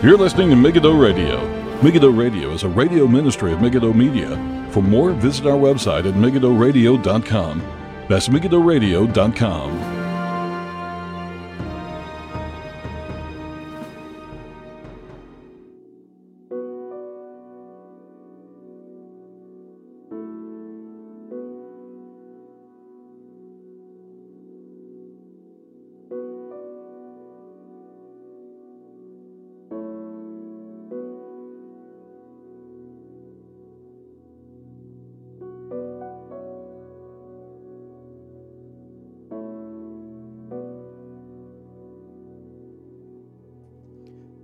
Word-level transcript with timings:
You're 0.00 0.16
listening 0.16 0.50
to 0.50 0.56
Megiddo 0.56 0.92
Radio. 0.92 1.44
Megiddo 1.82 2.10
Radio 2.10 2.52
is 2.52 2.62
a 2.62 2.68
radio 2.68 3.08
ministry 3.08 3.52
of 3.52 3.60
Megiddo 3.60 3.92
Media. 3.92 4.36
For 4.70 4.80
more, 4.80 5.10
visit 5.10 5.44
our 5.44 5.58
website 5.58 6.06
at 6.06 6.14
megiddoradio.com. 6.14 7.62
That's 8.08 8.28
megiddoradio.com. 8.28 9.97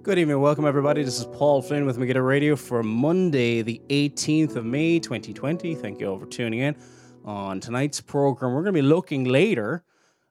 Good 0.04 0.18
evening, 0.18 0.38
welcome 0.38 0.66
everybody. 0.66 1.02
This 1.02 1.18
is 1.18 1.24
Paul 1.24 1.62
Flynn 1.62 1.86
with 1.86 1.96
Megiddo 1.96 2.20
Radio 2.20 2.56
for 2.56 2.82
Monday, 2.82 3.62
the 3.62 3.80
18th 3.88 4.54
of 4.56 4.66
May, 4.66 4.98
2020. 4.98 5.74
Thank 5.76 5.98
you 5.98 6.08
all 6.08 6.18
for 6.18 6.26
tuning 6.26 6.60
in. 6.60 6.76
On 7.24 7.58
tonight's 7.58 8.02
program, 8.02 8.52
we're 8.52 8.60
going 8.60 8.74
to 8.74 8.82
be 8.82 8.86
looking 8.86 9.24
later, 9.24 9.82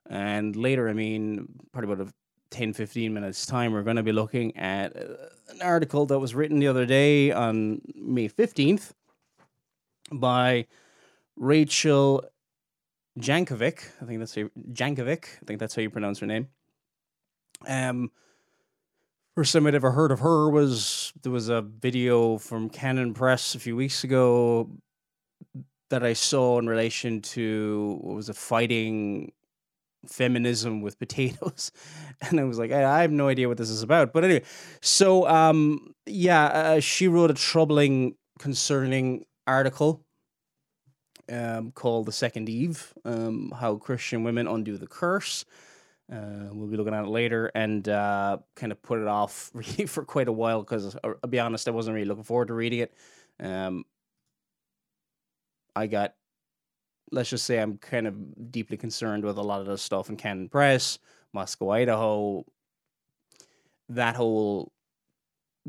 and 0.08 0.56
later, 0.56 0.90
I 0.90 0.94
mean, 0.94 1.48
probably 1.72 1.92
about 1.92 2.14
10 2.52 2.74
15 2.74 3.12
minutes' 3.12 3.48
time, 3.48 3.74
we're 3.74 3.82
going 3.82 3.96
to 3.96 4.04
be 4.04 4.12
looking 4.12 4.56
at 4.58 4.96
uh, 4.96 5.16
an 5.50 5.64
article 5.64 6.06
that 6.06 6.20
was 6.20 6.36
written 6.36 6.60
the 6.60 6.68
other 6.68 6.86
day 6.86 7.32
on 7.32 7.82
May 7.96 8.30
15th 8.30 8.92
by 10.12 10.68
Rachel 11.36 12.24
Jankovic. 13.20 13.90
I 14.00 14.06
think 14.06 14.20
that's 14.20 14.36
Jankovic. 14.36 15.26
I 15.42 15.46
think 15.48 15.60
that's 15.60 15.74
how 15.74 15.82
you 15.82 15.90
pronounce 15.90 16.20
her 16.20 16.28
name. 16.28 16.50
Um, 17.68 18.12
First 19.36 19.54
time 19.54 19.66
I'd 19.66 19.74
ever 19.74 19.90
heard 19.90 20.12
of 20.12 20.20
her 20.20 20.48
was 20.48 21.12
there 21.24 21.32
was 21.32 21.50
a 21.50 21.64
video 21.64 22.38
from 22.38 22.70
Canon 22.70 23.16
Press 23.16 23.56
a 23.56 23.60
few 23.60 23.76
weeks 23.76 24.04
ago 24.04 24.70
that 25.90 26.04
I 26.04 26.14
saw 26.14 26.60
in 26.60 26.68
relation 26.68 27.20
to 27.22 27.98
what 28.02 28.16
was 28.16 28.30
a 28.30 28.36
fighting 28.36 29.32
feminism 30.08 30.82
with 30.82 31.00
potatoes. 31.06 31.72
And 32.22 32.40
i 32.40 32.44
was 32.44 32.60
like 32.60 32.72
I, 32.72 32.84
I, 32.84 33.02
have 33.02 33.12
no 33.12 33.28
idea 33.28 33.48
what 33.48 33.58
this 33.58 33.72
is 33.72 33.82
about. 33.82 34.14
But 34.14 34.24
anyway 34.24 34.44
so 34.82 35.28
um 35.28 35.96
yeah 36.06 36.46
uh, 36.46 36.80
she 36.80 37.08
wrote 37.08 37.32
a 37.32 37.34
troubling 37.34 38.16
concerning 38.38 39.26
article 39.48 40.06
um 41.32 41.72
called 41.72 42.06
the 42.06 42.12
second 42.12 42.50
eve 42.50 42.94
um 43.06 43.52
how 43.58 43.76
christian 43.76 44.24
women 44.24 44.48
undo 44.48 44.78
the 44.78 44.88
curse 44.88 45.46
uh, 46.12 46.50
we'll 46.52 46.68
be 46.68 46.78
looking 46.78 46.94
at 46.94 47.06
it 47.06 47.10
later 47.10 47.52
and 47.56 47.88
uh, 47.88 48.38
kind 48.56 48.72
of 48.72 48.82
put 48.82 49.00
it 49.00 49.08
off 49.08 49.52
really 49.54 49.86
for 49.86 50.04
quite 50.04 50.28
a 50.28 50.32
while 50.32 50.62
because 50.62 50.96
uh, 50.96 51.14
I'll 51.24 51.30
be 51.30 51.40
honest, 51.40 51.68
I 51.68 51.72
wasn't 51.72 51.96
really 51.96 52.08
looking 52.08 52.24
forward 52.24 52.50
to 52.50 52.54
reading 52.54 52.80
it. 52.80 52.94
Um, 53.40 53.86
I 55.76 55.88
got, 55.88 56.14
let's 57.12 57.30
just 57.30 57.46
say, 57.46 57.60
I'm 57.60 57.78
kind 57.78 58.08
of 58.08 58.52
deeply 58.52 58.78
concerned 58.78 59.24
with 59.24 59.38
a 59.38 59.42
lot 59.42 59.62
of 59.62 59.66
the 59.66 59.78
stuff 59.78 60.10
in 60.10 60.18
Canon 60.18 60.50
Press, 60.50 61.00
Moscow, 61.34 61.72
Idaho, 61.72 62.46
that 63.90 64.16
whole 64.16 64.72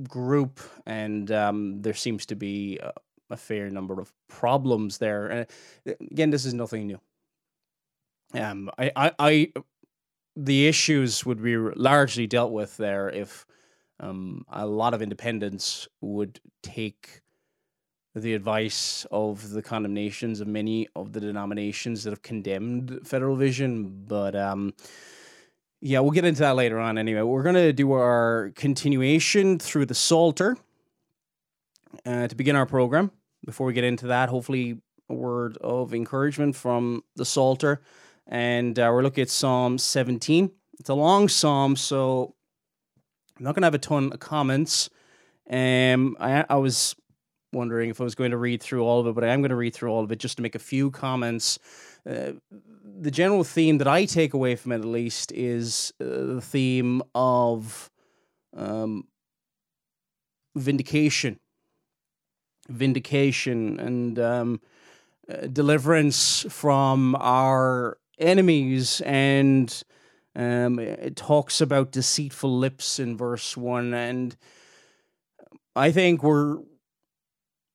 group, 0.08 0.60
and 0.86 1.30
um, 1.30 1.80
there 1.80 1.94
seems 1.94 2.26
to 2.26 2.34
be 2.34 2.78
a, 2.78 2.92
a, 3.30 3.36
fair 3.36 3.70
number 3.70 4.00
of 4.00 4.12
problems 4.28 4.98
there. 4.98 5.26
And 5.28 5.46
uh, 5.88 5.92
again, 6.10 6.30
this 6.30 6.44
is 6.44 6.52
nothing 6.52 6.86
new. 6.86 7.00
Um, 8.34 8.70
I, 8.76 8.90
I, 8.96 9.12
I 9.18 9.52
the 10.36 10.66
issues 10.66 11.24
would 11.24 11.42
be 11.42 11.56
largely 11.56 12.26
dealt 12.26 12.52
with 12.52 12.76
there 12.76 13.08
if 13.08 13.46
um, 14.00 14.44
a 14.50 14.66
lot 14.66 14.94
of 14.94 15.02
independents 15.02 15.88
would 16.00 16.40
take 16.62 17.20
the 18.14 18.34
advice 18.34 19.06
of 19.10 19.50
the 19.50 19.62
condemnations 19.62 20.40
of 20.40 20.46
many 20.46 20.88
of 20.94 21.12
the 21.12 21.20
denominations 21.20 22.04
that 22.04 22.10
have 22.10 22.22
condemned 22.22 23.00
federal 23.04 23.36
vision. 23.36 24.04
But 24.06 24.36
um, 24.36 24.74
yeah, 25.80 26.00
we'll 26.00 26.12
get 26.12 26.24
into 26.24 26.40
that 26.40 26.56
later 26.56 26.78
on 26.78 26.96
anyway. 26.96 27.22
We're 27.22 27.42
going 27.42 27.56
to 27.56 27.72
do 27.72 27.92
our 27.92 28.52
continuation 28.54 29.58
through 29.58 29.86
the 29.86 29.94
Psalter 29.94 30.56
uh, 32.06 32.28
to 32.28 32.34
begin 32.34 32.56
our 32.56 32.66
program. 32.66 33.10
Before 33.44 33.66
we 33.66 33.72
get 33.72 33.84
into 33.84 34.06
that, 34.06 34.28
hopefully, 34.28 34.80
a 35.10 35.14
word 35.14 35.58
of 35.58 35.92
encouragement 35.92 36.56
from 36.56 37.02
the 37.16 37.24
Psalter 37.24 37.82
and 38.26 38.78
uh, 38.78 38.90
we're 38.92 39.02
looking 39.02 39.22
at 39.22 39.30
Psalm 39.30 39.78
17. 39.78 40.50
It's 40.78 40.88
a 40.88 40.94
long 40.94 41.28
psalm, 41.28 41.76
so 41.76 42.34
I'm 43.36 43.44
not 43.44 43.54
going 43.54 43.62
to 43.62 43.66
have 43.66 43.74
a 43.74 43.78
ton 43.78 44.12
of 44.12 44.20
comments. 44.20 44.90
Um, 45.50 46.16
I, 46.18 46.44
I 46.48 46.56
was 46.56 46.96
wondering 47.52 47.90
if 47.90 48.00
I 48.00 48.04
was 48.04 48.14
going 48.14 48.32
to 48.32 48.36
read 48.36 48.62
through 48.62 48.84
all 48.84 49.00
of 49.00 49.06
it, 49.06 49.14
but 49.14 49.24
I 49.24 49.28
am 49.28 49.40
going 49.40 49.50
to 49.50 49.56
read 49.56 49.74
through 49.74 49.90
all 49.90 50.02
of 50.02 50.10
it 50.10 50.18
just 50.18 50.36
to 50.36 50.42
make 50.42 50.54
a 50.54 50.60
few 50.60 50.90
comments. 50.90 51.58
Uh, 52.08 52.32
the 53.00 53.10
general 53.10 53.44
theme 53.44 53.78
that 53.78 53.88
I 53.88 54.04
take 54.04 54.34
away 54.34 54.56
from 54.56 54.72
it, 54.72 54.76
at 54.76 54.84
least, 54.84 55.32
is 55.32 55.92
uh, 56.00 56.04
the 56.04 56.40
theme 56.40 57.02
of 57.14 57.90
um, 58.56 59.06
vindication. 60.56 61.38
Vindication 62.68 63.78
and 63.78 64.18
um, 64.18 64.60
uh, 65.28 65.46
deliverance 65.46 66.46
from 66.48 67.14
our 67.20 67.98
enemies 68.18 69.00
and 69.02 69.82
um, 70.36 70.78
it 70.78 71.16
talks 71.16 71.60
about 71.60 71.92
deceitful 71.92 72.58
lips 72.58 72.98
in 72.98 73.16
verse 73.16 73.56
1 73.56 73.94
and 73.94 74.36
i 75.76 75.90
think 75.90 76.22
we're 76.22 76.58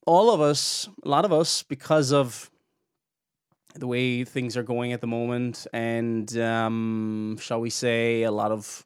all 0.06 0.34
of 0.34 0.42
us 0.42 0.90
a 1.04 1.10
lot 1.10 1.26
of 1.26 1.34
us 1.34 1.64
because 1.64 2.12
of 2.12 2.50
the 3.76 3.88
way 3.88 4.24
things 4.24 4.58
are 4.58 4.64
going 4.64 4.94
at 4.94 5.02
the 5.02 5.08
moment 5.08 5.68
and 5.74 6.38
um, 6.38 7.38
shall 7.40 7.62
we 7.62 7.70
say 7.70 8.24
a 8.24 8.32
lot 8.32 8.52
of 8.52 8.86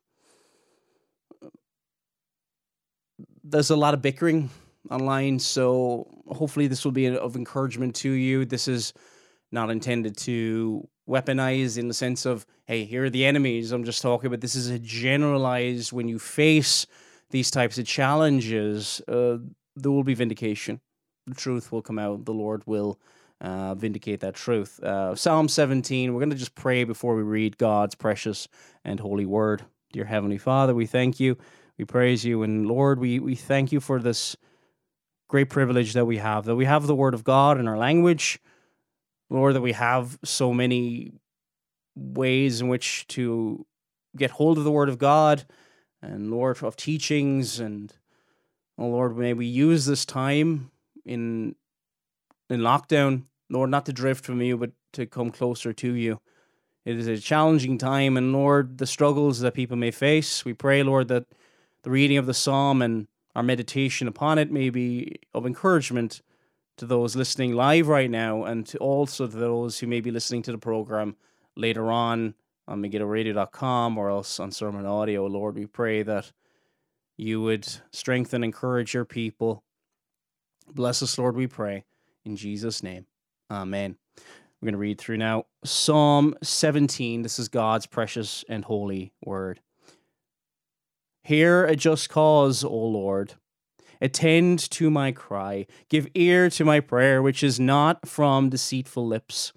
there's 3.44 3.70
a 3.70 3.75
lot 3.75 3.94
of 3.94 4.02
bickering 4.02 4.50
online 4.90 5.40
so 5.40 6.08
hopefully 6.28 6.68
this 6.68 6.84
will 6.84 6.91
be 6.91 7.08
of 7.08 7.35
encouragement 7.35 7.96
to 7.96 8.09
you. 8.09 8.46
This 8.46 8.68
is 8.68 8.94
not 9.52 9.70
intended 9.70 10.18
to 10.18 10.88
weaponize 11.08 11.78
in 11.78 11.88
the 11.88 11.94
sense 11.94 12.25
of, 12.25 12.46
hey, 12.66 12.86
here 12.86 13.06
are 13.06 13.09
the 13.09 13.25
enemies. 13.25 13.72
I'm 13.72 13.84
just 13.84 14.02
talking 14.02 14.28
about 14.28 14.41
this 14.41 14.56
is 14.56 14.69
a 14.69 14.80
generalized 14.80 15.91
when 15.91 16.08
you 16.08 16.19
face 16.19 16.86
these 17.34 17.50
types 17.50 17.78
of 17.78 17.86
challenges, 17.86 19.02
uh, 19.08 19.38
there 19.75 19.91
will 19.91 20.03
be 20.03 20.14
vindication. 20.14 20.80
The 21.25 21.34
truth 21.34 21.72
will 21.72 21.81
come 21.81 21.97
out. 21.97 22.25
The 22.25 22.34
Lord 22.34 22.62
will 22.68 23.00
uh, 23.41 23.74
vindicate 23.74 24.19
that 24.19 24.36
truth. 24.36 24.81
Uh, 24.81 25.16
Psalm 25.16 25.50
17, 25.50 26.14
we're 26.14 26.19
going 26.19 26.30
to 26.30 26.36
just 26.36 26.53
pray 26.53 26.84
before 26.84 27.16
we 27.16 27.24
read 27.24 27.58
God's 27.58 27.96
precious 27.96 28.47
and 28.85 29.00
holy 29.00 29.25
word. 29.25 29.64
Dear 29.91 30.06
Heavenly 30.06 30.38
Father, 30.38 30.75
we 30.75 30.85
thank 30.85 31.20
you. 31.20 31.38
We 31.78 31.85
praise 31.85 32.23
you. 32.23 32.44
And 32.44 32.67
Lord, 32.67 32.99
we, 32.99 33.20
we 33.20 33.34
thank 33.35 33.72
you 33.72 33.79
for 33.79 33.99
this 33.99 34.35
great 35.28 35.49
privilege 35.49 35.94
that 35.94 36.06
we 36.06 36.17
have, 36.17 36.46
that 36.46 36.56
we 36.56 36.66
have 36.66 36.85
the 36.85 36.96
word 36.96 37.16
of 37.16 37.23
God 37.23 37.59
in 37.59 37.67
our 37.67 37.78
language 37.78 38.40
Lord, 39.29 39.55
that 39.55 39.61
we 39.61 39.73
have 39.73 40.20
so 40.23 40.53
many 40.53 41.14
ways 41.96 42.61
in 42.61 42.67
which 42.67 43.08
to 43.08 43.66
get 44.16 44.31
hold 44.31 44.58
of 44.58 44.64
the 44.64 44.72
Word 44.72 44.90
of 44.90 44.97
God 44.97 45.46
and 46.02 46.29
Lord 46.29 46.61
of 46.64 46.75
teachings 46.75 47.59
and 47.59 47.93
oh 48.78 48.87
Lord, 48.87 49.17
may 49.17 49.34
we 49.34 49.46
use 49.46 49.85
this 49.85 50.05
time 50.05 50.72
in 51.05 51.55
in 52.49 52.59
lockdown, 52.59 53.23
Lord, 53.49 53.70
not 53.70 53.85
to 53.85 53.93
drift 53.93 54.25
from 54.25 54.41
you, 54.41 54.58
but 54.58 54.72
to 54.93 55.05
come 55.05 55.31
closer 55.31 55.73
to 55.73 55.93
you. 55.93 56.20
It 56.85 56.97
is 56.97 57.08
a 57.08 57.17
challenging 57.17 57.78
time, 57.78 58.17
and 58.17 58.34
Lord, 58.34 58.78
the 58.78 58.85
struggles 58.85 59.40
that 59.40 59.53
people 59.53 59.78
may 59.78 59.91
face, 59.91 60.43
we 60.43 60.53
pray, 60.53 60.84
Lord, 60.84 61.08
that 61.08 61.25
the 61.84 61.90
reading 61.90 62.17
of 62.17 62.25
the 62.25 62.34
psalm 62.34 62.81
and 62.81 63.08
our 63.35 63.43
meditation 63.43 64.08
upon 64.08 64.37
it 64.37 64.52
may 64.52 64.70
be 64.70 65.16
of 65.34 65.46
encouragement 65.46 66.22
to 66.78 66.85
those 66.85 67.16
listening 67.16 67.53
live 67.53 67.87
right 67.87 68.09
now 68.09 68.43
and 68.46 68.66
to 68.67 68.78
also 68.79 69.28
to 69.28 69.37
those 69.37 69.79
who 69.79 69.87
may 69.87 70.02
be 70.02 70.11
listening 70.11 70.41
to 70.43 70.52
the 70.52 70.58
program 70.58 71.16
later 71.55 71.91
on 71.91 72.34
on 72.67 72.81
MegiddoRadio.com 72.81 73.97
or 73.97 74.09
else 74.09 74.40
on 74.40 74.52
Sermon 74.52 74.85
Audio. 74.85 75.25
Lord, 75.28 75.55
we 75.55 75.66
pray 75.66 76.03
that 76.03 76.31
you 77.17 77.41
would 77.41 77.67
strengthen, 77.91 78.37
and 78.37 78.46
encourage 78.46 78.93
your 78.93 79.05
people. 79.05 79.64
Bless 80.73 81.03
us, 81.03 81.17
Lord, 81.17 81.35
we 81.35 81.47
pray. 81.47 81.85
In 82.25 82.35
Jesus' 82.35 82.81
name. 82.81 83.05
Amen. 83.52 83.97
We're 84.61 84.67
going 84.67 84.73
to 84.73 84.79
read 84.79 84.97
through 84.97 85.17
now 85.17 85.46
Psalm 85.64 86.35
17. 86.41 87.22
This 87.22 87.37
is 87.37 87.49
God's 87.49 87.85
precious 87.85 88.46
and 88.47 88.64
holy 88.64 89.11
word. 89.23 89.59
Hear 91.22 91.66
a 91.66 91.75
just 91.75 92.09
cause, 92.09 92.64
O 92.64 92.73
Lord. 92.73 93.35
Attend 94.03 94.70
to 94.72 94.91
my 94.91 95.14
cry. 95.14 95.66
Give 95.88 96.09
ear 96.14 96.50
to 96.50 96.66
my 96.66 96.82
prayer, 96.82 97.22
which 97.22 97.41
is 97.41 97.58
not 97.58 98.05
from 98.05 98.50
deceitful 98.50 99.08
lips. 99.08 99.53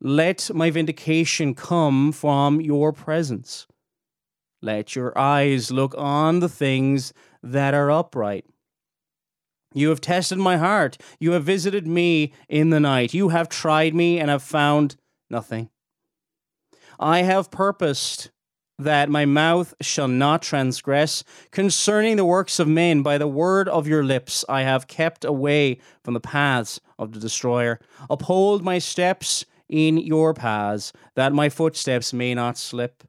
Let 0.00 0.50
my 0.54 0.70
vindication 0.70 1.56
come 1.56 2.12
from 2.12 2.60
your 2.60 2.92
presence. 2.92 3.66
Let 4.62 4.94
your 4.94 5.18
eyes 5.18 5.72
look 5.72 5.96
on 5.98 6.38
the 6.38 6.48
things 6.48 7.12
that 7.42 7.74
are 7.74 7.90
upright. 7.90 8.46
You 9.74 9.88
have 9.88 10.00
tested 10.00 10.38
my 10.38 10.56
heart. 10.56 10.96
You 11.18 11.32
have 11.32 11.42
visited 11.42 11.88
me 11.88 12.32
in 12.48 12.70
the 12.70 12.78
night. 12.78 13.12
You 13.14 13.30
have 13.30 13.48
tried 13.48 13.96
me 13.96 14.20
and 14.20 14.30
have 14.30 14.44
found 14.44 14.94
nothing. 15.28 15.70
I 17.00 17.22
have 17.22 17.50
purposed 17.50 18.30
that 18.84 19.08
my 19.08 19.24
mouth 19.24 19.74
shall 19.80 20.08
not 20.08 20.42
transgress 20.42 21.24
concerning 21.50 22.16
the 22.16 22.24
works 22.24 22.58
of 22.58 22.68
men 22.68 23.02
by 23.02 23.18
the 23.18 23.28
word 23.28 23.68
of 23.68 23.86
your 23.86 24.04
lips 24.04 24.44
I 24.48 24.62
have 24.62 24.86
kept 24.86 25.24
away 25.24 25.78
from 26.02 26.14
the 26.14 26.20
paths 26.20 26.80
of 26.98 27.12
the 27.12 27.20
destroyer 27.20 27.80
uphold 28.08 28.62
my 28.62 28.78
steps 28.78 29.44
in 29.68 29.98
your 29.98 30.34
paths 30.34 30.92
that 31.14 31.32
my 31.32 31.48
footsteps 31.48 32.12
may 32.12 32.34
not 32.34 32.58
slip 32.58 33.04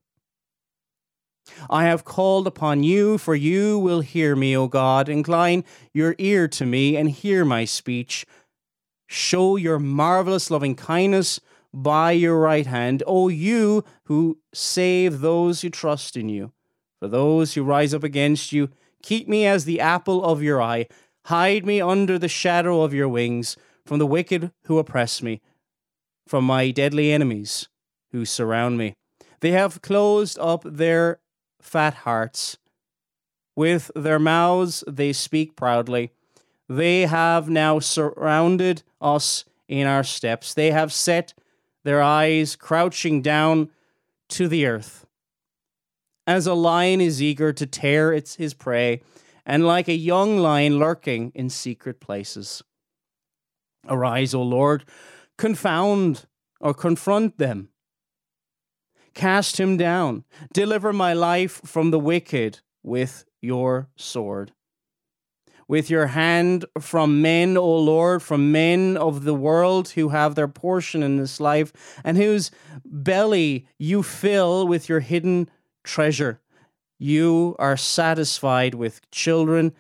I 1.70 1.86
have 1.86 2.06
called 2.06 2.48
upon 2.48 2.84
you, 2.84 3.18
for 3.18 3.36
you 3.36 3.78
will 3.80 4.02
hear 4.02 4.36
me, 4.36 4.56
O 4.56 4.68
God. 4.68 5.10
Incline 5.10 5.64
your 5.94 6.16
ear 6.18 6.48
to 6.50 6.66
me 6.66 6.96
and 6.96 7.10
hear 7.10 7.44
my 7.44 7.66
speech. 7.66 8.26
Show 9.08 9.58
your 9.58 9.80
marvelous 9.80 10.50
loving 10.50 10.76
kindness 10.76 11.40
by 11.74 12.12
your 12.12 12.40
right 12.40 12.66
hand, 12.66 13.04
O 13.08 13.28
you 13.28 13.84
who 14.04 14.40
save 14.54 15.22
those 15.22 15.62
who 15.62 15.70
trust 15.70 16.18
in 16.18 16.30
you. 16.30 16.52
For 17.00 17.08
those 17.08 17.54
who 17.54 17.64
rise 17.64 17.94
up 17.94 18.04
against 18.04 18.52
you, 18.52 18.70
keep 19.02 19.28
me 19.28 19.46
as 19.46 19.66
the 19.66 19.80
apple 19.80 20.24
of 20.24 20.44
your 20.44 20.62
eye. 20.62 20.88
Hide 21.26 21.66
me 21.66 21.82
under 21.82 22.20
the 22.20 22.28
shadow 22.28 22.82
of 22.82 22.94
your 22.94 23.10
wings 23.10 23.56
from 23.86 24.00
the 24.00 24.08
wicked 24.08 24.52
who 24.66 24.80
oppress 24.80 25.22
me, 25.22 25.42
from 26.28 26.44
my 26.46 26.72
deadly 26.72 27.12
enemies 27.12 27.68
who 28.12 28.26
surround 28.26 28.78
me. 28.78 28.94
They 29.40 29.52
have 29.52 29.82
closed 29.82 30.38
up 30.40 30.64
their 30.66 31.20
fat 31.62 31.94
hearts. 31.94 32.58
With 33.56 33.92
their 33.96 34.20
mouths 34.20 34.84
they 34.88 35.14
speak 35.14 35.56
proudly. 35.56 36.12
They 36.70 37.02
have 37.02 37.50
now 37.50 37.80
surrounded 37.80 38.84
us 39.02 39.44
in 39.68 39.88
our 39.88 40.04
steps. 40.04 40.54
They 40.54 40.72
have 40.72 40.94
set 40.94 41.34
their 41.84 42.02
eyes 42.02 42.56
crouching 42.56 43.22
down 43.22 43.70
to 44.30 44.48
the 44.48 44.66
earth. 44.66 45.06
As 46.28 46.48
a 46.48 46.54
lion 46.54 47.02
is 47.02 47.22
eager 47.22 47.52
to 47.54 47.66
tear 47.66 48.14
its, 48.14 48.36
his 48.36 48.54
prey, 48.54 49.02
and 49.46 49.66
like 49.66 49.88
a 49.88 49.94
young 49.94 50.38
lion 50.38 50.78
lurking 50.78 51.32
in 51.34 51.50
secret 51.50 52.00
places. 52.00 52.64
Arise, 53.88 54.34
O 54.34 54.42
Lord, 54.42 54.86
confound 55.38 56.28
or 56.60 56.74
confront 56.74 57.38
them. 57.38 57.70
Cast 59.14 59.60
him 59.60 59.76
down. 59.78 60.24
Deliver 60.54 60.94
my 60.94 61.14
life 61.14 61.62
from 61.66 61.92
the 61.92 62.00
wicked 62.00 62.60
with 62.84 63.26
your 63.42 63.90
sword. 63.96 64.54
With 65.72 65.90
your 65.90 66.08
hand 66.08 66.66
from 66.82 67.22
men, 67.22 67.56
O 67.56 67.78
Lord, 67.78 68.22
from 68.22 68.52
men 68.52 68.98
of 68.98 69.24
the 69.24 69.34
world 69.34 69.88
who 69.88 70.10
have 70.10 70.36
their 70.36 70.50
portion 70.50 71.02
in 71.02 71.16
this 71.16 71.40
life, 71.40 71.72
and 72.04 72.18
whose 72.18 72.52
belly 72.84 73.68
you 73.80 74.04
fill 74.04 74.68
with 74.68 74.90
your 74.90 75.00
hidden 75.00 75.50
treasure. 75.86 76.42
You 77.00 77.56
are 77.58 77.78
satisfied 77.78 78.74
with 78.76 79.10
children 79.12 79.72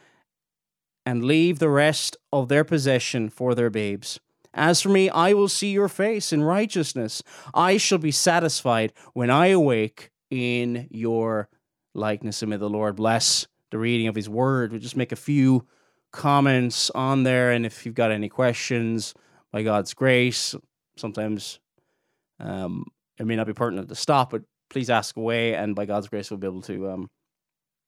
and 1.06 1.26
leave 1.26 1.60
the 1.60 1.68
rest 1.68 2.16
of 2.32 2.48
their 2.48 2.64
possession 2.64 3.28
for 3.28 3.54
their 3.54 3.70
babes. 3.70 4.18
As 4.54 4.80
for 4.80 4.88
me, 4.88 5.10
I 5.10 5.34
will 5.34 5.50
see 5.50 5.74
your 5.74 5.90
face 5.90 6.32
in 6.32 6.42
righteousness. 6.42 7.22
I 7.54 7.76
shall 7.76 7.98
be 7.98 8.12
satisfied 8.12 8.94
when 9.12 9.30
I 9.30 9.48
awake 9.48 10.10
in 10.30 10.88
your 10.90 11.50
likeness. 11.94 12.42
And 12.42 12.52
may 12.52 12.56
the 12.56 12.70
Lord 12.70 12.96
bless 12.96 13.46
the 13.72 13.78
reading 13.78 14.08
of 14.08 14.16
his 14.16 14.30
word. 14.30 14.72
We'll 14.72 14.80
just 14.80 14.96
make 14.96 15.12
a 15.12 15.18
few 15.18 15.68
comments 16.12 16.90
on 16.92 17.24
there. 17.24 17.52
And 17.52 17.66
if 17.66 17.86
you've 17.86 17.96
got 17.96 18.12
any 18.12 18.30
questions, 18.30 19.14
by 19.52 19.64
God's 19.64 19.94
grace, 19.94 20.56
sometimes 20.98 21.60
um, 22.40 22.86
it 23.18 23.26
may 23.26 23.36
not 23.36 23.48
be 23.48 23.54
pertinent 23.54 23.90
to 23.90 23.96
stop, 23.96 24.32
but 24.32 24.44
please 24.70 24.90
ask 24.90 25.18
away. 25.18 25.54
And 25.54 25.76
by 25.76 25.86
God's 25.86 26.08
grace, 26.08 26.32
we'll 26.32 26.40
be 26.40 26.48
able 26.48 26.62
to 26.64 26.90
um, 26.90 27.10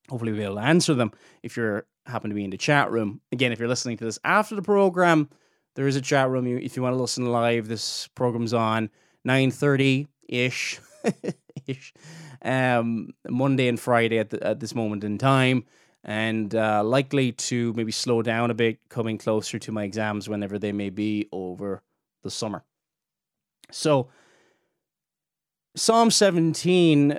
hopefully 0.08 0.32
we'll 0.32 0.40
be 0.40 0.44
able 0.44 0.56
to 0.56 0.62
answer 0.62 0.94
them 0.94 1.12
if 1.42 1.56
you're 1.56 1.86
happen 2.06 2.28
to 2.28 2.34
be 2.34 2.44
in 2.44 2.50
the 2.50 2.58
chat 2.58 2.90
room. 2.90 3.20
Again, 3.32 3.52
if 3.52 3.58
you're 3.58 3.68
listening 3.68 3.96
to 3.96 4.04
this 4.04 4.18
after 4.24 4.54
the 4.54 4.62
program, 4.62 5.30
there 5.74 5.88
is 5.88 5.96
a 5.96 6.02
chat 6.02 6.28
room 6.28 6.46
if 6.46 6.76
you 6.76 6.82
want 6.82 6.94
to 6.94 7.00
listen 7.00 7.26
live. 7.26 7.66
This 7.66 8.08
program's 8.14 8.52
on 8.52 8.90
nine 9.24 9.50
thirty 9.50 10.06
ish, 10.28 10.80
ish, 11.66 11.94
um, 12.42 13.10
Monday 13.28 13.68
and 13.68 13.80
Friday 13.80 14.18
at 14.18 14.30
the, 14.30 14.46
at 14.46 14.60
this 14.60 14.74
moment 14.74 15.02
in 15.02 15.16
time, 15.16 15.64
and 16.04 16.54
uh, 16.54 16.84
likely 16.84 17.32
to 17.32 17.72
maybe 17.72 17.90
slow 17.90 18.22
down 18.22 18.50
a 18.50 18.54
bit 18.54 18.78
coming 18.88 19.18
closer 19.18 19.58
to 19.58 19.72
my 19.72 19.84
exams 19.84 20.28
whenever 20.28 20.58
they 20.58 20.72
may 20.72 20.90
be 20.90 21.28
over 21.32 21.82
the 22.22 22.30
summer. 22.30 22.62
So, 23.70 24.08
Psalm 25.74 26.10
seventeen. 26.10 27.18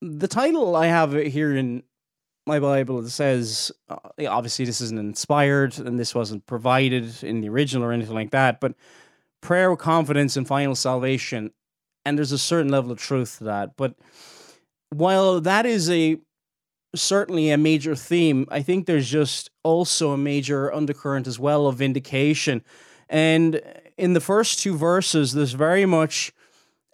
The 0.00 0.28
title 0.28 0.76
I 0.76 0.86
have 0.86 1.12
here 1.12 1.56
in 1.56 1.82
my 2.46 2.60
Bible 2.60 3.00
it 3.00 3.10
says 3.10 3.72
uh, 3.88 3.96
obviously 4.28 4.64
this 4.64 4.80
isn't 4.80 4.98
inspired 4.98 5.78
and 5.78 5.98
this 5.98 6.14
wasn't 6.14 6.46
provided 6.46 7.24
in 7.24 7.40
the 7.40 7.48
original 7.48 7.84
or 7.84 7.92
anything 7.92 8.14
like 8.14 8.30
that, 8.30 8.60
but 8.60 8.74
prayer 9.40 9.74
confidence 9.76 10.36
and 10.36 10.46
final 10.46 10.74
salvation, 10.74 11.50
and 12.04 12.16
there's 12.16 12.32
a 12.32 12.38
certain 12.38 12.70
level 12.70 12.92
of 12.92 12.98
truth 12.98 13.38
to 13.38 13.44
that. 13.44 13.76
But 13.76 13.96
while 14.90 15.40
that 15.40 15.66
is 15.66 15.90
a 15.90 16.18
certainly 16.94 17.50
a 17.50 17.58
major 17.58 17.94
theme, 17.94 18.46
I 18.50 18.62
think 18.62 18.86
there's 18.86 19.10
just 19.10 19.50
also 19.62 20.12
a 20.12 20.18
major 20.18 20.72
undercurrent 20.72 21.26
as 21.26 21.38
well 21.38 21.66
of 21.66 21.76
vindication. 21.76 22.62
And 23.08 23.60
in 23.96 24.14
the 24.14 24.20
first 24.20 24.60
two 24.60 24.76
verses, 24.76 25.32
there's 25.32 25.52
very 25.52 25.86
much 25.86 26.32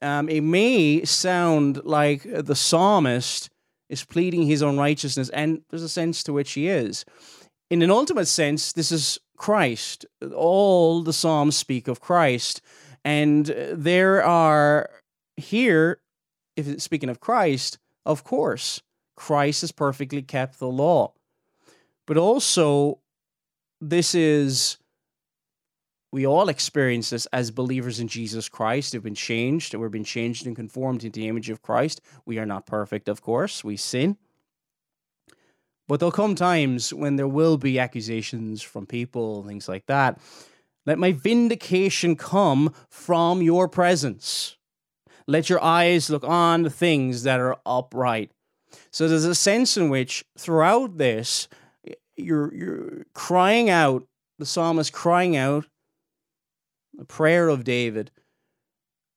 um, 0.02 0.28
it 0.28 0.42
may 0.42 1.04
sound 1.04 1.82
like 1.84 2.24
the 2.24 2.54
psalmist 2.54 3.48
is 3.88 4.04
pleading 4.04 4.42
his 4.46 4.62
own 4.62 4.76
righteousness, 4.76 5.30
and 5.30 5.62
there's 5.70 5.82
a 5.82 5.88
sense 5.88 6.22
to 6.24 6.32
which 6.32 6.52
he 6.52 6.68
is. 6.68 7.04
In 7.70 7.80
an 7.80 7.90
ultimate 7.90 8.26
sense, 8.26 8.72
this 8.72 8.92
is 8.92 9.18
Christ. 9.36 10.04
All 10.34 11.02
the 11.02 11.12
Psalms 11.12 11.56
speak 11.56 11.88
of 11.88 12.00
Christ, 12.00 12.60
and 13.04 13.46
there 13.72 14.22
are 14.22 14.90
here, 15.36 16.00
if 16.56 16.80
speaking 16.82 17.08
of 17.08 17.20
Christ, 17.20 17.78
of 18.04 18.24
course, 18.24 18.82
Christ 19.16 19.60
has 19.62 19.72
perfectly 19.72 20.22
kept 20.22 20.58
the 20.58 20.68
law. 20.68 21.12
But 22.06 22.16
also, 22.16 22.98
this 23.80 24.14
is 24.14 24.78
we 26.14 26.28
all 26.28 26.48
experience 26.48 27.10
this 27.10 27.26
as 27.32 27.50
believers 27.50 27.98
in 27.98 28.06
Jesus 28.06 28.48
Christ 28.48 28.92
who've 28.92 29.02
been 29.02 29.16
changed, 29.16 29.74
and 29.74 29.80
we're 29.80 29.88
being 29.88 30.04
changed 30.04 30.46
and 30.46 30.54
conformed 30.54 31.02
into 31.02 31.18
the 31.18 31.26
image 31.26 31.50
of 31.50 31.60
Christ. 31.60 32.00
We 32.24 32.38
are 32.38 32.46
not 32.46 32.66
perfect, 32.66 33.08
of 33.08 33.20
course, 33.20 33.64
we 33.64 33.76
sin. 33.76 34.16
But 35.88 35.98
there'll 35.98 36.12
come 36.12 36.36
times 36.36 36.94
when 36.94 37.16
there 37.16 37.26
will 37.26 37.58
be 37.58 37.80
accusations 37.80 38.62
from 38.62 38.86
people, 38.86 39.42
things 39.42 39.68
like 39.68 39.86
that. 39.86 40.20
Let 40.86 41.00
my 41.00 41.10
vindication 41.10 42.14
come 42.14 42.72
from 42.88 43.42
your 43.42 43.68
presence. 43.68 44.56
Let 45.26 45.50
your 45.50 45.62
eyes 45.64 46.10
look 46.10 46.22
on 46.22 46.62
the 46.62 46.70
things 46.70 47.24
that 47.24 47.40
are 47.40 47.56
upright. 47.66 48.30
So 48.90 49.08
there's 49.08 49.24
a 49.24 49.34
sense 49.34 49.76
in 49.76 49.88
which 49.88 50.24
throughout 50.38 50.98
this, 50.98 51.48
you're, 52.16 52.54
you're 52.54 53.06
crying 53.12 53.70
out, 53.70 54.06
the 54.38 54.46
psalmist 54.46 54.92
crying 54.92 55.36
out 55.36 55.66
the 56.96 57.04
prayer 57.04 57.48
of 57.48 57.64
David, 57.64 58.10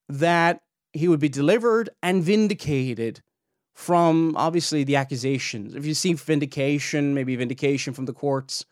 that 0.09 0.61
he 0.93 1.07
would 1.07 1.19
be 1.19 1.29
delivered 1.29 1.89
and 2.01 2.23
vindicated 2.23 3.21
from 3.75 4.35
obviously 4.35 4.83
the 4.83 4.95
accusations. 4.95 5.75
If 5.75 5.85
you 5.85 5.93
see 5.93 6.13
vindication, 6.13 7.13
maybe 7.13 7.35
vindication 7.35 7.93
from 7.93 8.05
the 8.05 8.13
courts, 8.13 8.65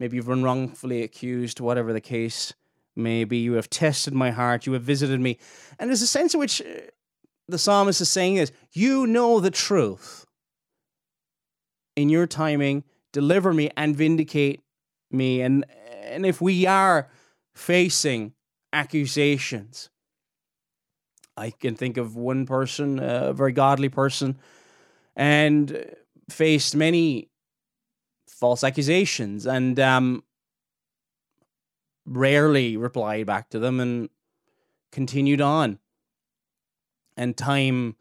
maybe 0.00 0.16
you've 0.16 0.26
been 0.26 0.42
wrongfully 0.42 1.02
accused, 1.02 1.60
whatever 1.60 1.92
the 1.92 2.00
case 2.00 2.52
maybe, 2.96 3.36
you 3.36 3.52
have 3.52 3.70
tested 3.70 4.14
my 4.14 4.30
heart, 4.30 4.66
you 4.66 4.72
have 4.72 4.82
visited 4.82 5.20
me. 5.20 5.38
And 5.78 5.88
there's 5.88 6.02
a 6.02 6.06
sense 6.06 6.34
in 6.34 6.40
which 6.40 6.62
the 7.48 7.58
psalmist 7.58 8.00
is 8.00 8.10
saying 8.10 8.36
is, 8.36 8.52
you 8.72 9.06
know 9.06 9.40
the 9.40 9.50
truth. 9.50 10.26
In 11.94 12.08
your 12.08 12.26
timing, 12.26 12.84
deliver 13.12 13.54
me 13.54 13.70
and 13.76 13.96
vindicate 13.96 14.62
me. 15.10 15.40
And 15.40 15.64
and 16.02 16.26
if 16.26 16.40
we 16.40 16.66
are 16.66 17.08
facing 17.54 18.34
accusations. 18.72 19.88
I 21.36 21.50
can 21.50 21.74
think 21.74 21.96
of 21.96 22.16
one 22.16 22.46
person, 22.46 22.98
a 22.98 23.32
very 23.32 23.52
godly 23.52 23.88
person, 23.88 24.38
and 25.14 25.84
faced 26.30 26.76
many 26.76 27.30
false 28.28 28.62
accusations 28.62 29.46
and 29.46 29.78
um, 29.80 30.24
rarely 32.04 32.76
replied 32.76 33.26
back 33.26 33.48
to 33.50 33.58
them 33.58 33.80
and 33.80 34.08
continued 34.92 35.40
on. 35.40 35.78
And 37.16 37.36
time 37.36 37.96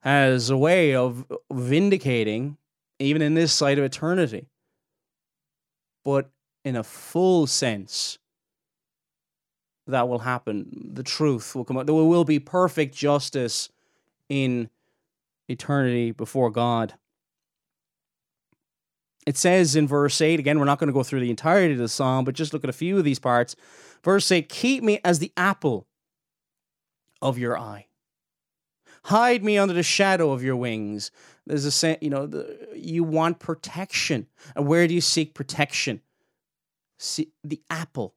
has 0.00 0.50
a 0.50 0.56
way 0.56 0.94
of 0.94 1.24
vindicating, 1.52 2.56
even 2.98 3.22
in 3.22 3.34
this 3.34 3.52
side 3.52 3.78
of 3.78 3.84
eternity. 3.84 4.48
But 6.04 6.30
in 6.64 6.76
a 6.76 6.82
full 6.82 7.46
sense, 7.46 8.18
that 9.86 10.08
will 10.08 10.20
happen. 10.20 10.90
The 10.94 11.02
truth 11.02 11.54
will 11.54 11.64
come 11.64 11.76
out. 11.76 11.86
There 11.86 11.94
will 11.94 12.24
be 12.24 12.38
perfect 12.38 12.94
justice 12.94 13.68
in 14.28 14.70
eternity 15.48 16.10
before 16.10 16.50
God. 16.50 16.94
It 19.26 19.36
says 19.36 19.76
in 19.76 19.86
verse 19.86 20.20
8, 20.20 20.40
again, 20.40 20.58
we're 20.58 20.64
not 20.64 20.78
going 20.78 20.88
to 20.88 20.92
go 20.92 21.04
through 21.04 21.20
the 21.20 21.30
entirety 21.30 21.74
of 21.74 21.78
the 21.78 21.88
psalm, 21.88 22.24
but 22.24 22.34
just 22.34 22.52
look 22.52 22.64
at 22.64 22.70
a 22.70 22.72
few 22.72 22.98
of 22.98 23.04
these 23.04 23.20
parts. 23.20 23.54
Verse 24.02 24.30
8 24.32 24.48
Keep 24.48 24.82
me 24.82 24.98
as 25.04 25.20
the 25.20 25.32
apple 25.36 25.86
of 27.20 27.38
your 27.38 27.56
eye. 27.56 27.86
Hide 29.04 29.42
me 29.42 29.58
under 29.58 29.74
the 29.74 29.82
shadow 29.82 30.30
of 30.30 30.42
your 30.42 30.56
wings. 30.56 31.10
There's 31.46 31.82
a 31.84 31.98
you 32.00 32.10
know, 32.10 32.26
the, 32.26 32.68
you 32.74 33.02
want 33.02 33.40
protection. 33.40 34.28
And 34.54 34.66
where 34.66 34.86
do 34.86 34.94
you 34.94 35.00
seek 35.00 35.34
protection? 35.34 36.00
See, 36.98 37.32
the 37.42 37.60
apple 37.68 38.14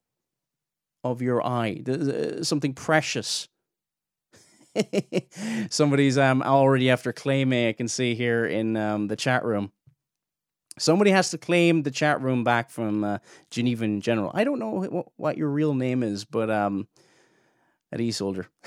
of 1.04 1.22
your 1.22 1.46
eye, 1.46 1.82
the, 1.84 2.46
something 2.46 2.74
precious. 2.74 3.48
Somebody's 5.70 6.18
um 6.18 6.44
already 6.44 6.90
after 6.90 7.14
claiming, 7.14 7.68
I 7.68 7.74
can 7.74 7.88
see 7.88 8.14
here 8.14 8.46
in 8.46 8.78
um, 8.78 9.08
the 9.08 9.16
chat 9.16 9.44
room. 9.44 9.72
Somebody 10.78 11.12
has 11.12 11.32
to 11.32 11.38
claim 11.38 11.84
the 11.84 11.92
chat 11.92 12.22
room 12.22 12.44
back 12.44 12.70
from 12.70 13.04
uh, 13.04 13.20
Geneva 13.50 13.86
in 13.86 14.02
general. 14.02 14.30
I 14.34 14.44
don't 14.44 14.60
know 14.60 14.72
what, 14.72 15.08
what 15.16 15.38
your 15.38 15.50
real 15.50 15.74
name 15.74 16.04
is, 16.04 16.26
but 16.26 16.50
um, 16.50 16.88
at 17.92 18.02
E 18.02 18.12
Soldier. 18.12 18.50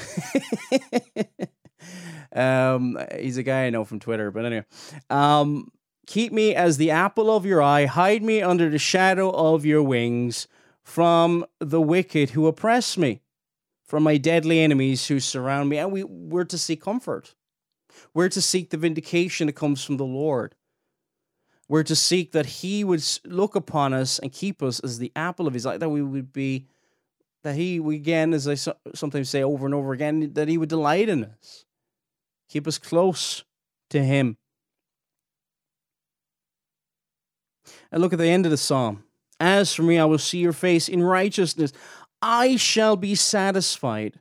um, 2.33 2.99
he's 3.19 3.37
a 3.37 3.43
guy 3.43 3.67
I 3.67 3.71
know 3.71 3.85
from 3.85 4.01
Twitter, 4.01 4.31
but 4.31 4.45
anyway. 4.45 4.65
Um, 5.11 5.71
keep 6.07 6.33
me 6.33 6.55
as 6.55 6.77
the 6.77 6.91
apple 6.91 7.35
of 7.35 7.45
your 7.45 7.63
eye, 7.63 7.87
hide 7.87 8.23
me 8.23 8.43
under 8.43 8.71
the 8.71 8.79
shadow 8.79 9.31
of 9.31 9.65
your 9.65 9.83
wings 9.83 10.49
from 10.83 11.45
the 11.61 11.81
wicked 11.81 12.31
who 12.31 12.47
oppress 12.47 12.97
me, 12.97 13.21
from 13.85 14.03
my 14.03 14.17
deadly 14.17 14.61
enemies 14.61 15.07
who 15.07 15.21
surround 15.21 15.69
me. 15.69 15.79
And 15.79 15.93
we, 15.93 16.03
we're 16.05 16.45
to 16.45 16.59
seek 16.59 16.83
comfort. 16.83 17.35
We're 18.15 18.31
to 18.31 18.41
seek 18.41 18.71
the 18.71 18.77
vindication 18.77 19.49
that 19.49 19.55
comes 19.55 19.85
from 19.85 19.99
the 19.99 20.05
Lord. 20.05 20.55
We're 21.69 21.83
to 21.83 21.97
seek 21.97 22.33
that 22.33 22.47
He 22.47 22.85
would 22.85 23.05
look 23.27 23.55
upon 23.55 23.93
us 23.93 24.19
and 24.19 24.33
keep 24.33 24.63
us 24.63 24.81
as 24.81 24.99
the 24.99 25.13
apple 25.15 25.47
of 25.47 25.55
His 25.55 25.67
eye, 25.67 25.77
that 25.77 25.91
we 25.91 26.01
would 26.01 26.33
be, 26.33 26.67
that 27.43 27.57
He, 27.57 27.77
again, 27.77 28.33
as 28.33 28.49
I 28.49 28.55
sometimes 28.95 29.29
say 29.29 29.43
over 29.43 29.67
and 29.67 29.75
over 29.75 29.93
again, 29.93 30.33
that 30.33 30.49
He 30.49 30.57
would 30.57 30.71
delight 30.71 31.11
in 31.11 31.25
us, 31.25 31.67
keep 32.49 32.67
us 32.67 32.79
close 32.79 33.45
to 33.91 34.03
Him. 34.03 34.37
And 37.91 38.03
look 38.03 38.13
at 38.13 38.19
the 38.19 38.29
end 38.29 38.47
of 38.47 38.51
the 38.51 38.57
psalm. 38.57 39.05
As 39.41 39.73
for 39.73 39.83
me, 39.83 39.99
I 39.99 40.05
will 40.05 40.19
see 40.19 40.39
your 40.39 40.53
face 40.53 40.89
in 40.89 41.03
righteousness. 41.03 41.73
I 42.21 42.57
shall 42.57 42.97
be 42.97 43.15
satisfied 43.15 44.21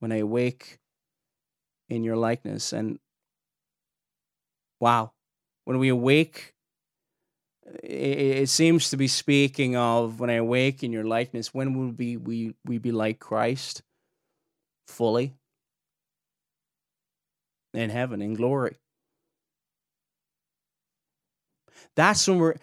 when 0.00 0.12
I 0.12 0.22
wake 0.22 0.78
in 1.88 2.04
your 2.04 2.16
likeness. 2.16 2.72
And 2.72 2.98
wow, 4.80 5.12
when 5.64 5.78
we 5.78 5.88
awake 5.88 6.54
it, 7.82 8.48
seems 8.48 8.90
to 8.90 8.96
be 8.96 9.08
speaking 9.08 9.76
of 9.76 10.20
when 10.20 10.30
I 10.30 10.34
awake 10.34 10.82
in 10.82 10.92
your 10.92 11.04
likeness, 11.04 11.54
when 11.54 11.78
will 11.78 11.92
be 11.92 12.16
we 12.16 12.54
we 12.64 12.78
be 12.78 12.92
like 12.92 13.18
Christ 13.18 13.82
fully 14.86 15.34
in 17.74 17.90
heaven 17.90 18.22
in 18.22 18.34
glory. 18.34 18.76
That's 21.96 22.26
when 22.26 22.38
we're 22.38 22.56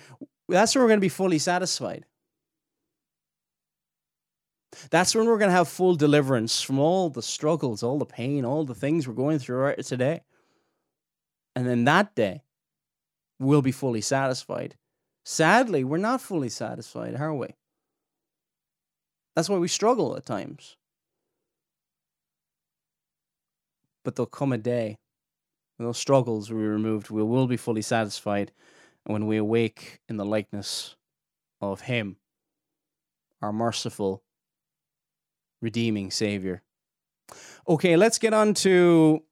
that's 0.50 0.76
when 0.76 0.84
we're 0.84 0.90
going 0.90 1.00
to 1.00 1.02
be 1.02 1.10
fully 1.10 1.40
satisfied. 1.40 2.06
That's 4.90 5.14
when 5.14 5.26
we're 5.26 5.38
going 5.38 5.50
to 5.50 5.56
have 5.56 5.68
full 5.68 5.96
deliverance 5.96 6.62
from 6.62 6.80
all 6.80 7.10
the 7.10 7.22
struggles, 7.22 7.84
all 7.84 7.98
the 7.98 8.06
pain, 8.06 8.46
all 8.46 8.66
the 8.66 8.76
things 8.76 9.08
we're 9.08 9.14
going 9.14 9.40
through 9.40 9.58
right 9.58 9.84
today. 9.84 10.22
And 11.56 11.68
then 11.68 11.84
that 11.86 12.16
day, 12.16 12.44
we'll 13.40 13.62
be 13.62 13.74
fully 13.74 14.02
satisfied. 14.02 14.76
Sadly, 15.26 15.84
we're 15.84 15.98
not 15.98 16.22
fully 16.22 16.50
satisfied, 16.50 17.16
are 17.16 17.34
we? 17.34 17.48
That's 19.36 19.50
why 19.50 19.58
we 19.58 19.68
struggle 19.68 20.16
at 20.16 20.26
times. 20.26 20.78
But 24.04 24.16
there'll 24.16 24.28
come 24.28 24.52
a 24.52 24.58
day 24.58 24.98
when 25.82 25.88
those 25.88 25.98
struggles 25.98 26.52
will 26.52 26.60
be 26.60 26.68
removed. 26.68 27.10
We 27.10 27.24
will 27.24 27.48
be 27.48 27.58
fully 27.58 27.82
satisfied. 27.82 28.52
And 29.04 29.14
when 29.14 29.26
we 29.26 29.38
awake 29.38 30.00
in 30.08 30.18
the 30.18 30.26
likeness 30.26 30.96
of 31.60 31.82
Him, 31.82 32.18
our 33.42 33.52
merciful, 33.52 34.22
redeeming 35.60 36.12
Savior. 36.12 36.62
Okay, 37.68 37.98
let's 37.98 38.20
get 38.20 38.32
on 38.32 38.54
to 38.56 39.24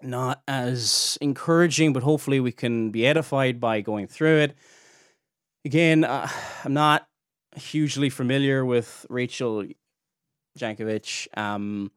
not 0.00 0.42
as 0.48 1.18
encouraging, 1.20 1.92
but 1.92 2.02
hopefully 2.02 2.40
we 2.40 2.52
can 2.52 2.90
be 2.90 3.06
edified 3.06 3.60
by 3.60 3.82
going 3.82 4.06
through 4.06 4.38
it. 4.38 4.56
Again, 5.66 6.02
uh, 6.04 6.30
I'm 6.64 6.72
not 6.72 7.06
hugely 7.56 8.08
familiar 8.08 8.64
with 8.64 9.04
Rachel 9.10 9.66
Jankovic. 10.58 11.28
Um, 11.36 11.90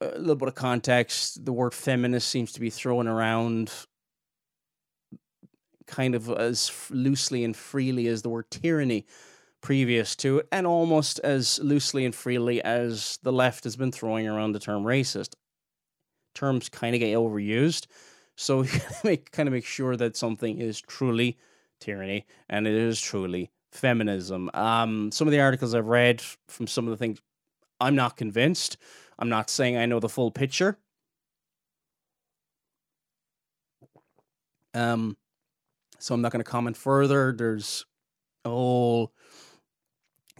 a 0.00 0.18
little 0.18 0.36
bit 0.36 0.48
of 0.48 0.54
context: 0.54 1.44
the 1.44 1.52
word 1.52 1.74
feminist 1.74 2.28
seems 2.28 2.52
to 2.52 2.60
be 2.60 2.70
thrown 2.70 3.06
around 3.06 3.70
kind 5.86 6.14
of 6.14 6.30
as 6.30 6.70
loosely 6.90 7.44
and 7.44 7.56
freely 7.56 8.06
as 8.06 8.22
the 8.22 8.28
word 8.28 8.50
tyranny 8.50 9.04
previous 9.60 10.16
to 10.16 10.38
it, 10.38 10.48
and 10.50 10.66
almost 10.66 11.18
as 11.20 11.58
loosely 11.58 12.04
and 12.04 12.14
freely 12.14 12.62
as 12.62 13.18
the 13.22 13.32
left 13.32 13.64
has 13.64 13.76
been 13.76 13.92
throwing 13.92 14.26
around 14.26 14.52
the 14.52 14.58
term 14.58 14.84
racist. 14.84 15.34
Terms 16.34 16.68
kind 16.68 16.94
of 16.94 17.00
get 17.00 17.14
overused, 17.16 17.86
so 18.36 18.64
make 19.04 19.30
kind 19.32 19.48
of 19.48 19.52
make 19.52 19.66
sure 19.66 19.96
that 19.96 20.16
something 20.16 20.58
is 20.58 20.80
truly 20.80 21.36
tyranny, 21.80 22.26
and 22.48 22.66
it 22.66 22.74
is 22.74 23.00
truly 23.00 23.50
feminism. 23.72 24.50
Um, 24.54 25.12
some 25.12 25.28
of 25.28 25.32
the 25.32 25.40
articles 25.40 25.74
I've 25.74 25.86
read 25.86 26.22
from 26.48 26.66
some 26.66 26.86
of 26.86 26.90
the 26.90 26.96
things, 26.96 27.20
I'm 27.80 27.94
not 27.94 28.16
convinced. 28.16 28.76
I'm 29.20 29.28
not 29.28 29.50
saying 29.50 29.76
I 29.76 29.86
know 29.86 30.00
the 30.00 30.08
full 30.08 30.30
picture. 30.30 30.78
Um, 34.72 35.16
so 35.98 36.14
I'm 36.14 36.22
not 36.22 36.32
going 36.32 36.42
to 36.42 36.50
comment 36.50 36.76
further. 36.76 37.32
There's 37.36 37.84
a 38.44 38.48
whole 38.48 39.12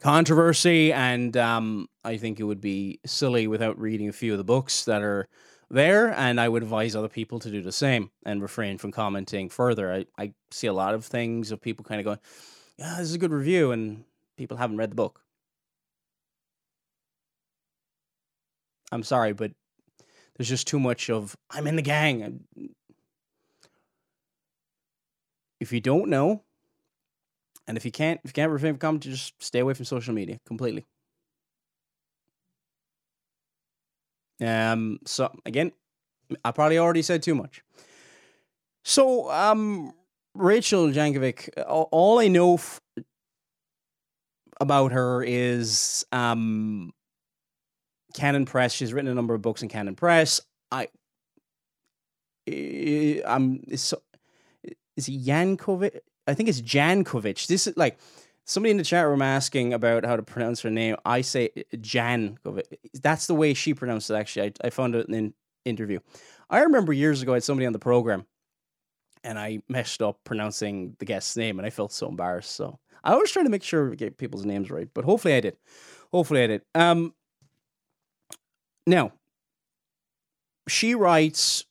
controversy, 0.01 0.93
and 0.93 1.37
um, 1.37 1.89
I 2.05 2.17
think 2.17 2.41
it 2.41 2.45
would 2.45 2.61
be 2.61 3.01
silly 3.05 3.47
without 3.47 3.79
reading 3.79 4.09
a 4.09 4.13
few 4.13 4.33
of 4.33 4.39
the 4.39 4.45
books 4.45 4.85
that 4.87 5.03
are 5.03 5.29
there, 5.71 6.13
and 6.13 6.41
I 6.41 6.49
would 6.49 6.63
advise 6.63 6.97
other 6.97 7.09
people 7.09 7.39
to 7.41 7.51
do 7.51 7.61
the 7.63 7.73
same 7.73 8.11
and 8.25 8.41
refrain 8.41 8.79
from 8.79 8.93
commenting 8.93 9.51
further. 9.51 9.93
I, 9.93 10.07
I 10.19 10.33
see 10.51 10.67
a 10.67 10.73
lot 10.73 10.95
of 10.95 11.05
things 11.05 11.53
of 11.53 11.61
people 11.61 11.85
kind 11.85 12.01
of 12.01 12.05
going, 12.05 12.19
yeah, 12.79 12.97
this 12.99 13.09
is 13.09 13.15
a 13.15 13.19
good 13.19 13.33
review, 13.33 13.73
and 13.73 14.05
people 14.37 14.57
haven't 14.57 14.79
read 14.79 14.91
the 14.91 14.97
book. 14.97 15.21
I'm 18.93 19.03
sorry, 19.03 19.33
but 19.33 19.53
there's 20.37 20.49
just 20.49 20.67
too 20.67 20.81
much 20.81 21.11
of, 21.11 21.37
I'm 21.51 21.67
in 21.67 21.77
the 21.77 21.83
gang. 21.83 22.45
If 25.61 25.73
you 25.73 25.81
don't 25.81 26.09
know, 26.09 26.43
and 27.67 27.77
if 27.77 27.85
you 27.85 27.93
can't, 27.93 28.21
if 28.25 28.31
you 28.31 28.33
can't 28.33 28.51
refrain 28.51 28.73
from 28.73 28.79
commenting, 28.81 29.13
just 29.13 29.35
stay 29.43 29.61
away 29.61 29.75
from 29.75 29.85
social 29.85 30.15
media 30.15 30.41
completely. 30.47 30.87
Um, 34.41 34.99
so 35.05 35.31
again, 35.45 35.73
I 36.45 36.53
probably 36.53 36.79
already 36.79 37.03
said 37.03 37.23
too 37.23 37.35
much. 37.35 37.63
So, 38.83 39.31
um, 39.31 39.93
Rachel 40.35 40.89
Jankovic, 40.89 41.51
all 41.67 42.19
I 42.19 42.29
know 42.29 42.55
f- 42.55 42.81
about 44.61 44.93
her 44.93 45.23
is 45.23 46.05
um, 46.13 46.93
Canon 48.15 48.45
Press. 48.45 48.73
She's 48.73 48.93
written 48.93 49.11
a 49.11 49.15
number 49.15 49.35
of 49.35 49.43
books 49.43 49.63
in 49.63 49.69
Canon 49.69 49.95
Press. 49.95 50.41
I, 50.73 50.89
I'm 52.47 53.63
is, 53.69 53.95
is 54.97 55.09
Yankovic? 55.09 55.99
I 56.27 56.35
think 56.35 56.49
it's 56.49 56.61
Jankovic. 56.61 57.47
This 57.47 57.67
is 57.67 57.77
like 57.77 57.99
somebody 58.45 58.71
in 58.71 58.77
the 58.77 58.85
chat 58.85 59.07
room 59.07 59.23
asking 59.23 59.73
about 59.73 60.05
how 60.05 60.17
to 60.17 60.23
pronounce 60.23 60.61
her 60.63 60.71
name. 60.71 60.97
I 61.05 61.21
say 61.21 61.51
Jan. 61.81 62.39
That's 63.03 63.27
the 63.27 63.35
way 63.35 63.55
she 63.55 63.75
pronounced 63.75 64.11
it. 64.11 64.15
Actually, 64.15 64.47
I, 64.63 64.67
I 64.67 64.71
found 64.71 64.95
it 64.95 65.09
in 65.09 65.15
an 65.15 65.35
interview. 65.65 66.01
I 66.49 66.61
remember 66.61 66.93
years 66.93 67.23
ago 67.23 67.33
I 67.33 67.37
had 67.37 67.45
somebody 67.45 67.67
on 67.67 67.73
the 67.73 67.79
program 67.79 68.27
and 69.23 69.39
I 69.39 69.63
messed 69.69 70.03
up 70.03 70.19
pronouncing 70.25 70.97
the 70.99 71.05
guest's 71.05 71.37
name 71.37 71.59
and 71.59 71.67
I 71.67 71.71
felt 71.71 71.93
so 71.93 72.09
embarrassed. 72.09 72.53
So 72.53 72.79
I 73.05 73.13
always 73.13 73.31
try 73.31 73.43
to 73.43 73.49
make 73.49 73.63
sure 73.63 73.91
we 73.91 73.97
get 73.97 74.19
people's 74.19 74.45
names 74.45 74.71
right, 74.71 74.89
but 74.93 75.05
hopefully 75.05 75.35
I 75.35 75.41
did. 75.41 75.57
Hopefully 76.13 76.43
I 76.43 76.47
did. 76.49 76.63
Um, 76.75 77.15
now, 78.91 79.13
she 80.69 80.95
writes 80.95 81.65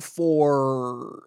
for 0.00 1.22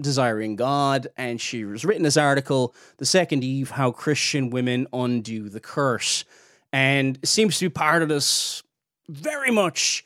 Desiring 0.00 0.56
God, 0.56 1.08
and 1.16 1.40
she 1.40 1.62
has 1.62 1.84
written 1.84 2.02
this 2.02 2.16
article, 2.16 2.74
The 2.98 3.06
Second 3.06 3.42
Eve 3.42 3.70
How 3.70 3.90
Christian 3.90 4.50
Women 4.50 4.86
Undo 4.92 5.48
the 5.48 5.60
Curse. 5.60 6.24
And 6.72 7.18
seems 7.24 7.58
to 7.58 7.66
be 7.66 7.70
part 7.70 8.02
of 8.02 8.08
this 8.08 8.62
very 9.08 9.50
much 9.50 10.04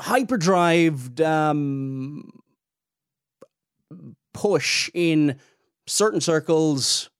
hyperdrived 0.00 1.20
um, 1.20 2.30
push 4.32 4.88
in 4.94 5.38
certain 5.86 6.20
circles, 6.20 7.10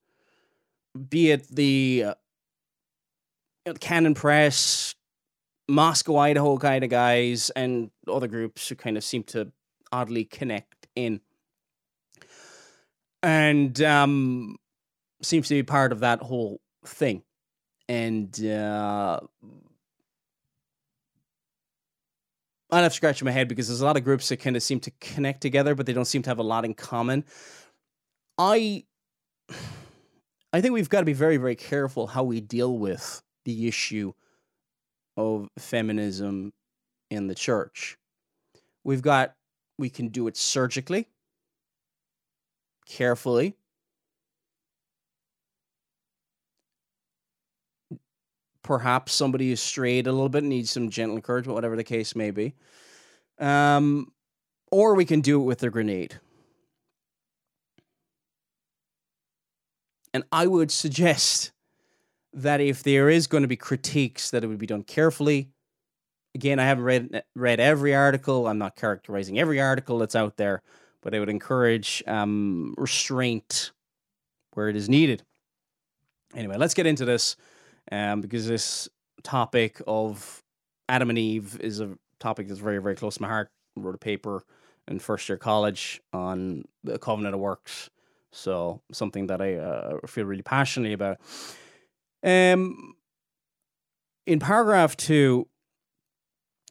be 1.09 1.31
it 1.31 1.47
the 1.49 2.05
uh, 2.07 3.73
Canon 3.79 4.15
Press, 4.15 4.95
Moscow, 5.69 6.17
Idaho 6.17 6.57
kind 6.57 6.83
of 6.83 6.89
guys, 6.89 7.49
and 7.51 7.91
other 8.07 8.27
groups 8.27 8.67
who 8.67 8.75
kind 8.75 8.97
of 8.97 9.03
seem 9.03 9.23
to 9.23 9.51
oddly 9.91 10.25
connect 10.25 10.87
in. 10.95 11.21
And 13.21 13.81
um, 13.81 14.57
seems 15.21 15.47
to 15.49 15.53
be 15.53 15.63
part 15.63 15.91
of 15.91 15.99
that 15.99 16.21
whole 16.21 16.61
thing. 16.85 17.23
And 17.87 18.45
uh, 18.45 19.19
I'd 22.71 22.81
have 22.81 22.93
scratch 22.93 23.23
my 23.23 23.31
head 23.31 23.47
because 23.47 23.67
there's 23.67 23.81
a 23.81 23.85
lot 23.85 23.97
of 23.97 24.03
groups 24.03 24.29
that 24.29 24.37
kind 24.37 24.55
of 24.55 24.63
seem 24.63 24.79
to 24.81 24.91
connect 25.01 25.41
together, 25.41 25.75
but 25.75 25.85
they 25.85 25.93
don't 25.93 26.05
seem 26.05 26.21
to 26.23 26.29
have 26.29 26.39
a 26.39 26.43
lot 26.43 26.65
in 26.65 26.73
common. 26.73 27.25
I 28.37 28.85
I 30.51 30.61
think 30.61 30.73
we've 30.73 30.89
got 30.89 30.99
to 30.99 31.05
be 31.05 31.13
very, 31.13 31.37
very 31.37 31.55
careful 31.55 32.07
how 32.07 32.23
we 32.23 32.41
deal 32.41 32.77
with 32.77 33.21
the 33.45 33.67
issue 33.67 34.13
of 35.19 35.49
feminism 35.57 36.53
in 37.11 37.27
the 37.27 37.35
church. 37.35 37.97
We've 38.85 39.01
got 39.01 39.33
we 39.77 39.89
can 39.89 40.07
do 40.07 40.27
it 40.27 40.37
surgically, 40.37 41.07
carefully. 42.85 43.55
Perhaps 48.63 49.13
somebody 49.13 49.51
is 49.51 49.59
strayed 49.59 50.07
a 50.07 50.11
little 50.11 50.29
bit, 50.29 50.43
needs 50.43 50.69
some 50.69 50.89
gentle 50.89 51.15
encouragement, 51.15 51.55
whatever 51.55 51.75
the 51.75 51.83
case 51.83 52.15
may 52.15 52.31
be. 52.31 52.53
Um, 53.39 54.11
or 54.71 54.95
we 54.95 55.05
can 55.05 55.21
do 55.21 55.41
it 55.41 55.45
with 55.45 55.63
a 55.63 55.69
grenade. 55.69 56.19
And 60.13 60.23
I 60.31 60.47
would 60.47 60.71
suggest 60.71 61.51
that 62.33 62.61
if 62.61 62.83
there 62.83 63.09
is 63.09 63.27
going 63.27 63.43
to 63.43 63.47
be 63.47 63.55
critiques, 63.55 64.31
that 64.31 64.43
it 64.43 64.47
would 64.47 64.59
be 64.59 64.67
done 64.67 64.83
carefully. 64.83 65.49
Again, 66.35 66.59
I 66.59 66.65
haven't 66.65 66.83
read 66.83 67.23
read 67.35 67.59
every 67.59 67.95
article. 67.95 68.47
I'm 68.47 68.59
not 68.59 68.75
characterizing 68.75 69.39
every 69.39 69.59
article 69.59 69.97
that's 69.97 70.15
out 70.15 70.37
there, 70.37 70.61
but 71.01 71.15
I 71.15 71.19
would 71.19 71.29
encourage 71.29 72.03
um, 72.05 72.75
restraint 72.77 73.71
where 74.53 74.69
it 74.69 74.75
is 74.75 74.89
needed. 74.89 75.23
Anyway, 76.35 76.57
let's 76.57 76.75
get 76.75 76.85
into 76.85 77.05
this 77.05 77.35
um, 77.91 78.21
because 78.21 78.47
this 78.47 78.87
topic 79.23 79.81
of 79.87 80.43
Adam 80.87 81.09
and 81.09 81.17
Eve 81.17 81.59
is 81.61 81.79
a 81.79 81.97
topic 82.19 82.47
that's 82.47 82.59
very, 82.59 82.79
very 82.79 82.95
close 82.95 83.15
to 83.15 83.21
my 83.21 83.27
heart. 83.27 83.49
I 83.77 83.81
wrote 83.81 83.95
a 83.95 83.99
paper 83.99 84.43
in 84.87 84.99
first 84.99 85.27
year 85.29 85.37
college 85.37 86.01
on 86.13 86.65
the 86.83 86.99
covenant 86.99 87.33
of 87.33 87.41
works, 87.41 87.89
so 88.31 88.81
something 88.91 89.27
that 89.27 89.41
I 89.41 89.55
uh, 89.55 89.97
feel 90.07 90.25
really 90.25 90.43
passionately 90.43 90.93
about. 90.93 91.17
Um, 92.23 92.95
in 94.25 94.39
paragraph 94.39 94.95
two, 94.97 95.47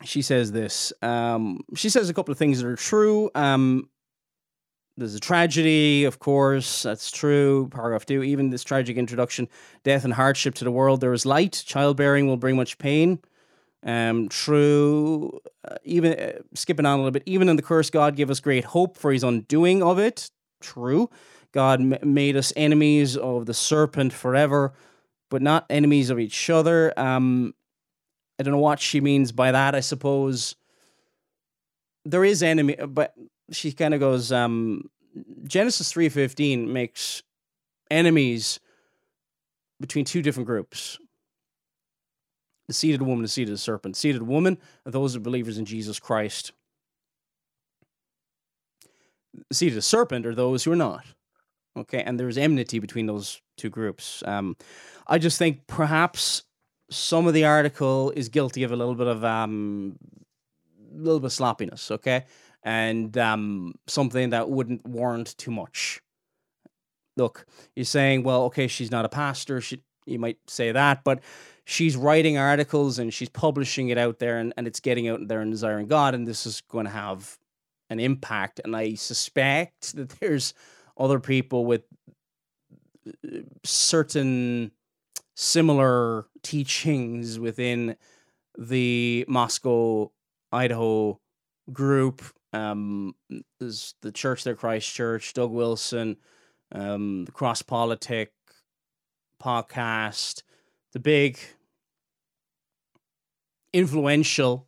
she 0.04 0.22
says 0.22 0.52
this. 0.52 0.92
Um, 1.02 1.60
she 1.74 1.88
says 1.88 2.08
a 2.08 2.14
couple 2.14 2.32
of 2.32 2.38
things 2.38 2.60
that 2.60 2.68
are 2.68 2.76
true. 2.76 3.30
Um, 3.34 3.88
there's 4.96 5.14
a 5.14 5.20
tragedy, 5.20 6.04
of 6.04 6.18
course, 6.18 6.82
that's 6.82 7.10
true. 7.10 7.68
Paragraph 7.70 8.04
two, 8.04 8.22
even 8.22 8.50
this 8.50 8.64
tragic 8.64 8.96
introduction, 8.96 9.48
death 9.84 10.04
and 10.04 10.14
hardship 10.14 10.54
to 10.56 10.64
the 10.64 10.72
world, 10.72 11.00
there 11.00 11.12
is 11.12 11.24
light. 11.24 11.62
Childbearing 11.66 12.26
will 12.26 12.36
bring 12.36 12.56
much 12.56 12.78
pain. 12.78 13.20
Um, 13.84 14.28
true. 14.28 15.38
Uh, 15.64 15.76
even 15.84 16.18
uh, 16.18 16.32
skipping 16.54 16.84
on 16.84 16.94
a 16.94 16.96
little 16.96 17.12
bit, 17.12 17.22
even 17.26 17.48
in 17.48 17.54
the 17.54 17.62
curse, 17.62 17.90
God 17.90 18.16
gave 18.16 18.28
us 18.28 18.40
great 18.40 18.64
hope 18.64 18.96
for 18.96 19.12
His 19.12 19.22
undoing 19.22 19.82
of 19.82 19.98
it. 20.00 20.30
True. 20.60 21.10
God 21.52 21.80
m- 21.80 22.14
made 22.14 22.36
us 22.36 22.52
enemies 22.56 23.16
of 23.16 23.46
the 23.46 23.54
serpent 23.54 24.12
forever, 24.12 24.72
but 25.30 25.42
not 25.42 25.66
enemies 25.70 26.10
of 26.10 26.18
each 26.18 26.50
other. 26.50 26.98
Um, 26.98 27.54
I 28.38 28.42
don't 28.42 28.52
know 28.52 28.58
what 28.58 28.80
she 28.80 29.00
means 29.00 29.32
by 29.32 29.52
that. 29.52 29.74
I 29.74 29.80
suppose 29.80 30.56
there 32.04 32.24
is 32.24 32.42
enemy, 32.42 32.76
but 32.76 33.14
she 33.50 33.72
kind 33.72 33.94
of 33.94 34.00
goes. 34.00 34.32
Um, 34.32 34.90
Genesis 35.44 35.90
three 35.90 36.08
fifteen 36.08 36.72
makes 36.72 37.22
enemies 37.90 38.60
between 39.80 40.04
two 40.04 40.22
different 40.22 40.46
groups. 40.46 40.98
The 42.68 42.96
the 42.96 43.04
woman, 43.04 43.24
the 43.24 43.44
the 43.44 43.56
serpent. 43.56 43.96
The 43.96 44.18
woman 44.24 44.58
are 44.84 44.92
those 44.92 45.16
are 45.16 45.20
believers 45.20 45.58
in 45.58 45.64
Jesus 45.64 45.98
Christ. 45.98 46.52
The 49.50 49.70
the 49.70 49.82
serpent 49.82 50.26
are 50.26 50.34
those 50.34 50.64
who 50.64 50.72
are 50.72 50.76
not. 50.76 51.06
Okay, 51.78 52.02
and 52.02 52.18
there's 52.18 52.38
enmity 52.38 52.78
between 52.78 53.06
those 53.06 53.40
two 53.56 53.70
groups. 53.70 54.22
Um, 54.26 54.56
I 55.06 55.18
just 55.18 55.38
think 55.38 55.66
perhaps 55.66 56.42
some 56.90 57.26
of 57.26 57.34
the 57.34 57.44
article 57.44 58.12
is 58.16 58.28
guilty 58.28 58.62
of 58.64 58.72
a 58.72 58.76
little 58.76 58.94
bit 58.94 59.06
of 59.06 59.24
um, 59.24 59.96
a 60.92 60.98
little 60.98 61.20
bit 61.20 61.26
of 61.26 61.32
sloppiness. 61.32 61.90
Okay, 61.90 62.24
and 62.62 63.16
um, 63.16 63.74
something 63.86 64.30
that 64.30 64.50
wouldn't 64.50 64.86
warrant 64.86 65.36
too 65.38 65.50
much. 65.50 66.00
Look, 67.16 67.46
you're 67.74 67.84
saying, 67.84 68.22
well, 68.22 68.44
okay, 68.44 68.68
she's 68.68 68.90
not 68.90 69.04
a 69.04 69.08
pastor. 69.08 69.60
She, 69.60 69.82
you 70.06 70.18
might 70.18 70.38
say 70.46 70.72
that, 70.72 71.02
but 71.02 71.20
she's 71.64 71.96
writing 71.96 72.38
articles 72.38 72.98
and 72.98 73.12
she's 73.12 73.28
publishing 73.28 73.88
it 73.88 73.98
out 73.98 74.18
there, 74.20 74.38
and, 74.38 74.54
and 74.56 74.66
it's 74.66 74.80
getting 74.80 75.08
out 75.08 75.26
there 75.26 75.40
and 75.40 75.50
desiring 75.50 75.86
God, 75.88 76.14
and 76.14 76.26
this 76.26 76.46
is 76.46 76.60
going 76.62 76.86
to 76.86 76.92
have 76.92 77.36
an 77.90 78.00
impact. 78.00 78.60
And 78.64 78.76
I 78.76 78.94
suspect 78.94 79.96
that 79.96 80.10
there's 80.20 80.54
other 80.98 81.20
people 81.20 81.64
with 81.64 81.82
uh, 83.06 83.38
certain 83.64 84.72
similar 85.36 86.26
teachings 86.42 87.38
within 87.38 87.96
the 88.58 89.24
Moscow, 89.28 90.10
Idaho 90.52 91.20
group. 91.72 92.22
Um, 92.52 93.14
the 93.60 94.12
Church 94.12 94.44
There 94.44 94.54
Christ 94.54 94.92
Church, 94.92 95.34
Doug 95.34 95.50
Wilson, 95.50 96.16
um, 96.72 97.26
the 97.26 97.32
Cross 97.32 97.62
Politic 97.62 98.32
podcast, 99.42 100.42
the 100.92 100.98
big 100.98 101.38
influential 103.72 104.66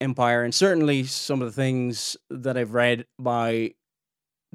empire, 0.00 0.42
and 0.42 0.54
certainly 0.54 1.04
some 1.04 1.42
of 1.42 1.46
the 1.48 1.52
things 1.52 2.16
that 2.30 2.56
I've 2.56 2.74
read 2.74 3.06
by 3.18 3.74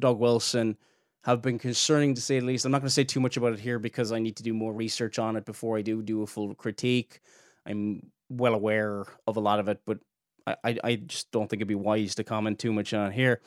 Doug 0.02 0.20
Wilson 0.20 0.78
have 1.24 1.42
been 1.42 1.60
concerning 1.60 2.16
to 2.16 2.22
say 2.22 2.40
the 2.40 2.46
least. 2.46 2.66
I'm 2.66 2.72
not 2.72 2.80
going 2.80 2.88
to 2.88 2.94
say 2.94 3.04
too 3.04 3.20
much 3.20 3.38
about 3.38 3.54
it 3.54 3.60
here 3.60 3.80
because 3.80 4.12
I 4.12 4.20
need 4.20 4.36
to 4.38 4.44
do 4.44 4.54
more 4.54 4.74
research 4.74 5.20
on 5.20 5.36
it 5.36 5.46
before 5.46 5.78
I 5.78 5.82
do 5.82 6.02
do 6.02 6.24
a 6.24 6.28
full 6.28 6.54
critique. 6.56 7.22
I'm 7.66 8.12
well 8.30 8.54
aware 8.54 9.06
of 9.28 9.38
a 9.38 9.40
lot 9.40 9.60
of 9.60 9.68
it, 9.68 9.82
but 9.86 10.00
I, 10.48 10.78
I 10.84 10.96
just 10.96 11.32
don't 11.32 11.50
think 11.50 11.60
it'd 11.60 11.68
be 11.68 11.76
wise 11.76 12.16
to 12.16 12.24
comment 12.24 12.60
too 12.60 12.74
much 12.74 12.94
on 12.94 13.12
here 13.12 13.42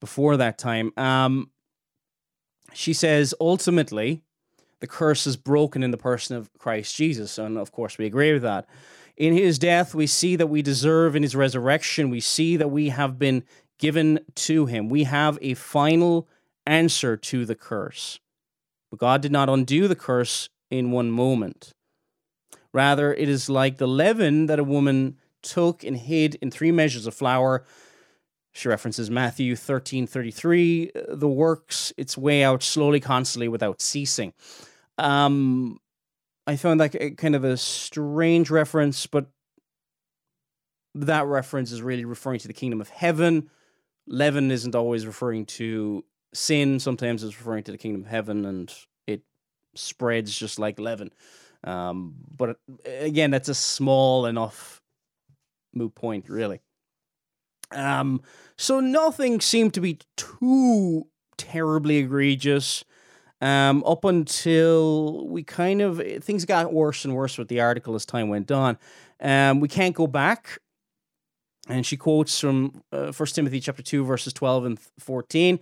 before 0.00 0.36
that 0.36 0.58
time. 0.58 0.92
Um, 0.96 1.50
she 2.72 2.92
says 2.92 3.34
ultimately 3.40 4.22
the 4.80 4.86
curse 4.86 5.26
is 5.26 5.36
broken 5.36 5.82
in 5.82 5.90
the 5.90 5.96
person 5.96 6.36
of 6.36 6.52
Christ 6.58 6.94
Jesus, 6.94 7.38
and 7.38 7.58
of 7.58 7.72
course 7.72 7.98
we 7.98 8.06
agree 8.06 8.32
with 8.32 8.42
that. 8.42 8.66
In 9.16 9.34
his 9.34 9.58
death, 9.58 9.94
we 9.94 10.06
see 10.06 10.36
that 10.36 10.46
we 10.46 10.62
deserve. 10.62 11.14
In 11.14 11.22
his 11.22 11.36
resurrection, 11.36 12.08
we 12.08 12.20
see 12.20 12.56
that 12.56 12.68
we 12.68 12.88
have 12.88 13.18
been 13.18 13.44
given 13.80 14.20
to 14.36 14.66
him. 14.66 14.88
We 14.88 15.04
have 15.04 15.38
a 15.40 15.54
final 15.54 16.28
answer 16.66 17.16
to 17.16 17.44
the 17.44 17.56
curse. 17.56 18.20
But 18.90 19.00
God 19.00 19.22
did 19.22 19.32
not 19.32 19.48
undo 19.48 19.88
the 19.88 19.96
curse 19.96 20.48
in 20.70 20.92
one 20.92 21.10
moment. 21.10 21.72
Rather, 22.72 23.12
it 23.12 23.28
is 23.28 23.48
like 23.48 23.78
the 23.78 23.88
leaven 23.88 24.46
that 24.46 24.60
a 24.60 24.64
woman 24.64 25.16
took 25.42 25.82
and 25.82 25.96
hid 25.96 26.36
in 26.36 26.50
three 26.50 26.70
measures 26.70 27.06
of 27.06 27.14
flour. 27.14 27.64
She 28.52 28.68
references 28.68 29.10
Matthew 29.10 29.56
13 29.56 30.06
33. 30.06 30.92
The 31.08 31.28
works 31.28 31.92
its 31.96 32.18
way 32.18 32.44
out 32.44 32.62
slowly, 32.62 33.00
constantly, 33.00 33.48
without 33.48 33.80
ceasing. 33.80 34.34
Um, 34.98 35.78
I 36.46 36.56
found 36.56 36.80
that 36.80 37.16
kind 37.16 37.34
of 37.34 37.44
a 37.44 37.56
strange 37.56 38.50
reference, 38.50 39.06
but 39.06 39.26
that 40.94 41.26
reference 41.26 41.72
is 41.72 41.80
really 41.80 42.04
referring 42.04 42.40
to 42.40 42.48
the 42.48 42.54
kingdom 42.54 42.80
of 42.80 42.88
heaven. 42.88 43.50
Leaven 44.10 44.50
isn't 44.50 44.74
always 44.74 45.06
referring 45.06 45.46
to 45.46 46.04
sin. 46.34 46.80
Sometimes 46.80 47.22
it's 47.22 47.38
referring 47.38 47.62
to 47.64 47.72
the 47.72 47.78
kingdom 47.78 48.02
of 48.02 48.08
heaven, 48.08 48.44
and 48.44 48.74
it 49.06 49.22
spreads 49.74 50.36
just 50.36 50.58
like 50.58 50.80
leaven. 50.80 51.12
Um, 51.62 52.16
but 52.36 52.58
again, 52.84 53.30
that's 53.30 53.48
a 53.48 53.54
small 53.54 54.26
enough 54.26 54.82
moot 55.72 55.94
point, 55.94 56.28
really. 56.28 56.60
Um, 57.72 58.22
so 58.58 58.80
nothing 58.80 59.40
seemed 59.40 59.74
to 59.74 59.80
be 59.80 60.00
too 60.16 61.06
terribly 61.36 61.98
egregious. 61.98 62.84
Um, 63.42 63.82
up 63.86 64.04
until 64.04 65.26
we 65.28 65.42
kind 65.42 65.80
of 65.80 66.02
things 66.22 66.44
got 66.44 66.74
worse 66.74 67.06
and 67.06 67.14
worse 67.14 67.38
with 67.38 67.48
the 67.48 67.60
article 67.60 67.94
as 67.94 68.04
time 68.04 68.28
went 68.28 68.50
on. 68.50 68.76
Um, 69.20 69.60
we 69.60 69.68
can't 69.68 69.94
go 69.94 70.06
back. 70.06 70.58
And 71.70 71.86
she 71.86 71.96
quotes 71.96 72.38
from 72.38 72.82
uh, 72.92 73.12
1 73.12 73.26
Timothy 73.28 73.60
chapter 73.60 73.82
2, 73.82 74.04
verses 74.04 74.32
12 74.32 74.64
and 74.64 74.78
14. 74.98 75.60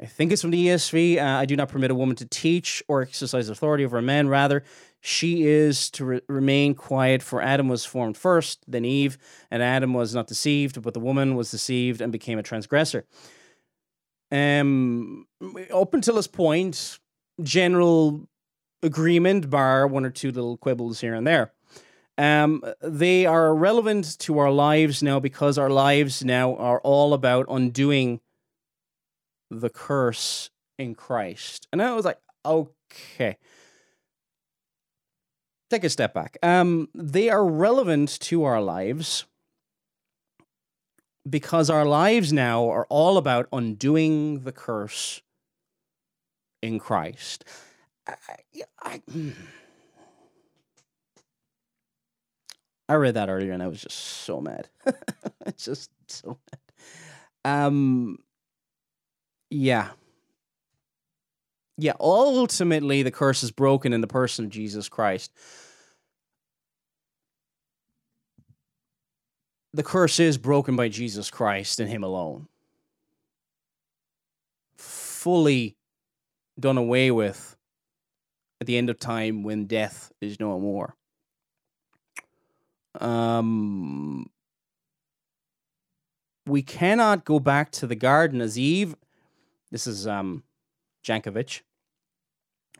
I 0.00 0.06
think 0.06 0.32
it's 0.32 0.40
from 0.40 0.50
the 0.50 0.68
ESV. 0.68 1.18
Uh, 1.18 1.38
I 1.38 1.44
do 1.44 1.56
not 1.56 1.68
permit 1.68 1.90
a 1.90 1.94
woman 1.94 2.16
to 2.16 2.24
teach 2.24 2.82
or 2.88 3.02
exercise 3.02 3.50
authority 3.50 3.84
over 3.84 3.98
a 3.98 4.02
man. 4.02 4.28
Rather, 4.28 4.64
she 5.00 5.46
is 5.46 5.90
to 5.90 6.04
re- 6.04 6.20
remain 6.28 6.74
quiet, 6.74 7.22
for 7.22 7.42
Adam 7.42 7.68
was 7.68 7.84
formed 7.84 8.16
first, 8.16 8.64
then 8.66 8.86
Eve, 8.86 9.18
and 9.50 9.62
Adam 9.62 9.92
was 9.92 10.14
not 10.14 10.26
deceived, 10.26 10.80
but 10.80 10.94
the 10.94 11.00
woman 11.00 11.36
was 11.36 11.50
deceived 11.50 12.00
and 12.00 12.10
became 12.12 12.38
a 12.38 12.42
transgressor. 12.42 13.04
Um, 14.32 15.26
up 15.72 15.92
until 15.92 16.14
this 16.14 16.26
point, 16.26 16.98
general 17.42 18.26
agreement, 18.82 19.50
bar 19.50 19.86
one 19.86 20.06
or 20.06 20.10
two 20.10 20.30
little 20.30 20.56
quibbles 20.56 21.00
here 21.00 21.14
and 21.14 21.26
there. 21.26 21.52
Um, 22.18 22.62
they 22.82 23.24
are 23.24 23.54
relevant 23.54 24.18
to 24.20 24.38
our 24.38 24.50
lives 24.50 25.02
now 25.02 25.20
because 25.20 25.56
our 25.56 25.70
lives 25.70 26.24
now 26.24 26.54
are 26.56 26.80
all 26.82 27.14
about 27.14 27.46
undoing 27.48 28.20
the 29.50 29.70
curse 29.70 30.50
in 30.78 30.94
Christ. 30.94 31.66
And 31.72 31.82
I 31.82 31.94
was 31.94 32.04
like, 32.04 32.18
okay. 32.44 33.36
Take 35.70 35.84
a 35.84 35.88
step 35.88 36.12
back. 36.12 36.36
Um, 36.42 36.88
they 36.94 37.30
are 37.30 37.44
relevant 37.44 38.18
to 38.20 38.44
our 38.44 38.60
lives 38.60 39.24
because 41.28 41.70
our 41.70 41.84
lives 41.84 42.32
now 42.32 42.68
are 42.68 42.86
all 42.88 43.16
about 43.16 43.48
undoing 43.52 44.40
the 44.40 44.52
curse 44.52 45.22
in 46.62 46.78
Christ. 46.78 47.44
I, 48.06 48.14
I, 48.82 49.02
I 52.90 52.94
read 52.94 53.14
that 53.14 53.28
earlier 53.28 53.52
and 53.52 53.62
I 53.62 53.68
was 53.68 53.80
just 53.80 53.96
so 53.96 54.40
mad. 54.40 54.68
just 55.56 55.92
so 56.08 56.38
mad. 57.44 57.66
Um, 57.66 58.18
yeah. 59.48 59.90
Yeah, 61.78 61.92
ultimately, 62.00 63.04
the 63.04 63.12
curse 63.12 63.44
is 63.44 63.52
broken 63.52 63.92
in 63.92 64.00
the 64.00 64.08
person 64.08 64.44
of 64.44 64.50
Jesus 64.50 64.88
Christ. 64.88 65.30
The 69.72 69.84
curse 69.84 70.18
is 70.18 70.36
broken 70.36 70.74
by 70.74 70.88
Jesus 70.88 71.30
Christ 71.30 71.78
and 71.78 71.88
Him 71.88 72.02
alone. 72.02 72.48
Fully 74.74 75.76
done 76.58 76.76
away 76.76 77.12
with 77.12 77.56
at 78.60 78.66
the 78.66 78.76
end 78.76 78.90
of 78.90 78.98
time 78.98 79.44
when 79.44 79.66
death 79.66 80.10
is 80.20 80.40
no 80.40 80.58
more. 80.58 80.96
Um, 82.98 84.30
we 86.46 86.62
cannot 86.62 87.24
go 87.24 87.38
back 87.38 87.70
to 87.72 87.86
the 87.86 87.94
garden 87.94 88.40
as 88.40 88.58
Eve 88.58 88.96
this 89.70 89.86
is 89.86 90.06
um, 90.06 90.42
Jankovic. 91.04 91.62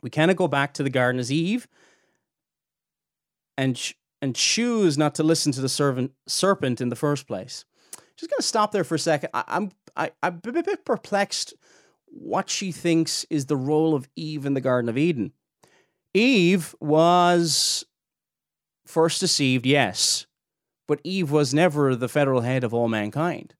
We 0.01 0.09
cannot 0.09 0.35
go 0.35 0.47
back 0.47 0.73
to 0.75 0.83
the 0.83 0.89
Garden 0.89 1.19
as 1.19 1.31
Eve 1.31 1.67
and 3.57 3.75
ch- 3.75 3.97
and 4.21 4.35
choose 4.35 4.97
not 4.97 5.15
to 5.15 5.23
listen 5.23 5.51
to 5.53 5.61
the 5.61 5.69
servant 5.69 6.11
serpent 6.27 6.81
in 6.81 6.89
the 6.89 6.95
first 6.95 7.27
place. 7.27 7.65
Just 8.15 8.31
gonna 8.31 8.41
stop 8.41 8.71
there 8.71 8.83
for 8.83 8.95
a 8.95 8.99
second. 8.99 9.29
I, 9.33 9.43
I'm 9.47 9.71
I, 9.95 10.11
I'm 10.21 10.41
a 10.43 10.51
bit 10.51 10.85
perplexed 10.85 11.53
what 12.05 12.49
she 12.49 12.71
thinks 12.71 13.25
is 13.29 13.45
the 13.45 13.55
role 13.55 13.95
of 13.95 14.09
Eve 14.15 14.45
in 14.45 14.53
the 14.53 14.61
Garden 14.61 14.89
of 14.89 14.97
Eden. 14.97 15.31
Eve 16.13 16.75
was 16.81 17.85
first 18.91 19.19
deceived, 19.19 19.65
yes, 19.65 20.27
but 20.87 21.01
Eve 21.03 21.31
was 21.31 21.53
never 21.53 21.95
the 21.95 22.09
federal 22.09 22.41
head 22.41 22.63
of 22.63 22.73
all 22.73 22.87
mankind. 22.87 23.55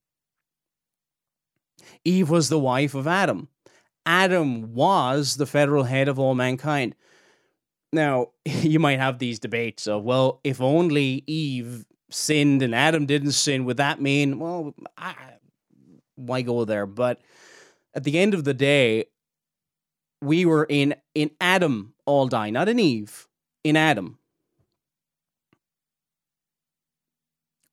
Eve 2.04 2.30
was 2.30 2.50
the 2.50 2.60
wife 2.60 2.94
of 2.94 3.08
Adam. 3.08 3.48
Adam 4.06 4.74
was 4.74 5.38
the 5.38 5.46
federal 5.46 5.84
head 5.84 6.08
of 6.08 6.20
all 6.20 6.36
mankind. 6.36 6.96
Now, 7.94 8.28
you 8.46 8.80
might 8.80 9.00
have 9.00 9.20
these 9.20 9.40
debates 9.40 9.88
of, 9.88 10.04
well, 10.04 10.40
if 10.44 10.62
only 10.62 11.24
Eve 11.28 11.86
sinned 12.10 12.62
and 12.62 12.76
Adam 12.76 13.06
didn't 13.06 13.32
sin, 13.32 13.66
would 13.66 13.78
that 13.78 14.02
mean, 14.02 14.40
well, 14.40 14.74
I, 14.98 15.16
why 16.16 16.42
go 16.42 16.66
there? 16.66 16.86
But 16.86 17.22
at 17.94 18.04
the 18.04 18.20
end 18.20 18.34
of 18.34 18.44
the 18.44 18.54
day, 18.54 19.06
we 20.22 20.46
were 20.46 20.66
in 20.70 20.96
in 21.16 21.32
Adam 21.42 21.94
all 22.06 22.28
die, 22.28 22.52
not 22.52 22.70
in 22.70 22.80
Eve, 22.80 23.28
in 23.64 23.76
Adam. 23.76 24.20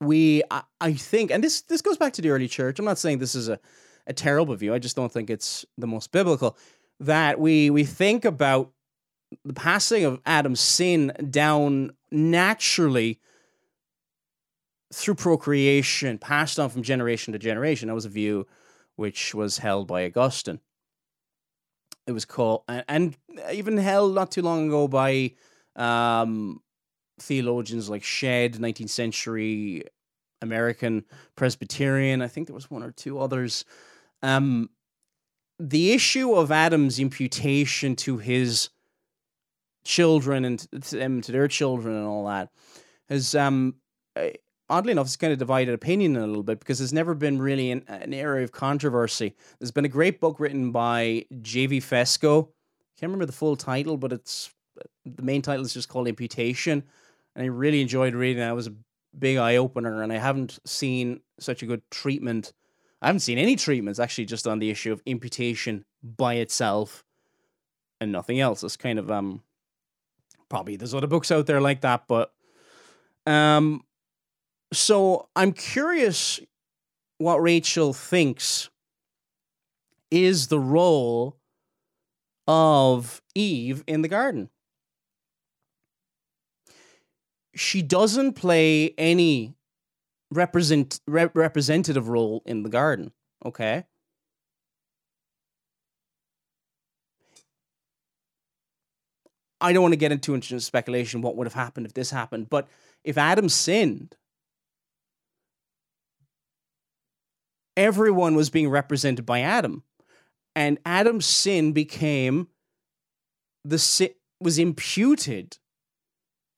We, 0.00 0.42
I, 0.50 0.62
I 0.80 0.92
think, 0.92 1.30
and 1.30 1.42
this 1.42 1.62
this 1.62 1.82
goes 1.82 1.96
back 1.96 2.12
to 2.14 2.22
the 2.22 2.30
early 2.30 2.48
church. 2.48 2.78
I'm 2.78 2.84
not 2.84 2.98
saying 2.98 3.18
this 3.18 3.34
is 3.34 3.48
a 3.48 3.58
a 4.06 4.12
terrible 4.12 4.54
view. 4.56 4.74
I 4.74 4.78
just 4.78 4.96
don't 4.96 5.12
think 5.12 5.30
it's 5.30 5.64
the 5.76 5.86
most 5.86 6.10
biblical. 6.10 6.56
That 7.00 7.38
we 7.38 7.70
we 7.70 7.84
think 7.84 8.24
about 8.24 8.72
the 9.44 9.52
passing 9.52 10.04
of 10.04 10.20
Adam's 10.24 10.60
sin 10.60 11.12
down 11.30 11.92
naturally 12.10 13.20
through 14.92 15.14
procreation, 15.14 16.18
passed 16.18 16.58
on 16.58 16.70
from 16.70 16.82
generation 16.82 17.34
to 17.34 17.38
generation. 17.38 17.88
That 17.88 17.94
was 17.94 18.06
a 18.06 18.10
view 18.10 18.46
which 18.96 19.34
was 19.34 19.58
held 19.58 19.86
by 19.86 20.04
Augustine. 20.06 20.60
It 22.06 22.12
was 22.12 22.24
called, 22.24 22.62
and 22.66 23.16
even 23.52 23.76
held 23.76 24.14
not 24.14 24.30
too 24.30 24.40
long 24.40 24.68
ago 24.68 24.88
by 24.88 25.34
um, 25.76 26.62
theologians 27.20 27.88
like 27.88 28.02
Shedd, 28.02 28.54
19th 28.54 28.90
century 28.90 29.84
American 30.40 31.04
Presbyterian. 31.36 32.22
I 32.22 32.28
think 32.28 32.46
there 32.46 32.54
was 32.54 32.70
one 32.70 32.82
or 32.82 32.92
two 32.92 33.18
others 33.18 33.64
um, 34.22 34.70
the 35.58 35.92
issue 35.92 36.34
of 36.34 36.52
Adam's 36.52 36.98
imputation 36.98 37.96
to 37.96 38.18
his 38.18 38.70
children 39.84 40.44
and 40.44 40.82
to, 40.82 41.04
um, 41.04 41.20
to 41.22 41.32
their 41.32 41.48
children 41.48 41.96
and 41.96 42.06
all 42.06 42.26
that 42.26 42.50
has, 43.08 43.34
um, 43.34 43.74
oddly 44.68 44.92
enough, 44.92 45.06
it's 45.06 45.16
kind 45.16 45.32
of 45.32 45.38
divided 45.38 45.74
opinion 45.74 46.16
a 46.16 46.26
little 46.26 46.42
bit 46.42 46.60
because 46.60 46.78
there's 46.78 46.92
never 46.92 47.14
been 47.14 47.40
really 47.40 47.70
an, 47.70 47.84
an 47.88 48.12
area 48.12 48.44
of 48.44 48.52
controversy. 48.52 49.34
There's 49.58 49.70
been 49.70 49.84
a 49.84 49.88
great 49.88 50.20
book 50.20 50.38
written 50.38 50.70
by 50.70 51.24
J.V. 51.40 51.80
Fesko. 51.80 52.48
Can't 52.98 53.10
remember 53.10 53.26
the 53.26 53.32
full 53.32 53.56
title, 53.56 53.96
but 53.96 54.12
it's 54.12 54.50
the 55.04 55.22
main 55.22 55.42
title 55.42 55.64
is 55.64 55.74
just 55.74 55.88
called 55.88 56.06
Imputation, 56.06 56.84
and 57.38 57.44
I 57.44 57.46
really 57.46 57.80
enjoyed 57.80 58.14
reading 58.14 58.42
it. 58.42 58.50
It 58.50 58.54
was 58.54 58.66
a 58.66 58.74
big 59.16 59.38
eye 59.38 59.56
opener, 59.56 60.02
and 60.02 60.12
I 60.12 60.16
haven't 60.16 60.58
seen 60.66 61.20
such 61.38 61.62
a 61.62 61.66
good 61.66 61.82
treatment 61.90 62.52
I 63.00 63.06
haven't 63.06 63.20
seen 63.20 63.38
any 63.38 63.56
treatments 63.56 64.00
actually 64.00 64.24
just 64.24 64.46
on 64.46 64.58
the 64.58 64.70
issue 64.70 64.92
of 64.92 65.02
imputation 65.06 65.84
by 66.02 66.34
itself 66.34 67.04
and 68.00 68.10
nothing 68.10 68.40
else. 68.40 68.62
It's 68.64 68.76
kind 68.76 68.98
of 68.98 69.10
um 69.10 69.42
probably 70.48 70.76
there's 70.76 70.94
other 70.94 71.06
books 71.06 71.30
out 71.30 71.46
there 71.46 71.60
like 71.60 71.82
that, 71.82 72.04
but 72.08 72.32
um 73.26 73.84
so 74.72 75.28
I'm 75.36 75.52
curious 75.52 76.40
what 77.18 77.40
Rachel 77.40 77.92
thinks 77.92 78.68
is 80.10 80.48
the 80.48 80.58
role 80.58 81.36
of 82.46 83.22
Eve 83.34 83.84
in 83.86 84.02
the 84.02 84.08
garden. 84.08 84.50
She 87.58 87.82
doesn't 87.82 88.34
play 88.34 88.94
any 88.96 89.56
represent 90.30 91.00
re- 91.08 91.30
representative 91.34 92.08
role 92.08 92.42
in 92.46 92.62
the 92.62 92.68
garden. 92.68 93.12
Okay. 93.44 93.84
I 99.60 99.72
don't 99.72 99.82
want 99.82 99.92
to 99.92 99.96
get 99.96 100.12
into 100.12 100.60
speculation 100.60 101.20
what 101.20 101.34
would 101.34 101.48
have 101.48 101.54
happened 101.54 101.86
if 101.86 101.94
this 101.94 102.12
happened, 102.12 102.48
but 102.48 102.68
if 103.02 103.18
Adam 103.18 103.48
sinned, 103.48 104.14
everyone 107.76 108.36
was 108.36 108.50
being 108.50 108.68
represented 108.68 109.26
by 109.26 109.40
Adam, 109.40 109.82
and 110.54 110.78
Adam's 110.86 111.26
sin 111.26 111.72
became 111.72 112.46
the 113.64 113.80
sin 113.80 114.10
was 114.40 114.60
imputed 114.60 115.58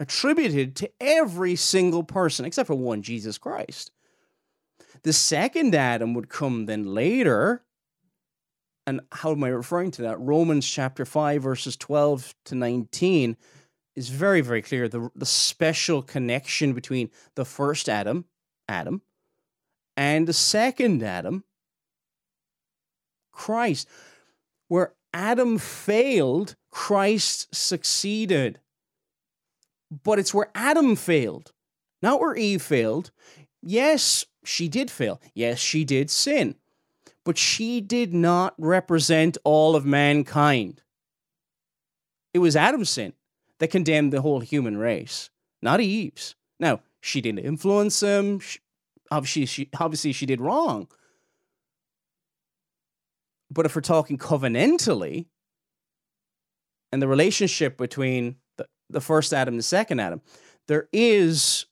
attributed 0.00 0.74
to 0.74 0.90
every 0.98 1.54
single 1.54 2.02
person 2.02 2.44
except 2.44 2.66
for 2.66 2.74
one, 2.74 3.02
Jesus 3.02 3.38
Christ. 3.38 3.92
The 5.02 5.12
second 5.12 5.74
Adam 5.74 6.14
would 6.14 6.28
come 6.28 6.66
then 6.66 6.94
later. 6.94 7.62
And 8.86 9.02
how 9.12 9.32
am 9.32 9.44
I 9.44 9.48
referring 9.48 9.90
to 9.92 10.02
that? 10.02 10.18
Romans 10.18 10.68
chapter 10.68 11.04
5, 11.04 11.42
verses 11.42 11.76
12 11.76 12.34
to 12.46 12.54
19 12.54 13.36
is 13.94 14.08
very, 14.08 14.40
very 14.40 14.62
clear. 14.62 14.88
The, 14.88 15.10
the 15.14 15.26
special 15.26 16.02
connection 16.02 16.72
between 16.72 17.10
the 17.36 17.44
first 17.44 17.88
Adam, 17.88 18.24
Adam, 18.68 19.02
and 19.96 20.26
the 20.26 20.32
second 20.32 21.02
Adam, 21.02 21.44
Christ. 23.32 23.86
Where 24.68 24.94
Adam 25.12 25.58
failed, 25.58 26.56
Christ 26.70 27.54
succeeded. 27.54 28.60
But 29.90 30.18
it's 30.18 30.32
where 30.32 30.50
Adam 30.54 30.96
failed, 30.96 31.52
not 32.02 32.20
where 32.20 32.36
Eve 32.36 32.62
failed. 32.62 33.10
Yes, 33.62 34.24
she 34.44 34.68
did 34.68 34.90
fail. 34.90 35.20
Yes, 35.34 35.58
she 35.58 35.84
did 35.84 36.10
sin. 36.10 36.54
But 37.24 37.36
she 37.36 37.80
did 37.80 38.14
not 38.14 38.54
represent 38.56 39.36
all 39.44 39.76
of 39.76 39.84
mankind. 39.84 40.82
It 42.32 42.38
was 42.38 42.56
Adam's 42.56 42.90
sin 42.90 43.12
that 43.58 43.70
condemned 43.70 44.12
the 44.12 44.22
whole 44.22 44.40
human 44.40 44.76
race, 44.78 45.30
not 45.60 45.80
Eve's. 45.80 46.36
Now, 46.58 46.80
she 47.00 47.20
didn't 47.20 47.40
influence 47.40 48.00
him. 48.00 48.38
She, 48.40 48.60
obviously, 49.10 49.46
she, 49.46 49.68
obviously, 49.78 50.12
she 50.12 50.26
did 50.26 50.40
wrong. 50.40 50.88
But 53.50 53.66
if 53.66 53.74
we're 53.74 53.82
talking 53.82 54.16
covenantally, 54.16 55.26
and 56.92 57.02
the 57.02 57.08
relationship 57.08 57.76
between 57.76 58.36
the, 58.90 59.00
first 59.00 59.32
Adam 59.32 59.56
the 59.56 59.62
second 59.62 60.00
Adam, 60.00 60.20
there 60.68 60.88
is, 60.92 61.66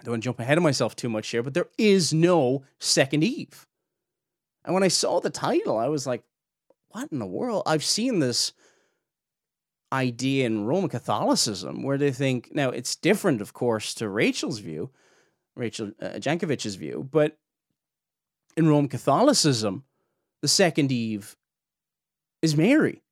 I 0.00 0.04
don't 0.04 0.12
want 0.12 0.22
to 0.22 0.26
jump 0.26 0.40
ahead 0.40 0.58
of 0.58 0.64
myself 0.64 0.96
too 0.96 1.08
much 1.08 1.28
here, 1.28 1.42
but 1.42 1.54
there 1.54 1.68
is 1.76 2.12
no 2.12 2.64
second 2.78 3.24
Eve. 3.24 3.66
And 4.64 4.74
when 4.74 4.82
I 4.82 4.88
saw 4.88 5.20
the 5.20 5.30
title, 5.30 5.78
I 5.78 5.88
was 5.88 6.06
like, 6.06 6.22
what 6.90 7.10
in 7.12 7.18
the 7.18 7.26
world? 7.26 7.62
I've 7.66 7.84
seen 7.84 8.18
this 8.18 8.52
idea 9.92 10.46
in 10.46 10.66
Roman 10.66 10.90
Catholicism 10.90 11.82
where 11.82 11.98
they 11.98 12.12
think, 12.12 12.50
now 12.52 12.70
it's 12.70 12.96
different, 12.96 13.40
of 13.40 13.52
course, 13.52 13.94
to 13.94 14.08
Rachel's 14.08 14.58
view, 14.58 14.90
Rachel 15.56 15.92
uh, 16.00 16.10
Jankovic's 16.14 16.74
view, 16.74 17.08
but 17.10 17.38
in 18.56 18.68
Roman 18.68 18.88
Catholicism, 18.88 19.84
the 20.42 20.48
second 20.48 20.92
Eve 20.92 21.36
is 22.42 22.56
Mary 22.56 23.02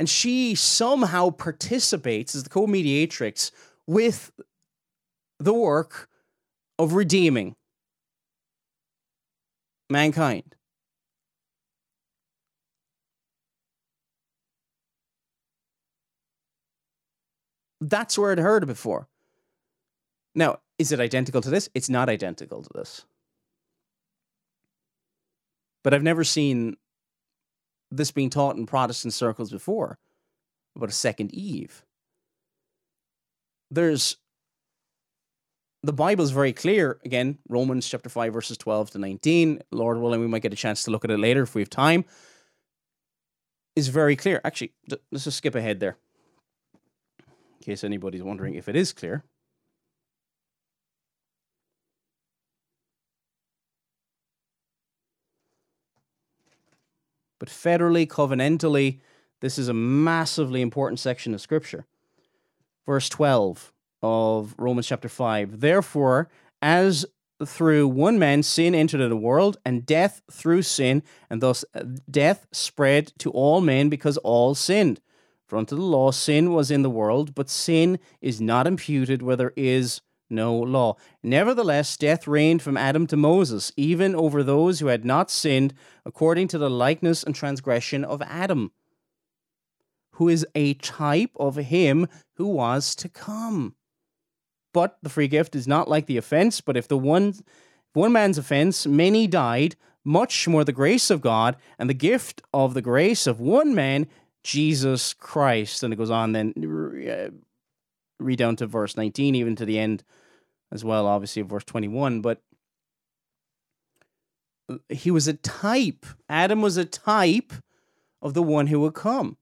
and 0.00 0.08
she 0.08 0.54
somehow 0.54 1.28
participates 1.28 2.34
as 2.34 2.44
the 2.44 2.48
co-mediatrix 2.48 3.52
with 3.86 4.32
the 5.38 5.52
work 5.52 6.08
of 6.78 6.94
redeeming 6.94 7.54
mankind. 9.90 10.56
That's 17.82 18.16
where 18.16 18.32
I'd 18.32 18.38
heard 18.38 18.62
it 18.62 18.66
before. 18.66 19.06
Now, 20.34 20.60
is 20.78 20.92
it 20.92 21.00
identical 21.00 21.42
to 21.42 21.50
this? 21.50 21.68
It's 21.74 21.90
not 21.90 22.08
identical 22.08 22.62
to 22.62 22.70
this. 22.74 23.04
But 25.84 25.92
I've 25.92 26.02
never 26.02 26.24
seen 26.24 26.78
this 27.90 28.10
being 28.10 28.30
taught 28.30 28.56
in 28.56 28.66
Protestant 28.66 29.14
circles 29.14 29.50
before 29.50 29.98
about 30.76 30.88
a 30.88 30.92
second 30.92 31.34
Eve. 31.34 31.84
There's 33.70 34.16
the 35.82 35.92
Bible 35.92 36.24
is 36.24 36.30
very 36.30 36.52
clear. 36.52 36.98
Again, 37.04 37.38
Romans 37.48 37.88
chapter 37.88 38.10
5, 38.10 38.32
verses 38.32 38.58
12 38.58 38.90
to 38.90 38.98
19. 38.98 39.62
Lord 39.70 39.98
willing, 39.98 40.20
we 40.20 40.26
might 40.26 40.42
get 40.42 40.52
a 40.52 40.56
chance 40.56 40.82
to 40.84 40.90
look 40.90 41.04
at 41.04 41.10
it 41.10 41.18
later 41.18 41.42
if 41.42 41.54
we 41.54 41.62
have 41.62 41.70
time. 41.70 42.04
Is 43.76 43.88
very 43.88 44.16
clear. 44.16 44.40
Actually, 44.44 44.72
let's 45.10 45.24
just 45.24 45.38
skip 45.38 45.54
ahead 45.54 45.80
there. 45.80 45.96
In 47.60 47.64
case 47.64 47.84
anybody's 47.84 48.22
wondering 48.22 48.54
if 48.54 48.68
it 48.68 48.76
is 48.76 48.92
clear. 48.92 49.24
But 57.40 57.48
federally, 57.48 58.06
covenantally, 58.06 59.00
this 59.40 59.58
is 59.58 59.66
a 59.66 59.74
massively 59.74 60.60
important 60.60 61.00
section 61.00 61.34
of 61.34 61.40
Scripture. 61.40 61.86
Verse 62.86 63.08
12 63.08 63.72
of 64.02 64.54
Romans 64.56 64.86
chapter 64.86 65.08
5. 65.08 65.60
Therefore, 65.60 66.28
as 66.62 67.06
through 67.44 67.88
one 67.88 68.18
man 68.18 68.42
sin 68.42 68.74
entered 68.74 69.00
into 69.00 69.08
the 69.08 69.16
world, 69.16 69.56
and 69.64 69.86
death 69.86 70.20
through 70.30 70.62
sin, 70.62 71.02
and 71.30 71.40
thus 71.40 71.64
uh, 71.74 71.82
death 72.10 72.46
spread 72.52 73.12
to 73.18 73.30
all 73.30 73.60
men 73.60 73.88
because 73.88 74.18
all 74.18 74.54
sinned. 74.54 75.00
For 75.46 75.56
unto 75.56 75.74
the 75.74 75.82
law 75.82 76.12
sin 76.12 76.52
was 76.52 76.70
in 76.70 76.82
the 76.82 76.90
world, 76.90 77.34
but 77.34 77.50
sin 77.50 77.98
is 78.20 78.40
not 78.40 78.66
imputed 78.66 79.22
where 79.22 79.36
there 79.36 79.54
is 79.56 80.02
no 80.30 80.54
law. 80.54 80.96
Nevertheless, 81.22 81.96
death 81.96 82.26
reigned 82.26 82.62
from 82.62 82.76
Adam 82.76 83.06
to 83.08 83.16
Moses, 83.16 83.72
even 83.76 84.14
over 84.14 84.42
those 84.42 84.80
who 84.80 84.86
had 84.86 85.04
not 85.04 85.30
sinned, 85.30 85.74
according 86.04 86.48
to 86.48 86.58
the 86.58 86.70
likeness 86.70 87.22
and 87.22 87.34
transgression 87.34 88.04
of 88.04 88.22
Adam, 88.22 88.72
who 90.12 90.28
is 90.28 90.46
a 90.54 90.74
type 90.74 91.32
of 91.36 91.56
him 91.56 92.06
who 92.34 92.46
was 92.46 92.94
to 92.96 93.08
come. 93.08 93.74
But 94.72 94.98
the 95.02 95.08
free 95.08 95.28
gift 95.28 95.56
is 95.56 95.66
not 95.66 95.88
like 95.88 96.06
the 96.06 96.16
offense, 96.16 96.60
but 96.60 96.76
if 96.76 96.86
the 96.86 96.98
one 96.98 97.34
one 97.92 98.12
man's 98.12 98.38
offense 98.38 98.86
many 98.86 99.26
died, 99.26 99.74
much 100.04 100.46
more 100.46 100.64
the 100.64 100.72
grace 100.72 101.10
of 101.10 101.20
God 101.20 101.56
and 101.78 101.90
the 101.90 101.94
gift 101.94 102.40
of 102.54 102.74
the 102.74 102.82
grace 102.82 103.26
of 103.26 103.40
one 103.40 103.74
man, 103.74 104.06
Jesus 104.44 105.12
Christ. 105.12 105.82
And 105.82 105.92
it 105.92 105.96
goes 105.96 106.10
on 106.10 106.32
then 106.32 106.54
read 108.20 108.38
down 108.38 108.56
to 108.56 108.66
verse 108.66 108.96
19, 108.96 109.34
even 109.34 109.56
to 109.56 109.64
the 109.64 109.78
end 109.78 110.04
as 110.72 110.84
well, 110.84 111.06
obviously, 111.06 111.42
of 111.42 111.48
verse 111.48 111.64
21. 111.64 112.20
But 112.20 112.40
he 114.88 115.10
was 115.10 115.26
a 115.26 115.34
type. 115.34 116.06
Adam 116.28 116.62
was 116.62 116.76
a 116.76 116.84
type 116.84 117.52
of 118.22 118.34
the 118.34 118.42
one 118.42 118.66
who 118.68 118.80
would 118.80 118.94
come. 118.94 119.36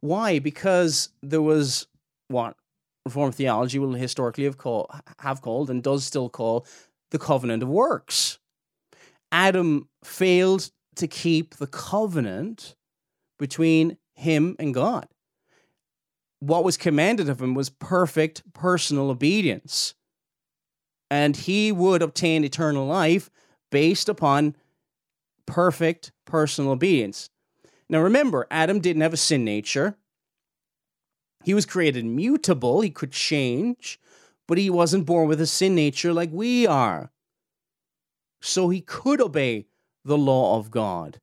Why? 0.00 0.38
Because 0.38 1.10
there 1.22 1.42
was 1.42 1.86
what 2.28 2.56
Reformed 3.04 3.34
theology 3.34 3.78
will 3.78 3.94
historically 3.94 4.44
have 4.44 4.58
called, 4.58 4.90
have 5.18 5.40
called 5.42 5.70
and 5.70 5.82
does 5.82 6.04
still 6.04 6.28
call 6.28 6.66
the 7.10 7.18
covenant 7.18 7.62
of 7.62 7.68
works. 7.68 8.38
Adam 9.30 9.88
failed 10.04 10.70
to 10.96 11.06
keep 11.08 11.56
the 11.56 11.66
covenant 11.66 12.76
between 13.38 13.96
him 14.14 14.54
and 14.58 14.74
God. 14.74 15.08
What 16.42 16.64
was 16.64 16.76
commanded 16.76 17.28
of 17.28 17.40
him 17.40 17.54
was 17.54 17.70
perfect 17.70 18.42
personal 18.52 19.10
obedience 19.10 19.94
and 21.08 21.36
he 21.36 21.70
would 21.70 22.02
obtain 22.02 22.42
eternal 22.42 22.84
life 22.84 23.30
based 23.70 24.08
upon 24.08 24.56
perfect 25.46 26.10
personal 26.24 26.72
obedience. 26.72 27.30
Now 27.88 28.00
remember, 28.00 28.48
Adam 28.50 28.80
didn't 28.80 29.02
have 29.02 29.12
a 29.12 29.16
sin 29.18 29.44
nature. 29.44 29.94
He 31.44 31.54
was 31.54 31.64
created 31.64 32.04
mutable, 32.04 32.80
he 32.80 32.90
could 32.90 33.12
change, 33.12 34.00
but 34.48 34.58
he 34.58 34.68
wasn't 34.68 35.06
born 35.06 35.28
with 35.28 35.40
a 35.40 35.46
sin 35.46 35.76
nature 35.76 36.12
like 36.12 36.30
we 36.32 36.66
are. 36.66 37.12
So 38.40 38.68
he 38.68 38.80
could 38.80 39.20
obey 39.20 39.66
the 40.04 40.18
law 40.18 40.58
of 40.58 40.72
God. 40.72 41.20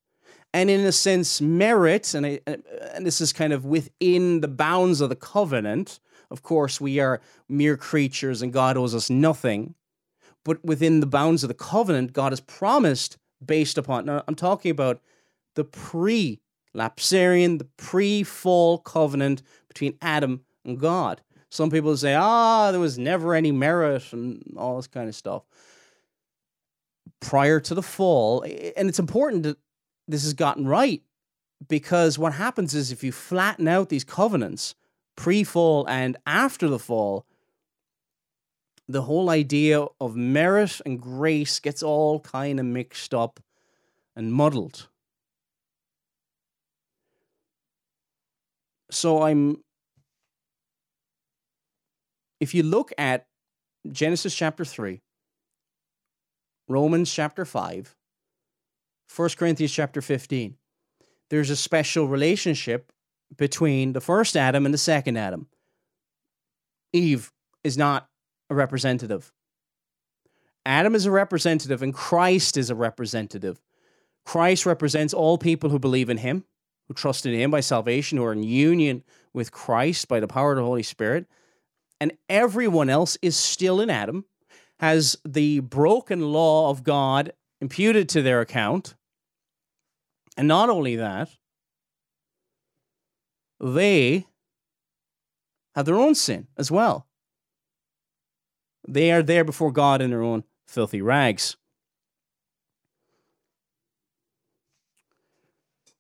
And 0.54 0.70
in 0.70 0.82
a 0.82 0.92
sense, 0.92 1.42
merit, 1.42 2.14
and, 2.14 2.26
I, 2.26 2.40
and 2.48 3.06
this 3.06 3.22
is 3.22 3.32
kind 3.32 3.54
of 3.54 3.66
within 3.66 4.42
the 4.42 4.48
bounds 4.48 5.00
of 5.00 5.10
the 5.10 5.16
covenant. 5.16 6.00
Of 6.32 6.42
course, 6.42 6.82
we 6.82 7.00
are 7.00 7.22
mere 7.48 7.78
creatures 7.78 8.42
and 8.42 8.52
God 8.52 8.78
owes 8.78 8.96
us 8.96 9.10
nothing 9.10 9.76
but 10.50 10.64
within 10.64 11.00
the 11.00 11.06
bounds 11.06 11.44
of 11.44 11.48
the 11.48 11.54
covenant, 11.54 12.14
God 12.14 12.32
has 12.32 12.40
promised 12.40 13.18
based 13.46 13.78
upon. 13.78 14.06
Now, 14.06 14.24
I'm 14.28 14.36
talking 14.36 14.72
about 14.72 15.02
the 15.56 15.64
pre 15.64 16.40
lapsarian, 16.76 17.60
the 17.60 17.68
pre 17.78 18.24
fall 18.24 18.78
covenant 18.80 19.42
between 19.68 19.98
Adam 20.02 20.42
and 20.66 20.80
God. 20.80 21.22
Some 21.52 21.72
people 21.72 21.96
say, 21.98 22.16
ah, 22.16 22.72
there 22.72 22.80
was 22.80 22.98
never 22.98 23.34
any 23.34 23.52
merit 23.52 24.14
and 24.14 24.42
all 24.56 24.78
this 24.78 24.88
kind 24.88 25.10
of 25.10 25.16
stuff. 25.16 25.44
Prior 27.20 27.60
to 27.60 27.76
the 27.76 27.82
fall, 27.84 28.44
and 28.44 28.88
it's 28.88 29.00
important 29.00 29.44
that 29.44 29.58
this 30.10 30.24
has 30.24 30.34
gotten 30.34 30.68
right 30.68 31.04
because 31.68 32.18
what 32.18 32.34
happens 32.34 32.74
is 32.74 32.92
if 32.92 33.04
you 33.04 33.12
flatten 33.12 33.68
out 33.68 33.90
these 33.90 34.04
covenants 34.04 34.74
pre 35.16 35.44
fall 35.44 35.88
and 35.88 36.18
after 36.26 36.68
the 36.68 36.80
fall, 36.80 37.26
the 38.88 39.04
whole 39.04 39.30
idea 39.30 39.86
of 40.02 40.16
merit 40.16 40.82
and 40.84 41.00
grace 41.00 41.60
gets 41.60 41.84
all 41.84 42.20
kind 42.22 42.60
of 42.60 42.66
mixed 42.66 43.14
up 43.14 43.40
and 44.16 44.34
muddled. 44.34 44.88
So 48.90 49.22
I'm 49.22 49.58
if 52.40 52.56
you 52.56 52.64
look 52.64 52.92
at 52.98 53.28
Genesis 53.92 54.34
chapter 54.34 54.66
3, 54.66 55.02
Romans 56.68 57.14
chapter 57.14 57.46
5, 57.46 57.96
1 59.16 59.30
Corinthians 59.38 59.72
chapter 59.72 60.02
15. 60.02 60.56
There's 61.30 61.50
a 61.50 61.56
special 61.56 62.08
relationship 62.08 62.92
between 63.38 63.94
the 63.94 64.02
first 64.02 64.36
Adam 64.36 64.66
and 64.66 64.74
the 64.74 64.80
second 64.80 65.18
Adam. 65.18 65.48
Eve 66.94 67.32
is 67.64 67.78
not 67.78 68.10
a 68.50 68.56
representative. 68.56 69.32
Adam 70.66 70.96
is 70.96 71.06
a 71.06 71.12
representative 71.12 71.82
and 71.82 71.94
Christ 71.94 72.58
is 72.58 72.70
a 72.70 72.76
representative. 72.76 73.62
Christ 74.26 74.66
represents 74.66 75.14
all 75.14 75.38
people 75.38 75.70
who 75.70 75.80
believe 75.80 76.10
in 76.10 76.18
him, 76.18 76.44
who 76.88 76.94
trust 76.94 77.26
in 77.26 77.34
him 77.34 77.52
by 77.52 77.62
salvation, 77.62 78.18
who 78.18 78.26
are 78.26 78.34
in 78.34 78.44
union 78.44 79.04
with 79.34 79.52
Christ 79.52 80.08
by 80.08 80.20
the 80.20 80.28
power 80.28 80.52
of 80.52 80.58
the 80.58 80.64
Holy 80.64 80.84
Spirit. 80.84 81.26
And 82.00 82.14
everyone 82.28 82.90
else 82.90 83.18
is 83.22 83.36
still 83.36 83.82
in 83.82 83.90
Adam, 83.90 84.26
has 84.80 85.18
the 85.26 85.60
broken 85.62 86.32
law 86.32 86.70
of 86.70 86.84
God 86.84 87.34
imputed 87.62 88.08
to 88.10 88.22
their 88.22 88.42
account. 88.42 88.96
And 90.40 90.48
not 90.48 90.70
only 90.70 90.96
that, 90.96 91.28
they 93.60 94.26
have 95.76 95.86
their 95.86 96.00
own 96.00 96.16
sin 96.16 96.48
as 96.58 96.72
well. 96.72 97.08
They 98.88 99.12
are 99.12 99.22
there 99.22 99.44
before 99.44 99.74
God 99.74 100.02
in 100.02 100.12
their 100.12 100.22
own 100.24 100.46
filthy 100.66 101.02
rags. 101.02 101.58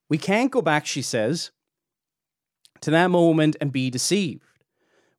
We 0.07 0.17
can't 0.17 0.51
go 0.51 0.61
back, 0.61 0.85
she 0.85 1.01
says, 1.01 1.51
to 2.79 2.91
that 2.91 3.07
moment 3.11 3.57
and 3.59 3.73
be 3.73 3.89
deceived. 3.89 4.45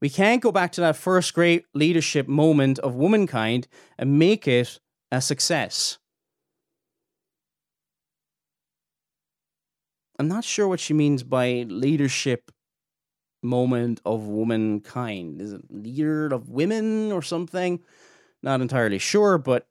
We 0.00 0.08
can't 0.08 0.40
go 0.40 0.50
back 0.50 0.72
to 0.72 0.80
that 0.80 0.96
first 0.96 1.34
great 1.34 1.66
leadership 1.74 2.26
moment 2.26 2.78
of 2.78 2.94
womankind 2.94 3.68
and 3.98 4.18
make 4.18 4.48
it 4.48 4.80
a 5.12 5.20
success. 5.20 5.98
I'm 10.20 10.28
not 10.28 10.44
sure 10.44 10.68
what 10.68 10.80
she 10.80 10.92
means 10.92 11.22
by 11.22 11.64
leadership 11.66 12.52
moment 13.42 14.02
of 14.04 14.24
womankind. 14.24 15.40
Is 15.40 15.54
it 15.54 15.62
leader 15.70 16.26
of 16.26 16.50
women 16.50 17.10
or 17.10 17.22
something? 17.22 17.80
Not 18.42 18.60
entirely 18.60 18.98
sure, 18.98 19.38
but 19.38 19.66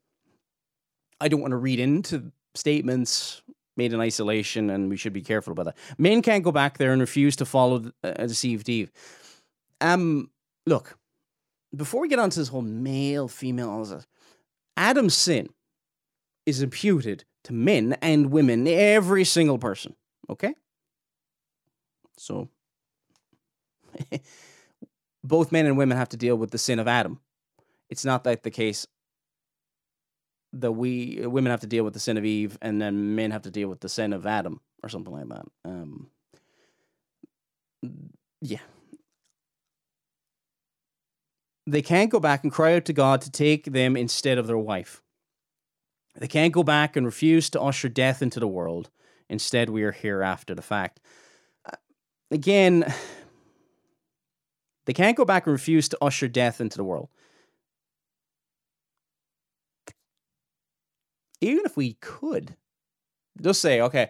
I 1.22 1.28
don't 1.28 1.42
want 1.42 1.52
to 1.52 1.58
read 1.58 1.80
into 1.80 2.32
statements 2.56 3.44
made 3.78 3.94
in 3.94 4.02
isolation, 4.02 4.72
and 4.72 4.90
we 4.90 4.98
should 4.98 5.14
be 5.14 5.22
careful 5.22 5.52
about 5.52 5.66
that. 5.66 5.78
Men 6.00 6.24
can't 6.24 6.44
go 6.44 6.52
back 6.52 6.80
there 6.80 6.94
and 6.94 7.00
refuse 7.00 7.36
to 7.36 7.46
follow 7.46 7.92
a 8.02 8.28
deceived 8.28 8.70
Eve. 8.70 8.92
Um, 9.82 10.32
look, 10.66 10.98
before 11.76 12.02
we 12.02 12.08
get 12.08 12.18
on 12.18 12.32
to 12.32 12.40
this 12.40 12.48
whole 12.48 12.64
male, 12.64 13.28
female, 13.28 14.04
Adam's 14.76 15.14
sin 15.14 15.50
is 16.48 16.64
imputed 16.64 17.24
to 17.44 17.54
men 17.54 17.96
and 18.02 18.32
women, 18.32 18.68
every 18.68 19.24
single 19.24 19.60
person. 19.60 19.96
Okay? 20.30 20.54
So, 22.18 22.50
both 25.24 25.52
men 25.52 25.65
and 25.65 25.78
women 25.78 25.98
have 25.98 26.10
to 26.10 26.18
deal 26.18 26.36
with 26.36 26.52
the 26.52 26.58
sin 26.58 26.80
of 26.80 26.88
Adam. 26.88 27.20
It's 27.89 28.06
not 28.06 28.26
like 28.26 28.44
the 28.44 28.52
case 28.52 28.86
that 30.54 30.72
we 30.72 31.26
women 31.26 31.52
have 31.52 31.62
to 31.62 31.68
deal 31.68 31.84
with 31.84 31.94
the 31.94 32.00
sin 32.00 32.18
of 32.18 32.26
Eve 32.26 32.58
and 32.62 32.82
then 32.82 33.15
men 33.15 33.32
have 33.32 33.44
to 33.44 33.52
deal 33.52 33.70
with 33.70 33.82
the 33.82 33.89
sin 33.89 34.13
of 34.13 34.26
Adam 34.26 34.62
or 34.82 34.89
something 34.89 35.13
like 35.13 35.28
that. 35.30 35.46
Um, 35.65 36.10
yeah. 38.42 38.60
They 41.68 41.82
can't 41.84 42.10
go 42.10 42.20
back 42.20 42.44
and 42.44 42.52
cry 42.52 42.76
out 42.76 42.86
to 42.86 42.94
God 42.94 43.22
to 43.22 43.32
take 43.32 43.65
them 43.65 43.96
instead 43.96 44.39
of 44.39 44.48
their 44.48 44.58
wife. 44.58 45.04
They 46.15 46.28
can't 46.28 46.54
go 46.54 46.63
back 46.63 46.96
and 46.96 47.06
refuse 47.06 47.50
to 47.52 47.62
usher 47.62 47.89
death 47.89 48.22
into 48.22 48.39
the 48.39 48.48
world. 48.48 48.89
Instead, 49.30 49.70
we 49.70 49.84
are 49.84 49.92
here 49.92 50.22
after 50.24 50.56
the 50.56 50.62
fact. 50.62 51.00
Uh, 51.65 51.76
again, 52.32 52.92
they 54.86 54.94
can't 54.94 55.18
go 55.18 55.26
back 55.26 55.46
and 55.46 55.54
refuse 55.54 55.88
to 55.89 55.98
usher 56.02 56.28
death 56.28 56.60
into 56.60 56.78
the 56.78 56.84
world. 56.84 57.10
Even 61.42 61.65
if 61.65 61.78
we 61.78 61.94
could, 62.02 62.56
just 63.42 63.62
say, 63.62 63.80
okay, 63.80 64.10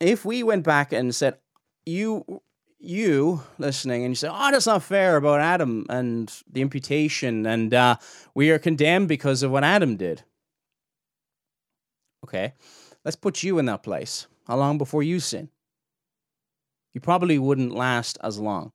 if 0.00 0.24
we 0.24 0.42
went 0.42 0.64
back 0.64 0.92
and 0.92 1.14
said, 1.14 1.38
you 1.86 2.42
you 2.78 3.42
listening 3.58 4.04
and 4.04 4.12
you 4.12 4.16
say, 4.16 4.28
"Oh, 4.30 4.50
that's 4.50 4.66
not 4.66 4.82
fair 4.82 5.16
about 5.16 5.40
Adam 5.40 5.86
and 5.88 6.32
the 6.50 6.60
imputation, 6.60 7.46
and 7.46 7.72
uh, 7.72 7.96
we 8.34 8.50
are 8.50 8.58
condemned 8.58 9.08
because 9.08 9.42
of 9.42 9.50
what 9.50 9.64
Adam 9.64 9.96
did." 9.96 10.22
Okay, 12.24 12.54
let's 13.06 13.16
put 13.16 13.44
you 13.44 13.58
in 13.58 13.66
that 13.66 13.84
place. 13.84 14.26
How 14.48 14.56
long 14.56 14.78
before 14.78 15.02
you 15.02 15.20
sin? 15.20 15.48
You 16.92 17.00
probably 17.00 17.38
wouldn't 17.38 17.72
last 17.72 18.18
as 18.22 18.38
long. 18.38 18.72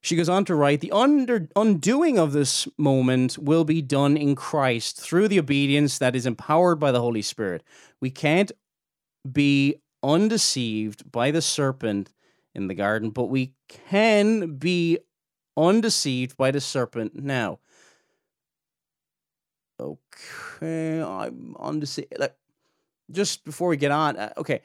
She 0.00 0.16
goes 0.16 0.28
on 0.28 0.44
to 0.46 0.54
write 0.54 0.80
The 0.80 0.92
under, 0.92 1.48
undoing 1.54 2.18
of 2.18 2.32
this 2.32 2.66
moment 2.78 3.36
will 3.36 3.64
be 3.64 3.82
done 3.82 4.16
in 4.16 4.36
Christ 4.36 4.98
through 4.98 5.28
the 5.28 5.38
obedience 5.38 5.98
that 5.98 6.16
is 6.16 6.24
empowered 6.24 6.80
by 6.80 6.90
the 6.90 7.00
Holy 7.00 7.22
Spirit. 7.22 7.62
We 8.00 8.10
can't 8.10 8.52
be 9.30 9.82
undeceived 10.02 11.10
by 11.12 11.30
the 11.30 11.42
serpent 11.42 12.14
in 12.54 12.68
the 12.68 12.74
garden, 12.74 13.10
but 13.10 13.24
we 13.24 13.52
can 13.68 14.56
be 14.56 14.98
undeceived 15.56 16.36
by 16.36 16.52
the 16.52 16.60
serpent 16.60 17.16
now. 17.16 17.58
Okay, 19.78 21.02
I'm 21.02 21.54
undeceived. 21.58 22.14
Like, 22.18 22.34
just 23.10 23.44
before 23.44 23.68
we 23.68 23.76
get 23.76 23.90
on, 23.90 24.16
uh, 24.16 24.32
okay, 24.38 24.62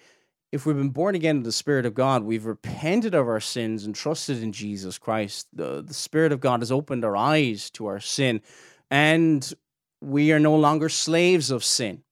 if 0.52 0.66
we've 0.66 0.76
been 0.76 0.90
born 0.90 1.16
again 1.16 1.38
in 1.38 1.44
the 1.44 1.52
Spirit 1.52 1.86
of 1.86 1.94
God, 1.94 2.24
we've 2.24 2.46
repented 2.46 3.14
of 3.14 3.28
our 3.28 3.40
sins 3.40 3.86
and 3.86 3.94
trusted 3.94 4.42
in 4.42 4.52
Jesus 4.52 4.98
Christ. 4.98 5.48
The, 5.54 5.82
the 5.82 5.94
Spirit 5.94 6.32
of 6.32 6.40
God 6.40 6.62
has 6.62 6.72
opened 6.72 7.06
our 7.06 7.16
eyes 7.16 7.70
to 7.72 7.88
our 7.88 8.00
sin, 8.00 8.42
and 8.90 9.54
we 10.02 10.32
are 10.32 10.40
no 10.40 10.56
longer 10.56 10.90
slaves 10.90 11.52
of 11.52 11.64
sin. 11.64 12.04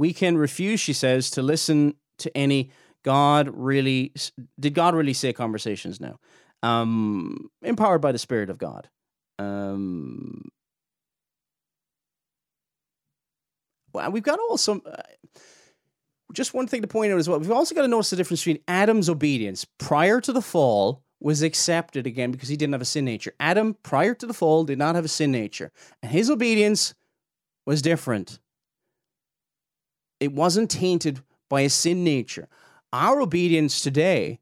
we 0.00 0.14
can 0.14 0.38
refuse, 0.38 0.80
she 0.80 0.94
says, 0.94 1.30
to 1.30 1.42
listen 1.42 1.94
to 2.18 2.34
any 2.36 2.70
God 3.02 3.50
really 3.52 4.12
did 4.58 4.74
God 4.74 4.94
really 4.94 5.12
say 5.12 5.32
conversations 5.32 6.00
now? 6.00 6.18
Um, 6.62 7.50
empowered 7.62 8.00
by 8.00 8.12
the 8.12 8.18
Spirit 8.18 8.50
of 8.50 8.58
God. 8.58 8.88
Um, 9.38 10.50
well, 13.92 14.10
we've 14.10 14.22
got 14.22 14.38
also 14.38 14.80
uh, 14.80 15.02
just 16.34 16.52
one 16.52 16.66
thing 16.66 16.82
to 16.82 16.88
point 16.88 17.12
out 17.12 17.18
as 17.18 17.28
well. 17.28 17.40
We've 17.40 17.50
also 17.50 17.74
got 17.74 17.82
to 17.82 17.88
notice 17.88 18.10
the 18.10 18.16
difference 18.16 18.40
between 18.40 18.62
Adam's 18.68 19.08
obedience 19.08 19.66
prior 19.78 20.20
to 20.20 20.32
the 20.32 20.42
fall 20.42 21.02
was 21.18 21.42
accepted 21.42 22.06
again 22.06 22.30
because 22.30 22.48
he 22.48 22.56
didn't 22.56 22.72
have 22.72 22.82
a 22.82 22.86
sin 22.86 23.04
nature. 23.04 23.32
Adam, 23.40 23.76
prior 23.82 24.14
to 24.14 24.26
the 24.26 24.34
fall, 24.34 24.64
did 24.64 24.78
not 24.78 24.94
have 24.94 25.04
a 25.04 25.08
sin 25.08 25.32
nature, 25.32 25.72
and 26.02 26.12
his 26.12 26.30
obedience 26.30 26.94
was 27.66 27.80
different 27.82 28.38
it 30.20 30.32
wasn't 30.32 30.70
tainted 30.70 31.22
by 31.48 31.62
a 31.62 31.70
sin 31.70 32.04
nature. 32.04 32.46
Our 32.92 33.20
obedience 33.22 33.80
today 33.80 34.38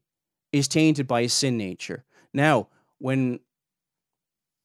is 0.51 0.67
tainted 0.67 1.07
by 1.07 1.21
a 1.21 1.29
sin 1.29 1.57
nature. 1.57 2.03
Now, 2.33 2.67
when 2.99 3.39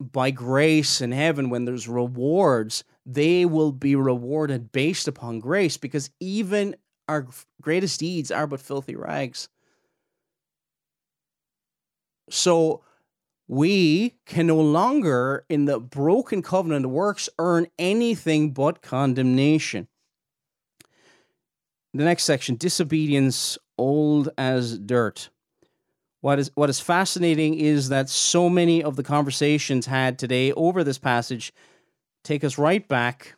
by 0.00 0.30
grace 0.30 1.00
in 1.00 1.12
heaven, 1.12 1.50
when 1.50 1.64
there's 1.64 1.88
rewards, 1.88 2.84
they 3.06 3.44
will 3.44 3.72
be 3.72 3.94
rewarded 3.94 4.72
based 4.72 5.08
upon 5.08 5.40
grace 5.40 5.76
because 5.76 6.10
even 6.20 6.74
our 7.08 7.26
greatest 7.60 8.00
deeds 8.00 8.30
are 8.30 8.46
but 8.46 8.60
filthy 8.60 8.96
rags. 8.96 9.48
So 12.30 12.82
we 13.46 14.14
can 14.24 14.46
no 14.46 14.60
longer, 14.60 15.44
in 15.48 15.66
the 15.66 15.78
broken 15.78 16.42
covenant 16.42 16.86
works, 16.86 17.28
earn 17.38 17.66
anything 17.78 18.52
but 18.52 18.80
condemnation. 18.80 19.88
The 21.92 22.04
next 22.04 22.24
section 22.24 22.56
disobedience, 22.56 23.58
old 23.78 24.30
as 24.38 24.78
dirt. 24.78 25.28
What 26.24 26.38
is, 26.38 26.50
what 26.54 26.70
is 26.70 26.80
fascinating 26.80 27.52
is 27.52 27.90
that 27.90 28.08
so 28.08 28.48
many 28.48 28.82
of 28.82 28.96
the 28.96 29.02
conversations 29.02 29.84
had 29.84 30.18
today 30.18 30.52
over 30.52 30.82
this 30.82 30.96
passage 30.96 31.52
take 32.22 32.42
us 32.42 32.56
right 32.56 32.88
back 32.88 33.34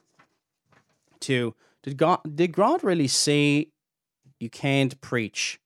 to 1.22 1.52
did 1.82 1.96
God, 1.96 2.20
did 2.32 2.52
God 2.52 2.84
really 2.84 3.08
say 3.08 3.70
you 4.38 4.48
can't 4.48 5.00
preach? 5.00 5.58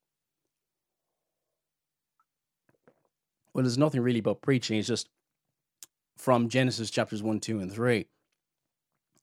Well, 3.53 3.65
there's 3.65 3.77
nothing 3.77 4.01
really 4.01 4.21
about 4.21 4.41
preaching. 4.41 4.79
It's 4.79 4.89
just 4.89 5.11
from 6.17 6.49
Genesis 6.49 6.89
chapters 6.89 7.23
1, 7.23 7.41
2, 7.41 7.61
and 7.61 7.71
3. 7.71 8.07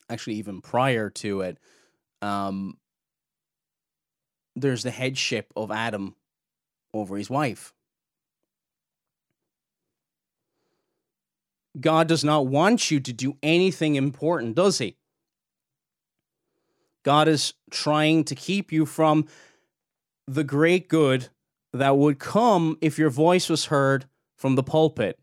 Actually, 0.07 0.35
even 0.35 0.61
prior 0.61 1.09
to 1.09 1.41
it, 1.41 1.57
um, 2.21 2.77
there's 4.55 4.83
the 4.83 4.91
headship 4.91 5.51
of 5.55 5.71
Adam 5.71 6.15
over 6.93 7.17
his 7.17 7.31
wife. 7.31 7.73
God 11.79 12.07
does 12.07 12.23
not 12.23 12.47
want 12.47 12.91
you 12.91 12.99
to 12.99 13.13
do 13.13 13.37
anything 13.43 13.95
important, 13.95 14.55
does 14.55 14.79
he? 14.79 14.97
God 17.03 17.27
is 17.27 17.53
trying 17.71 18.23
to 18.25 18.35
keep 18.35 18.71
you 18.71 18.85
from 18.85 19.27
the 20.27 20.43
great 20.43 20.89
good 20.89 21.29
that 21.73 21.97
would 21.97 22.19
come 22.19 22.77
if 22.81 22.97
your 22.97 23.09
voice 23.09 23.49
was 23.49 23.65
heard 23.65 24.05
from 24.35 24.55
the 24.55 24.63
pulpit. 24.63 25.19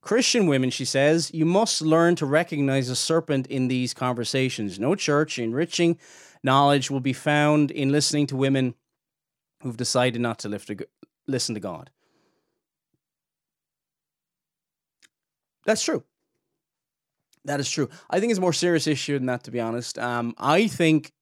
Christian 0.00 0.46
women, 0.46 0.70
she 0.70 0.84
says, 0.84 1.32
you 1.32 1.44
must 1.44 1.80
learn 1.80 2.16
to 2.16 2.26
recognize 2.26 2.88
a 2.88 2.96
serpent 2.96 3.46
in 3.46 3.68
these 3.68 3.94
conversations. 3.94 4.78
No 4.78 4.94
church 4.94 5.38
enriching 5.38 5.98
knowledge 6.42 6.90
will 6.90 7.00
be 7.00 7.12
found 7.12 7.70
in 7.70 7.90
listening 7.90 8.26
to 8.26 8.36
women 8.36 8.74
who've 9.62 9.76
decided 9.76 10.20
not 10.20 10.40
to 10.40 10.60
listen 11.28 11.54
to 11.54 11.60
God. 11.60 11.90
That's 15.64 15.82
true. 15.82 16.04
That 17.44 17.60
is 17.60 17.70
true. 17.70 17.88
I 18.08 18.20
think 18.20 18.30
it's 18.30 18.38
a 18.38 18.42
more 18.42 18.52
serious 18.52 18.86
issue 18.86 19.18
than 19.18 19.26
that, 19.26 19.44
to 19.44 19.50
be 19.50 19.60
honest. 19.60 19.98
Um, 19.98 20.34
I 20.38 20.68
think 20.68 21.12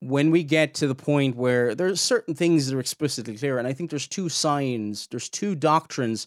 when 0.00 0.30
we 0.30 0.44
get 0.44 0.74
to 0.74 0.86
the 0.86 0.94
point 0.94 1.36
where 1.36 1.74
there's 1.74 2.00
certain 2.00 2.34
things 2.34 2.66
that 2.66 2.76
are 2.76 2.80
explicitly 2.80 3.36
clear, 3.36 3.58
and 3.58 3.66
I 3.66 3.72
think 3.72 3.90
there's 3.90 4.08
two 4.08 4.28
signs, 4.28 5.06
there's 5.08 5.28
two 5.28 5.54
doctrines 5.54 6.26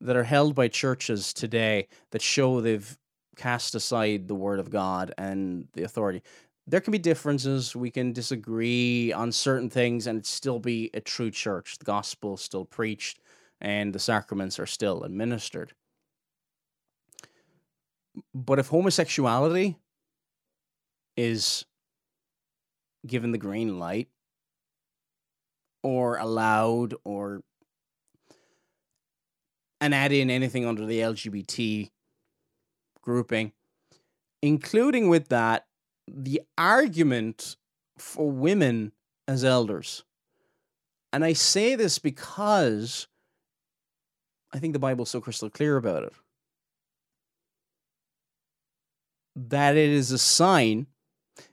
that 0.00 0.16
are 0.16 0.24
held 0.24 0.54
by 0.54 0.68
churches 0.68 1.32
today 1.32 1.88
that 2.10 2.22
show 2.22 2.60
they've 2.60 2.96
cast 3.36 3.74
aside 3.74 4.28
the 4.28 4.34
word 4.34 4.58
of 4.58 4.70
God 4.70 5.14
and 5.16 5.68
the 5.72 5.84
authority. 5.84 6.22
There 6.66 6.80
can 6.80 6.90
be 6.90 6.98
differences. 6.98 7.74
We 7.74 7.90
can 7.90 8.12
disagree 8.12 9.12
on 9.12 9.32
certain 9.32 9.70
things 9.70 10.06
and 10.06 10.18
it 10.18 10.26
still 10.26 10.58
be 10.58 10.90
a 10.92 11.00
true 11.00 11.30
church. 11.30 11.78
The 11.78 11.84
gospel 11.84 12.34
is 12.34 12.42
still 12.42 12.64
preached 12.64 13.20
and 13.60 13.94
the 13.94 13.98
sacraments 13.98 14.58
are 14.58 14.66
still 14.66 15.02
administered. 15.02 15.72
But 18.34 18.58
if 18.58 18.68
homosexuality 18.68 19.76
is 21.16 21.64
given 23.06 23.32
the 23.32 23.38
green 23.38 23.78
light 23.78 24.08
or 25.82 26.16
allowed 26.16 26.94
or 27.04 27.42
and 29.80 29.94
add 29.94 30.12
in 30.12 30.30
anything 30.30 30.66
under 30.66 30.84
the 30.84 31.00
LGBT 31.00 31.90
grouping, 33.02 33.52
including 34.42 35.08
with 35.08 35.28
that 35.28 35.66
the 36.06 36.40
argument 36.56 37.56
for 37.98 38.30
women 38.30 38.92
as 39.26 39.44
elders. 39.44 40.04
And 41.12 41.24
I 41.24 41.32
say 41.32 41.74
this 41.74 41.98
because 41.98 43.08
I 44.52 44.58
think 44.58 44.72
the 44.72 44.78
Bible's 44.78 45.10
so 45.10 45.20
crystal 45.20 45.50
clear 45.50 45.76
about 45.76 46.04
it. 46.04 46.12
That 49.48 49.76
it 49.76 49.90
is 49.90 50.10
a 50.10 50.18
sign 50.18 50.86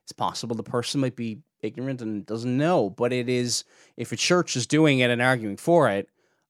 it's 0.06 0.12
possible 0.12 0.56
the 0.56 0.62
person 0.62 1.02
might 1.02 1.16
be 1.16 1.40
ignorant 1.62 2.00
and 2.00 2.26
doesn't 2.28 2.58
know, 2.58 2.92
but 2.92 3.12
it 3.12 3.28
is, 3.28 3.64
if 3.98 4.12
a 4.12 4.16
church 4.16 4.56
is 4.56 4.68
doing 4.68 5.00
it 5.00 5.10
and 5.10 5.20
arguing 5.20 5.58
for 5.58 5.90
it, 5.90 6.10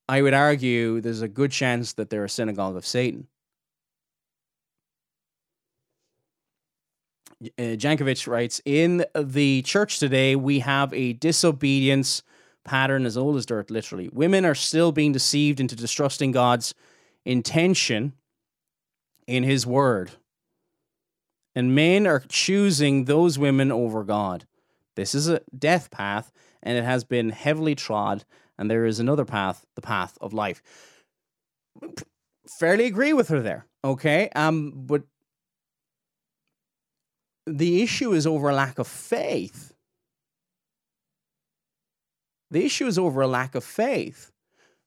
I 0.10 0.22
would 0.22 0.34
argue 0.34 1.00
there's 1.00 1.22
a 1.22 1.30
good 1.30 1.52
chance 1.52 1.94
that 1.94 2.10
they're 2.10 2.26
a 2.26 2.30
synagogue 2.30 2.76
of 2.76 2.86
Satan. 2.86 3.28
Uh, 7.42 7.76
Jankovic 7.78 8.28
writes 8.28 8.62
In 8.66 9.06
the 9.16 9.62
church 9.62 10.00
today, 10.00 10.36
we 10.36 10.60
have 10.60 10.94
a 10.94 11.14
disobedience 11.14 12.24
pattern 12.66 13.06
as 13.06 13.18
old 13.18 13.38
as 13.38 13.46
dirt, 13.46 13.72
literally. 13.72 14.10
Women 14.12 14.44
are 14.44 14.56
still 14.56 14.92
being 14.92 15.14
deceived 15.14 15.62
into 15.62 15.78
distrusting 15.78 16.34
God's 16.34 16.74
intention 17.24 18.14
in 19.28 19.44
His 19.44 19.66
word 19.66 20.12
and 21.56 21.74
men 21.74 22.06
are 22.06 22.24
choosing 22.28 23.06
those 23.06 23.40
women 23.40 23.72
over 23.72 24.04
God. 24.04 24.46
This 24.96 25.16
is 25.16 25.28
a 25.30 25.42
death 25.58 25.90
path, 25.90 26.32
and 26.62 26.78
it 26.78 26.84
has 26.84 27.04
been 27.04 27.30
heavily 27.30 27.76
trod, 27.76 28.26
and 28.58 28.70
there 28.70 28.86
is 28.86 29.00
another 29.00 29.26
path, 29.26 29.66
the 29.76 29.82
path 29.82 30.18
of 30.22 30.34
life. 30.34 30.62
Fairly 32.60 32.86
agree 32.86 33.14
with 33.14 33.30
her 33.30 33.42
there, 33.42 33.66
okay? 33.84 34.30
Um, 34.36 34.74
but 34.76 35.04
the 37.48 37.82
issue 37.82 38.14
is 38.14 38.28
over 38.28 38.50
a 38.50 38.54
lack 38.54 38.80
of 38.80 38.88
faith. 38.88 39.74
The 42.52 42.66
issue 42.66 42.88
is 42.88 42.98
over 42.98 43.22
a 43.22 43.28
lack 43.28 43.56
of 43.56 43.64
faith. 43.64 44.32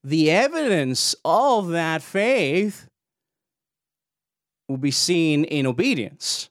The 0.04 0.30
evidence 0.30 1.14
of 1.24 1.68
that 1.70 2.02
faith 2.02 2.88
will 4.68 4.76
be 4.76 4.90
seen 4.90 5.44
in 5.44 5.66
obedience. 5.66 6.50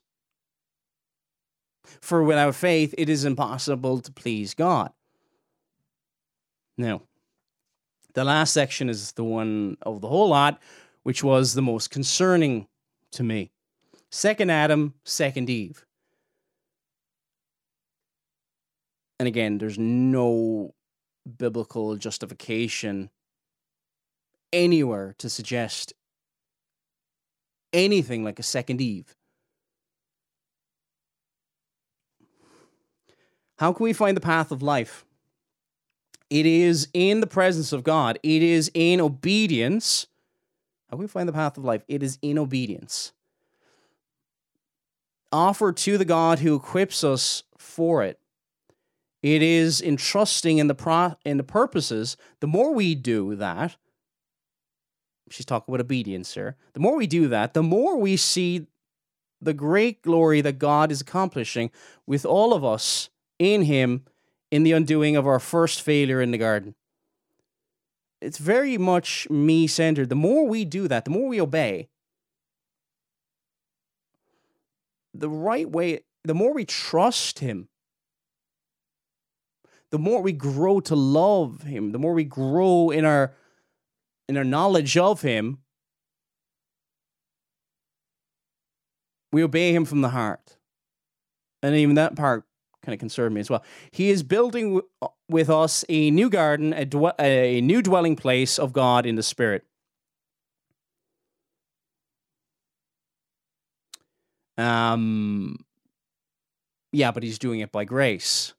For 2.00 2.22
without 2.22 2.54
faith, 2.54 2.94
it 2.96 3.08
is 3.08 3.24
impossible 3.24 4.00
to 4.00 4.12
please 4.12 4.54
God. 4.54 4.90
Now, 6.76 7.02
the 8.14 8.24
last 8.24 8.52
section 8.52 8.88
is 8.88 9.12
the 9.12 9.24
one 9.24 9.76
of 9.82 10.00
the 10.00 10.08
whole 10.08 10.28
lot, 10.28 10.60
which 11.02 11.22
was 11.24 11.54
the 11.54 11.62
most 11.62 11.90
concerning 11.90 12.66
to 13.12 13.22
me. 13.22 13.50
Second 14.10 14.50
Adam, 14.50 14.94
second 15.04 15.50
Eve. 15.50 15.84
And 19.18 19.26
again, 19.26 19.58
there's 19.58 19.78
no 19.78 20.74
biblical 21.36 21.96
justification 21.96 23.10
anywhere 24.52 25.14
to 25.18 25.28
suggest 25.28 25.92
anything 27.72 28.24
like 28.24 28.38
a 28.38 28.44
second 28.44 28.80
Eve. 28.80 29.14
How 33.58 33.72
can 33.72 33.84
we 33.84 33.92
find 33.92 34.16
the 34.16 34.22
path 34.22 34.50
of 34.50 34.62
life? 34.62 35.04
It 36.30 36.46
is 36.46 36.88
in 36.92 37.20
the 37.20 37.26
presence 37.26 37.72
of 37.72 37.82
God. 37.82 38.18
It 38.22 38.42
is 38.42 38.70
in 38.74 39.00
obedience. 39.00 40.06
How 40.88 40.96
can 40.96 41.02
we 41.02 41.08
find 41.08 41.28
the 41.28 41.32
path 41.32 41.56
of 41.58 41.64
life? 41.64 41.82
It 41.88 42.02
is 42.02 42.18
in 42.22 42.38
obedience. 42.38 43.12
Offer 45.32 45.72
to 45.72 45.98
the 45.98 46.04
God 46.04 46.38
who 46.38 46.54
equips 46.54 47.02
us 47.02 47.42
for 47.56 48.02
it. 48.02 48.18
It 49.22 49.42
is 49.42 49.80
in 49.80 49.96
trusting 49.96 50.58
in 50.58 50.68
the 50.68 50.74
pro- 50.74 51.16
in 51.24 51.36
the 51.38 51.42
purposes. 51.42 52.16
The 52.40 52.46
more 52.46 52.72
we 52.72 52.94
do 52.94 53.34
that, 53.34 53.76
she's 55.28 55.44
talking 55.44 55.74
about 55.74 55.84
obedience 55.84 56.34
here. 56.34 56.56
The 56.74 56.80
more 56.80 56.96
we 56.96 57.06
do 57.06 57.26
that, 57.28 57.54
the 57.54 57.62
more 57.62 57.96
we 57.96 58.16
see 58.16 58.66
the 59.40 59.54
great 59.54 60.02
glory 60.02 60.40
that 60.40 60.58
God 60.58 60.92
is 60.92 61.00
accomplishing 61.00 61.70
with 62.06 62.24
all 62.24 62.54
of 62.54 62.64
us 62.64 63.10
in 63.38 63.62
him 63.62 64.04
in 64.50 64.62
the 64.62 64.72
undoing 64.72 65.16
of 65.16 65.26
our 65.26 65.38
first 65.38 65.82
failure 65.82 66.20
in 66.20 66.30
the 66.30 66.38
garden. 66.38 66.74
It's 68.20 68.38
very 68.38 68.78
much 68.78 69.28
me 69.30 69.66
centered. 69.66 70.08
The 70.08 70.16
more 70.16 70.46
we 70.46 70.64
do 70.64 70.88
that, 70.88 71.04
the 71.04 71.10
more 71.10 71.28
we 71.28 71.40
obey, 71.40 71.88
the 75.14 75.30
right 75.30 75.70
way, 75.70 76.00
the 76.24 76.34
more 76.34 76.52
we 76.52 76.64
trust 76.64 77.38
him, 77.38 77.68
the 79.90 79.98
more 79.98 80.20
we 80.20 80.32
grow 80.32 80.80
to 80.80 80.96
love 80.96 81.62
him, 81.62 81.92
the 81.92 81.98
more 81.98 82.12
we 82.12 82.24
grow 82.24 82.90
in 82.90 83.04
our 83.04 83.34
in 84.28 84.36
our 84.36 84.44
knowledge 84.44 84.96
of 84.96 85.22
him, 85.22 85.58
we 89.32 89.42
obey 89.42 89.72
him 89.72 89.84
from 89.84 90.02
the 90.02 90.10
heart. 90.10 90.58
And 91.62 91.74
even 91.74 91.94
that 91.94 92.14
part 92.14 92.44
kind 92.84 92.94
of 92.94 93.00
concerned 93.00 93.34
me 93.34 93.40
as 93.40 93.50
well. 93.50 93.64
He 93.90 94.10
is 94.10 94.22
building 94.22 94.76
w- 94.76 94.88
uh, 95.02 95.08
with 95.28 95.50
us 95.50 95.84
a 95.88 96.10
new 96.10 96.30
garden, 96.30 96.72
a, 96.72 96.86
a 97.18 97.60
new 97.60 97.82
dwelling 97.82 98.16
place 98.16 98.58
of 98.58 98.72
God 98.72 99.06
in 99.06 99.16
the 99.16 99.22
Spirit. 99.22 99.64
Um, 104.56 105.64
yeah, 106.92 107.12
but 107.12 107.22
he's 107.22 107.38
doing 107.38 107.60
it 107.60 107.70
by 107.70 107.84
grace. 107.84 108.54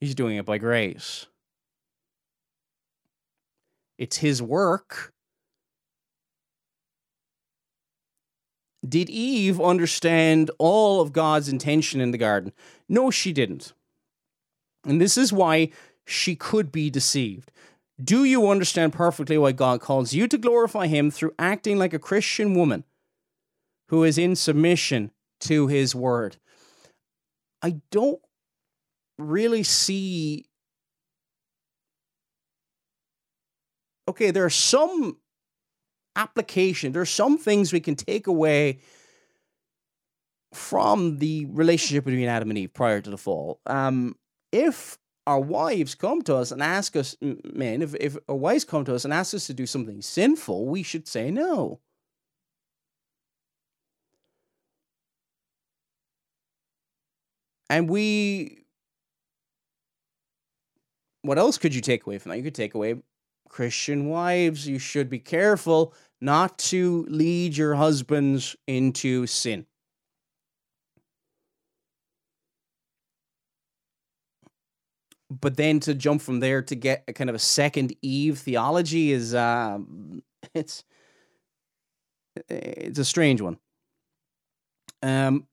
He's 0.00 0.14
doing 0.14 0.36
it 0.36 0.44
by 0.44 0.58
grace. 0.58 1.26
It's 3.98 4.16
his 4.18 4.40
work. 4.40 5.12
Did 8.88 9.10
Eve 9.10 9.60
understand 9.60 10.50
all 10.58 11.00
of 11.00 11.12
God's 11.12 11.48
intention 11.48 12.00
in 12.00 12.10
the 12.10 12.18
garden? 12.18 12.52
No, 12.88 13.10
she 13.10 13.32
didn't. 13.32 13.72
And 14.84 15.00
this 15.00 15.18
is 15.18 15.32
why 15.32 15.70
she 16.06 16.34
could 16.34 16.72
be 16.72 16.88
deceived. 16.88 17.52
Do 18.02 18.24
you 18.24 18.48
understand 18.48 18.92
perfectly 18.92 19.36
why 19.36 19.52
God 19.52 19.80
calls 19.80 20.12
you 20.12 20.28
to 20.28 20.38
glorify 20.38 20.86
Him 20.86 21.10
through 21.10 21.34
acting 21.38 21.78
like 21.78 21.92
a 21.92 21.98
Christian 21.98 22.54
woman 22.54 22.84
who 23.88 24.04
is 24.04 24.16
in 24.16 24.36
submission 24.36 25.10
to 25.40 25.66
His 25.66 25.94
word? 25.94 26.36
I 27.60 27.80
don't 27.90 28.20
really 29.18 29.64
see. 29.64 30.46
Okay, 34.06 34.30
there 34.30 34.44
are 34.44 34.50
some 34.50 35.18
application, 36.18 36.92
there 36.92 37.00
are 37.00 37.06
some 37.06 37.38
things 37.38 37.72
we 37.72 37.80
can 37.80 37.94
take 37.94 38.26
away 38.26 38.80
from 40.52 41.18
the 41.18 41.46
relationship 41.46 42.04
between 42.04 42.28
Adam 42.28 42.50
and 42.50 42.58
Eve 42.58 42.74
prior 42.74 43.00
to 43.00 43.10
the 43.10 43.16
fall. 43.16 43.60
Um, 43.66 44.16
if 44.52 44.98
our 45.26 45.40
wives 45.40 45.94
come 45.94 46.22
to 46.22 46.34
us 46.34 46.50
and 46.50 46.62
ask 46.62 46.96
us, 46.96 47.16
men, 47.20 47.82
if, 47.82 47.94
if 47.94 48.16
our 48.28 48.34
wives 48.34 48.64
come 48.64 48.84
to 48.86 48.94
us 48.94 49.04
and 49.04 49.14
ask 49.14 49.34
us 49.34 49.46
to 49.46 49.54
do 49.54 49.66
something 49.66 50.02
sinful, 50.02 50.66
we 50.66 50.82
should 50.82 51.06
say 51.06 51.30
no. 51.30 51.80
And 57.70 57.90
we, 57.90 58.64
what 61.22 61.38
else 61.38 61.58
could 61.58 61.74
you 61.74 61.82
take 61.82 62.06
away 62.06 62.16
from 62.18 62.30
that? 62.30 62.38
You 62.38 62.44
could 62.44 62.54
take 62.54 62.74
away 62.74 63.02
Christian 63.50 64.08
wives, 64.08 64.66
you 64.66 64.78
should 64.78 65.10
be 65.10 65.18
careful 65.18 65.92
not 66.20 66.58
to 66.58 67.06
lead 67.08 67.56
your 67.56 67.74
husbands 67.74 68.56
into 68.66 69.26
sin. 69.26 69.66
but 75.30 75.56
then 75.56 75.80
to 75.80 75.94
jump 75.94 76.22
from 76.22 76.40
there 76.40 76.62
to 76.62 76.74
get 76.74 77.04
a 77.06 77.12
kind 77.12 77.28
of 77.28 77.36
a 77.36 77.40
second 77.40 77.94
Eve 78.02 78.38
theology 78.38 79.12
is 79.12 79.34
um, 79.34 80.22
it's 80.54 80.84
it's 82.48 82.98
a 82.98 83.04
strange 83.04 83.40
one. 83.40 83.58
Um, 85.02 85.46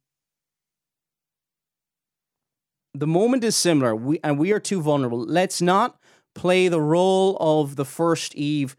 the 2.93 3.07
moment 3.07 3.43
is 3.43 3.55
similar, 3.55 3.95
we 3.95 4.19
and 4.23 4.39
we 4.39 4.51
are 4.51 4.59
too 4.59 4.81
vulnerable. 4.81 5.19
Let's 5.19 5.61
not 5.61 5.99
play 6.33 6.67
the 6.67 6.81
role 6.81 7.37
of 7.39 7.75
the 7.75 7.85
first 7.85 8.35
Eve 8.35 8.75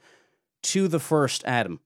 to 0.67 0.89
the 0.89 0.99
first 0.99 1.45
Adam. 1.45 1.79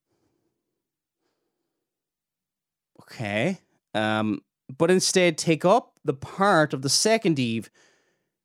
Okay, 3.03 3.59
um, 3.95 4.41
but 4.79 4.91
instead 4.91 5.37
take 5.37 5.65
up 5.65 5.93
the 6.05 6.15
part 6.15 6.73
of 6.73 6.83
the 6.83 6.89
second 6.89 7.39
Eve 7.39 7.71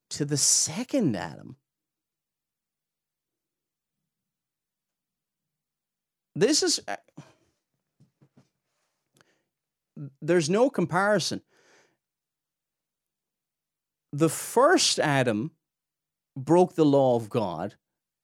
to 0.09 0.25
the 0.25 0.37
second 0.37 1.15
Adam. 1.15 1.55
This 6.35 6.63
is. 6.63 6.81
Uh, 6.87 6.97
there's 10.21 10.49
no 10.49 10.69
comparison. 10.69 11.41
The 14.11 14.29
first 14.29 14.99
Adam 14.99 15.51
broke 16.35 16.75
the 16.75 16.83
law 16.83 17.15
of 17.15 17.29
God. 17.29 17.75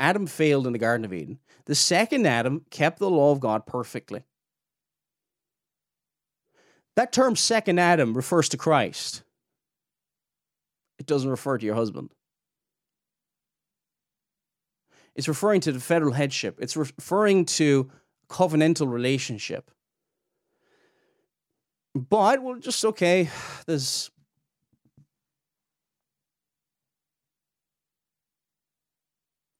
Adam 0.01 0.25
failed 0.25 0.67
in 0.67 0.73
the 0.73 0.79
Garden 0.79 1.05
of 1.05 1.13
Eden. 1.13 1.39
The 1.65 1.75
second 1.75 2.25
Adam 2.25 2.65
kept 2.71 2.99
the 2.99 3.09
law 3.09 3.31
of 3.31 3.39
God 3.39 3.65
perfectly. 3.65 4.23
That 6.95 7.13
term 7.13 7.35
second 7.37 7.79
Adam 7.79 8.13
refers 8.13 8.49
to 8.49 8.57
Christ 8.57 9.23
it 11.01 11.07
doesn't 11.07 11.31
refer 11.31 11.57
to 11.57 11.65
your 11.65 11.73
husband. 11.73 12.11
It's 15.15 15.27
referring 15.27 15.61
to 15.61 15.71
the 15.71 15.79
federal 15.79 16.13
headship. 16.13 16.59
It's 16.61 16.77
referring 16.77 17.45
to 17.45 17.89
covenantal 18.29 18.87
relationship. 18.87 19.71
But 21.95 22.43
well, 22.43 22.59
just 22.59 22.85
okay. 22.85 23.29
There's 23.65 24.11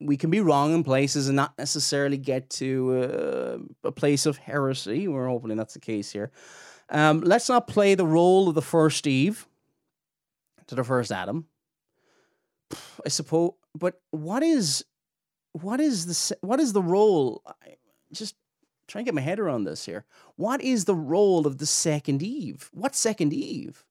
we 0.02 0.18
can 0.18 0.30
be 0.30 0.42
wrong 0.42 0.74
in 0.74 0.84
places 0.84 1.28
and 1.28 1.36
not 1.36 1.58
necessarily 1.58 2.18
get 2.18 2.50
to 2.50 3.64
uh, 3.84 3.88
a 3.88 3.92
place 3.92 4.26
of 4.26 4.38
heresy. 4.38 5.08
We're 5.08 5.28
hoping 5.28 5.56
that's 5.56 5.74
the 5.74 5.80
case 5.80 6.12
here. 6.12 6.32
Um, 6.90 7.22
let's 7.22 7.48
not 7.48 7.68
play 7.68 7.96
the 7.96 8.06
role 8.06 8.50
of 8.50 8.56
the 8.56 8.62
first 8.62 9.08
Eve 9.08 9.48
to 10.68 10.76
the 10.76 10.84
first 10.84 11.12
Adam. 11.12 11.46
I 13.06 13.10
suppose, 13.10 13.52
but 13.76 14.02
what 14.12 14.44
is, 14.44 14.86
what 15.54 15.80
is 15.80 16.06
the 16.06 16.38
what 16.42 16.60
is 16.60 16.74
the 16.74 16.82
role? 16.82 17.42
I 17.46 17.76
just 18.14 18.36
trying 18.88 19.06
to 19.06 19.08
get 19.08 19.16
my 19.16 19.22
head 19.22 19.40
around 19.40 19.64
this 19.64 19.86
here. 19.86 20.06
What 20.36 20.62
is 20.62 20.86
the 20.86 20.96
role 20.96 21.48
of 21.48 21.58
the 21.58 21.66
second 21.66 22.22
Eve? 22.22 22.70
What 22.74 22.96
second 22.96 23.34
Eve? 23.34 23.86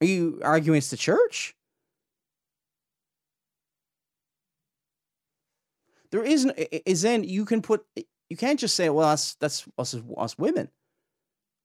Are 0.00 0.06
you 0.06 0.40
arguing 0.44 0.78
it's 0.78 0.90
the 0.90 0.96
church? 0.96 1.54
There 6.10 6.22
isn't. 6.22 6.52
Is 6.84 7.02
then 7.02 7.24
you 7.24 7.44
can 7.44 7.62
put. 7.62 7.84
You 8.28 8.36
can't 8.36 8.60
just 8.60 8.76
say, 8.76 8.88
"Well, 8.88 9.08
that's 9.08 9.34
that's 9.36 9.66
us 9.78 9.94
us 10.16 10.38
women." 10.38 10.70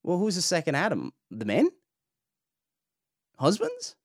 Well, 0.02 0.18
who's 0.18 0.34
the 0.34 0.42
second 0.42 0.74
Adam? 0.74 1.12
The 1.30 1.44
men? 1.44 1.70
Husbands? 3.38 3.96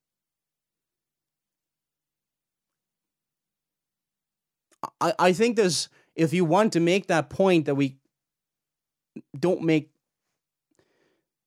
I, 5.02 5.14
I 5.18 5.34
think 5.34 5.56
there's, 5.56 5.90
if 6.16 6.34
you 6.34 6.46
want 6.46 6.74
to 6.74 6.80
make 6.80 7.08
that 7.08 7.30
point 7.30 7.66
that 7.66 7.76
we 7.76 7.98
don't 9.38 9.64
make 9.64 9.92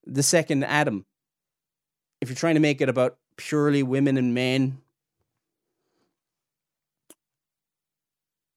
the 0.05 0.23
second 0.23 0.65
Adam, 0.65 1.07
if 2.21 2.29
you're 2.29 2.37
trying 2.37 2.55
to 2.55 2.61
make 2.61 2.81
it 2.81 2.89
about 2.89 3.19
purely 3.37 3.83
women 3.83 4.17
and 4.17 4.35
men, 4.35 4.81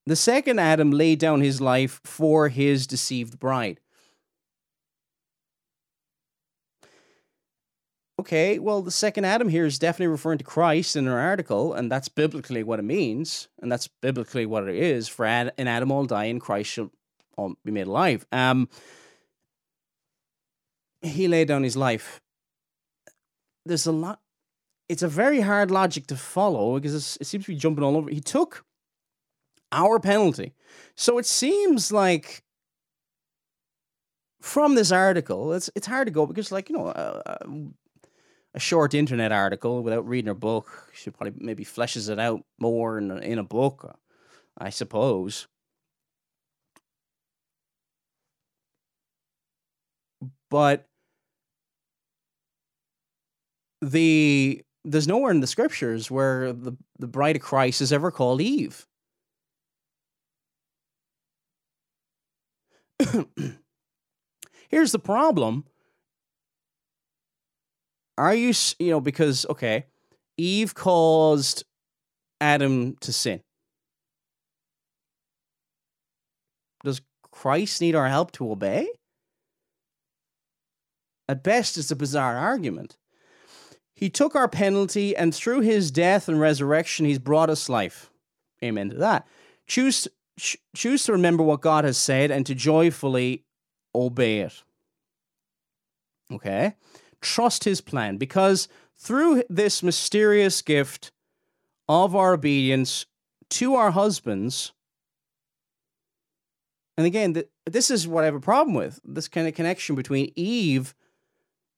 the 0.05 0.15
second 0.15 0.59
Adam 0.59 0.91
laid 0.91 1.19
down 1.19 1.41
his 1.41 1.61
life 1.61 2.01
for 2.03 2.49
his 2.49 2.87
deceived 2.87 3.39
bride. 3.39 3.79
okay, 8.23 8.57
well, 8.57 8.81
the 8.81 8.89
second 8.89 9.25
Adam 9.25 9.49
here 9.49 9.65
is 9.65 9.77
definitely 9.77 10.07
referring 10.07 10.37
to 10.37 10.45
Christ 10.45 10.95
in 10.95 11.09
our 11.09 11.19
article, 11.19 11.73
and 11.73 11.91
that's 11.91 12.07
biblically 12.07 12.63
what 12.63 12.79
it 12.79 12.83
means, 12.83 13.49
and 13.61 13.69
that's 13.69 13.89
biblically 14.01 14.45
what 14.45 14.69
it 14.69 14.75
is. 14.75 15.09
For 15.09 15.25
an 15.25 15.51
Adam 15.57 15.89
will 15.89 16.05
die, 16.05 16.25
and 16.25 16.39
Christ 16.39 16.69
shall 16.69 16.89
be 17.65 17.71
made 17.71 17.87
alive. 17.87 18.25
Um, 18.31 18.69
he 21.01 21.27
laid 21.27 21.49
down 21.49 21.63
his 21.63 21.75
life. 21.75 22.21
There's 23.65 23.85
a 23.85 23.91
lot. 23.91 24.21
It's 24.87 25.03
a 25.03 25.09
very 25.09 25.41
hard 25.41 25.69
logic 25.69 26.07
to 26.07 26.15
follow 26.15 26.79
because 26.79 27.17
it 27.19 27.25
seems 27.25 27.45
to 27.45 27.51
be 27.51 27.57
jumping 27.57 27.83
all 27.83 27.97
over. 27.97 28.09
He 28.09 28.21
took 28.21 28.63
our 29.73 29.99
penalty, 29.99 30.53
so 30.95 31.17
it 31.17 31.25
seems 31.25 31.91
like 31.91 32.43
from 34.41 34.75
this 34.75 34.91
article, 34.91 35.53
it's 35.53 35.69
it's 35.75 35.87
hard 35.87 36.07
to 36.07 36.11
go 36.11 36.25
because, 36.25 36.51
like 36.51 36.69
you 36.69 36.77
know, 36.77 36.87
uh 36.87 37.45
a 38.53 38.59
short 38.59 38.93
internet 38.93 39.31
article 39.31 39.83
without 39.83 40.07
reading 40.07 40.27
her 40.27 40.33
book. 40.33 40.89
She 40.93 41.09
probably 41.09 41.33
maybe 41.43 41.65
fleshes 41.65 42.09
it 42.09 42.19
out 42.19 42.43
more 42.59 42.97
in 42.97 43.11
a, 43.11 43.17
in 43.17 43.39
a 43.39 43.43
book, 43.43 43.97
I 44.57 44.69
suppose. 44.69 45.47
But 50.49 50.85
the 53.81 54.63
there's 54.85 55.07
nowhere 55.07 55.31
in 55.31 55.39
the 55.39 55.47
scriptures 55.47 56.11
where 56.11 56.51
the, 56.51 56.73
the 56.99 57.07
bride 57.07 57.37
of 57.37 57.41
Christ 57.41 57.81
is 57.81 57.93
ever 57.93 58.11
called 58.11 58.41
Eve. 58.41 58.85
Here's 64.69 64.91
the 64.91 64.99
problem 64.99 65.65
are 68.17 68.35
you, 68.35 68.53
you 68.79 68.91
know, 68.91 69.01
because, 69.01 69.45
okay, 69.49 69.85
Eve 70.37 70.75
caused 70.75 71.63
Adam 72.39 72.95
to 73.01 73.11
sin. 73.11 73.41
Does 76.83 77.01
Christ 77.31 77.81
need 77.81 77.95
our 77.95 78.07
help 78.07 78.31
to 78.33 78.51
obey? 78.51 78.87
At 81.27 81.43
best, 81.43 81.77
it's 81.77 81.89
a 81.89 81.95
bizarre 81.95 82.37
argument. 82.37 82.97
He 83.95 84.09
took 84.09 84.35
our 84.35 84.47
penalty, 84.47 85.15
and 85.15 85.33
through 85.33 85.61
his 85.61 85.89
death 85.89 86.27
and 86.27 86.39
resurrection, 86.39 87.05
he's 87.05 87.19
brought 87.19 87.49
us 87.49 87.69
life. 87.69 88.11
Amen 88.63 88.89
to 88.89 88.97
that. 88.97 89.27
Choose, 89.65 90.03
ch- 90.03 90.07
choose 90.75 91.03
to 91.05 91.11
remember 91.11 91.43
what 91.43 91.61
God 91.61 91.85
has 91.85 91.97
said 91.97 92.31
and 92.31 92.45
to 92.45 92.55
joyfully 92.55 93.43
obey 93.95 94.39
it. 94.39 94.63
Okay? 96.31 96.75
trust 97.23 97.63
his 97.63 97.81
plan 97.81 98.17
because 98.17 98.67
through 98.95 99.43
this 99.49 99.81
mysterious 99.81 100.61
gift 100.61 101.11
of 101.89 102.15
our 102.15 102.33
obedience 102.33 103.05
to 103.49 103.75
our 103.75 103.91
husbands, 103.91 104.73
and 106.97 107.07
again, 107.07 107.41
this 107.65 107.89
is 107.89 108.07
what 108.07 108.23
I 108.23 108.25
have 108.25 108.35
a 108.35 108.39
problem 108.39 108.75
with 108.75 108.99
this 109.03 109.27
kind 109.27 109.47
of 109.47 109.55
connection 109.55 109.95
between 109.95 110.31
Eve 110.35 110.93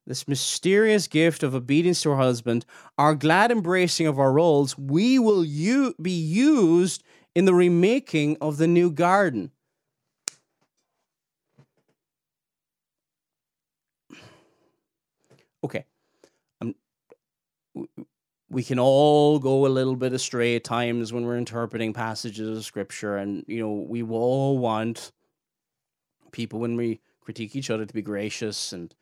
this 0.07 0.27
mysterious 0.27 1.07
gift 1.07 1.41
of 1.41 1.55
obedience 1.55 2.03
to 2.03 2.11
her 2.11 2.17
husband, 2.17 2.63
our 2.95 3.15
glad 3.15 3.51
embracing 3.51 4.05
of 4.05 4.19
our 4.19 4.31
roles, 4.31 4.77
we 4.77 5.17
will 5.17 5.43
u- 5.43 5.95
be 5.99 6.11
used 6.11 7.01
in 7.35 7.45
the 7.45 7.53
remaking 7.53 8.37
of 8.41 8.57
the 8.57 8.67
new 8.67 8.89
garden. 8.89 9.51
Okay. 15.63 15.85
Um, 16.61 16.75
we 18.49 18.63
can 18.63 18.79
all 18.79 19.39
go 19.39 19.65
a 19.65 19.67
little 19.67 19.95
bit 19.95 20.13
astray 20.13 20.55
at 20.55 20.63
times 20.63 21.11
when 21.11 21.25
we're 21.25 21.37
interpreting 21.37 21.91
passages 21.91 22.57
of 22.57 22.63
scripture, 22.63 23.17
and 23.17 23.43
you 23.47 23.59
know, 23.59 23.71
we 23.71 24.01
all 24.01 24.57
want 24.57 25.11
people 26.31 26.59
when 26.59 26.75
we 26.75 27.01
critique 27.21 27.55
each 27.55 27.69
other 27.69 27.85
to 27.85 27.93
be 27.93 28.01
gracious 28.01 28.71
and 28.71 28.93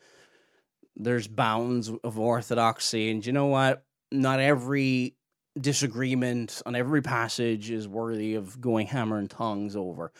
there's 0.95 1.27
bounds 1.27 1.91
of 2.03 2.19
orthodoxy 2.19 3.09
and 3.09 3.25
you 3.25 3.33
know 3.33 3.47
what 3.47 3.83
not 4.11 4.39
every 4.39 5.15
disagreement 5.59 6.61
on 6.65 6.75
every 6.75 7.01
passage 7.01 7.69
is 7.69 7.87
worthy 7.87 8.35
of 8.35 8.59
going 8.59 8.87
hammer 8.87 9.17
and 9.17 9.29
tongs 9.29 9.75
over. 9.75 10.11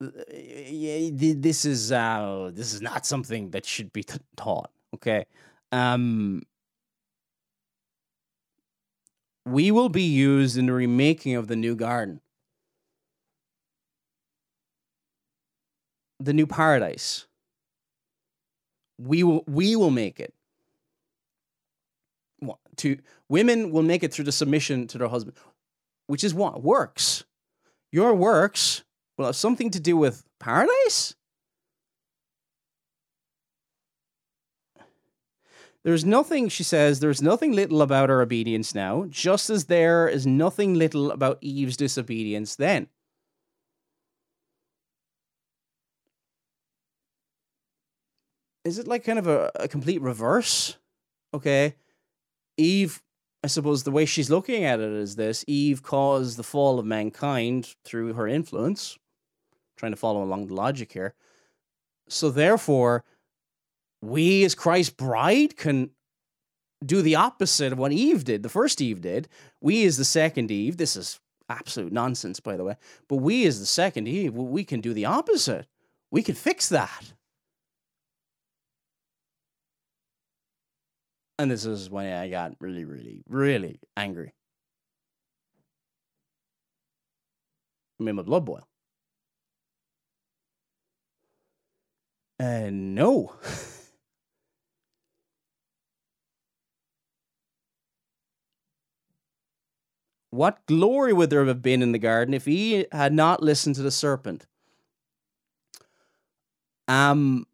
This 0.00 1.64
is 1.64 1.92
uh 1.92 2.50
this 2.52 2.74
is 2.74 2.82
not 2.82 3.06
something 3.06 3.50
that 3.50 3.64
should 3.64 3.92
be 3.92 4.04
taught 4.36 4.70
okay? 4.94 5.26
Um 5.72 6.42
we 9.46 9.70
will 9.70 9.88
be 9.88 10.02
used 10.02 10.56
in 10.56 10.66
the 10.66 10.72
remaking 10.72 11.34
of 11.34 11.48
the 11.48 11.56
new 11.56 11.74
garden. 11.74 12.20
The 16.18 16.32
new 16.34 16.46
paradise. 16.46 17.26
We 18.98 19.22
will 19.22 19.44
we 19.46 19.76
will 19.76 19.90
make 19.90 20.20
it 20.20 20.34
to 22.80 22.98
women 23.28 23.70
will 23.70 23.82
make 23.82 24.02
it 24.02 24.12
through 24.12 24.24
the 24.24 24.32
submission 24.32 24.86
to 24.86 24.98
their 24.98 25.08
husband 25.08 25.36
which 26.06 26.24
is 26.24 26.34
what 26.34 26.62
works 26.62 27.24
your 27.92 28.14
works 28.14 28.82
will 29.16 29.26
have 29.26 29.36
something 29.36 29.70
to 29.70 29.80
do 29.80 29.96
with 29.96 30.24
paradise 30.38 31.14
There's 35.82 36.04
nothing, 36.04 36.50
she 36.50 36.62
says, 36.62 37.00
there's 37.00 37.22
nothing 37.22 37.52
little 37.52 37.80
about 37.80 38.10
our 38.10 38.20
obedience 38.20 38.74
now, 38.74 39.06
just 39.08 39.48
as 39.48 39.64
there 39.64 40.06
is 40.08 40.26
nothing 40.26 40.74
little 40.74 41.10
about 41.10 41.38
Eve's 41.40 41.78
disobedience 41.78 42.54
then. 42.54 42.88
is 48.64 48.78
it 48.78 48.86
like 48.86 49.04
kind 49.04 49.18
of 49.18 49.26
a, 49.26 49.50
a 49.56 49.68
complete 49.68 50.00
reverse? 50.00 50.76
Okay. 51.32 51.76
Eve, 52.60 53.02
I 53.42 53.46
suppose 53.46 53.82
the 53.82 53.90
way 53.90 54.04
she's 54.04 54.30
looking 54.30 54.64
at 54.64 54.80
it 54.80 54.92
is 54.92 55.16
this 55.16 55.44
Eve 55.48 55.82
caused 55.82 56.36
the 56.36 56.42
fall 56.42 56.78
of 56.78 56.86
mankind 56.86 57.74
through 57.84 58.12
her 58.12 58.28
influence, 58.28 58.98
trying 59.76 59.92
to 59.92 59.96
follow 59.96 60.22
along 60.22 60.46
the 60.46 60.54
logic 60.54 60.92
here. 60.92 61.14
So 62.08 62.30
therefore, 62.30 63.04
we 64.02 64.44
as 64.44 64.54
Christ's 64.54 64.92
bride 64.92 65.56
can 65.56 65.90
do 66.84 67.02
the 67.02 67.14
opposite 67.14 67.72
of 67.72 67.78
what 67.78 67.92
Eve 67.92 68.24
did, 68.24 68.42
the 68.42 68.48
first 68.48 68.80
Eve 68.80 69.00
did. 69.00 69.28
We 69.60 69.84
as 69.84 69.96
the 69.96 70.04
second 70.04 70.50
Eve, 70.50 70.76
this 70.76 70.96
is 70.96 71.20
absolute 71.48 71.92
nonsense, 71.92 72.40
by 72.40 72.56
the 72.56 72.64
way, 72.64 72.76
but 73.08 73.16
we 73.16 73.46
as 73.46 73.60
the 73.60 73.66
second 73.66 74.08
Eve, 74.08 74.34
we 74.34 74.64
can 74.64 74.80
do 74.80 74.94
the 74.94 75.04
opposite. 75.04 75.66
We 76.10 76.22
can 76.22 76.34
fix 76.34 76.68
that. 76.68 77.12
And 81.40 81.50
this 81.50 81.64
is 81.64 81.88
when 81.88 82.12
I 82.12 82.28
got 82.28 82.52
really, 82.60 82.84
really, 82.84 83.22
really 83.26 83.80
angry. 83.96 84.34
I 87.98 88.02
made 88.02 88.12
my 88.12 88.20
blood 88.20 88.44
boil. 88.44 88.68
And 92.38 92.94
no. 92.94 93.36
what 100.30 100.66
glory 100.66 101.14
would 101.14 101.30
there 101.30 101.46
have 101.46 101.62
been 101.62 101.80
in 101.80 101.92
the 101.92 101.98
garden 101.98 102.34
if 102.34 102.44
he 102.44 102.84
had 102.92 103.14
not 103.14 103.42
listened 103.42 103.76
to 103.76 103.82
the 103.82 103.90
serpent? 103.90 104.46
Um, 106.86 107.46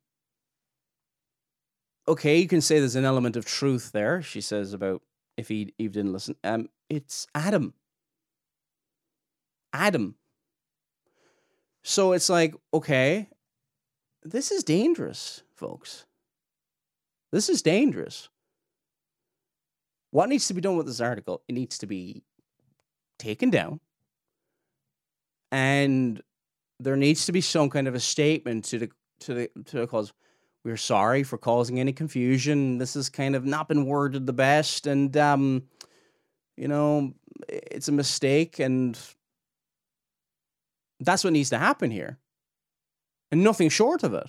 okay, 2.08 2.38
you 2.38 2.48
can 2.48 2.60
say 2.60 2.78
there's 2.78 2.96
an 2.96 3.04
element 3.04 3.36
of 3.36 3.44
truth 3.44 3.92
there. 3.92 4.22
She 4.22 4.40
says 4.40 4.72
about 4.72 5.02
if 5.36 5.50
Eve, 5.50 5.70
Eve 5.78 5.92
didn't 5.92 6.12
listen. 6.12 6.36
Um, 6.44 6.68
it's 6.88 7.26
Adam. 7.34 7.74
Adam. 9.72 10.16
So 11.82 12.12
it's 12.12 12.28
like, 12.28 12.54
okay, 12.72 13.28
this 14.22 14.50
is 14.50 14.64
dangerous, 14.64 15.42
folks. 15.54 16.06
This 17.32 17.48
is 17.48 17.62
dangerous. 17.62 18.28
What 20.10 20.28
needs 20.28 20.48
to 20.48 20.54
be 20.54 20.60
done 20.60 20.76
with 20.76 20.86
this 20.86 21.00
article? 21.00 21.42
It 21.48 21.52
needs 21.52 21.78
to 21.78 21.86
be 21.86 22.22
taken 23.18 23.50
down. 23.50 23.80
And 25.52 26.22
there 26.80 26.96
needs 26.96 27.26
to 27.26 27.32
be 27.32 27.40
some 27.40 27.70
kind 27.70 27.86
of 27.86 27.94
a 27.94 28.00
statement 28.00 28.64
to 28.66 28.78
the 28.78 28.90
to 29.20 29.34
the 29.34 29.50
to 29.66 29.80
the 29.80 29.86
cause 29.86 30.12
we're 30.66 30.76
sorry 30.76 31.22
for 31.22 31.38
causing 31.38 31.78
any 31.78 31.92
confusion. 31.92 32.78
This 32.78 32.94
has 32.94 33.08
kind 33.08 33.36
of 33.36 33.44
not 33.44 33.68
been 33.68 33.86
worded 33.86 34.26
the 34.26 34.32
best, 34.32 34.88
and 34.88 35.16
um, 35.16 35.62
you 36.56 36.66
know, 36.66 37.14
it's 37.48 37.86
a 37.86 37.92
mistake, 37.92 38.58
and 38.58 38.98
that's 40.98 41.22
what 41.22 41.32
needs 41.32 41.50
to 41.50 41.58
happen 41.58 41.92
here, 41.92 42.18
and 43.30 43.44
nothing 43.44 43.68
short 43.68 44.02
of 44.02 44.12
it. 44.12 44.26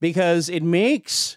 Because 0.00 0.48
it 0.48 0.62
makes 0.62 1.36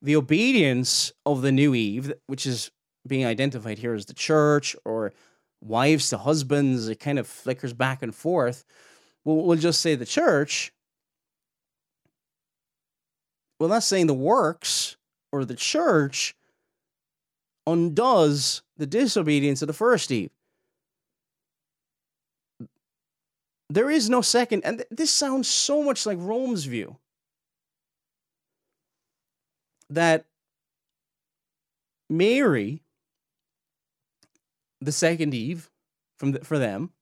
the 0.00 0.16
obedience 0.16 1.12
of 1.26 1.42
the 1.42 1.52
new 1.52 1.74
Eve, 1.74 2.14
which 2.26 2.46
is 2.46 2.70
being 3.06 3.26
identified 3.26 3.78
here 3.78 3.92
as 3.92 4.06
the 4.06 4.14
church 4.14 4.74
or 4.86 5.12
wives 5.60 6.08
to 6.08 6.16
husbands, 6.16 6.88
it 6.88 7.00
kind 7.00 7.18
of 7.18 7.26
flickers 7.26 7.74
back 7.74 8.02
and 8.02 8.14
forth 8.14 8.64
we'll, 9.28 9.44
we'll 9.44 9.58
just 9.58 9.80
say 9.80 9.94
the 9.94 10.06
church. 10.06 10.72
Well, 13.60 13.68
that's 13.68 13.86
saying 13.86 14.06
the 14.06 14.14
works 14.14 14.96
or 15.32 15.44
the 15.44 15.54
church 15.54 16.34
undoes 17.66 18.62
the 18.76 18.86
disobedience 18.86 19.60
of 19.62 19.66
the 19.66 19.74
first 19.74 20.10
Eve. 20.10 20.30
There 23.68 23.90
is 23.90 24.08
no 24.08 24.22
second, 24.22 24.64
and 24.64 24.78
th- 24.78 24.88
this 24.90 25.10
sounds 25.10 25.46
so 25.46 25.82
much 25.82 26.06
like 26.06 26.16
Rome's 26.18 26.64
view 26.64 26.96
that 29.90 30.24
Mary, 32.08 32.82
the 34.80 34.92
second 34.92 35.34
Eve, 35.34 35.70
from 36.16 36.32
the, 36.32 36.40
for 36.40 36.58
them, 36.58 36.92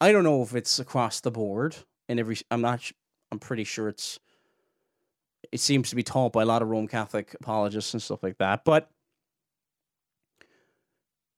I 0.00 0.12
don't 0.12 0.24
know 0.24 0.42
if 0.42 0.54
it's 0.54 0.78
across 0.78 1.20
the 1.20 1.30
board 1.30 1.76
and 2.08 2.20
every. 2.20 2.36
I'm 2.50 2.60
not. 2.60 2.90
I'm 3.32 3.38
pretty 3.38 3.64
sure 3.64 3.88
it's. 3.88 4.18
It 5.52 5.60
seems 5.60 5.90
to 5.90 5.96
be 5.96 6.02
taught 6.02 6.32
by 6.32 6.42
a 6.42 6.46
lot 6.46 6.62
of 6.62 6.68
Roman 6.68 6.88
Catholic 6.88 7.34
apologists 7.34 7.94
and 7.94 8.02
stuff 8.02 8.22
like 8.22 8.38
that, 8.38 8.64
but 8.64 8.90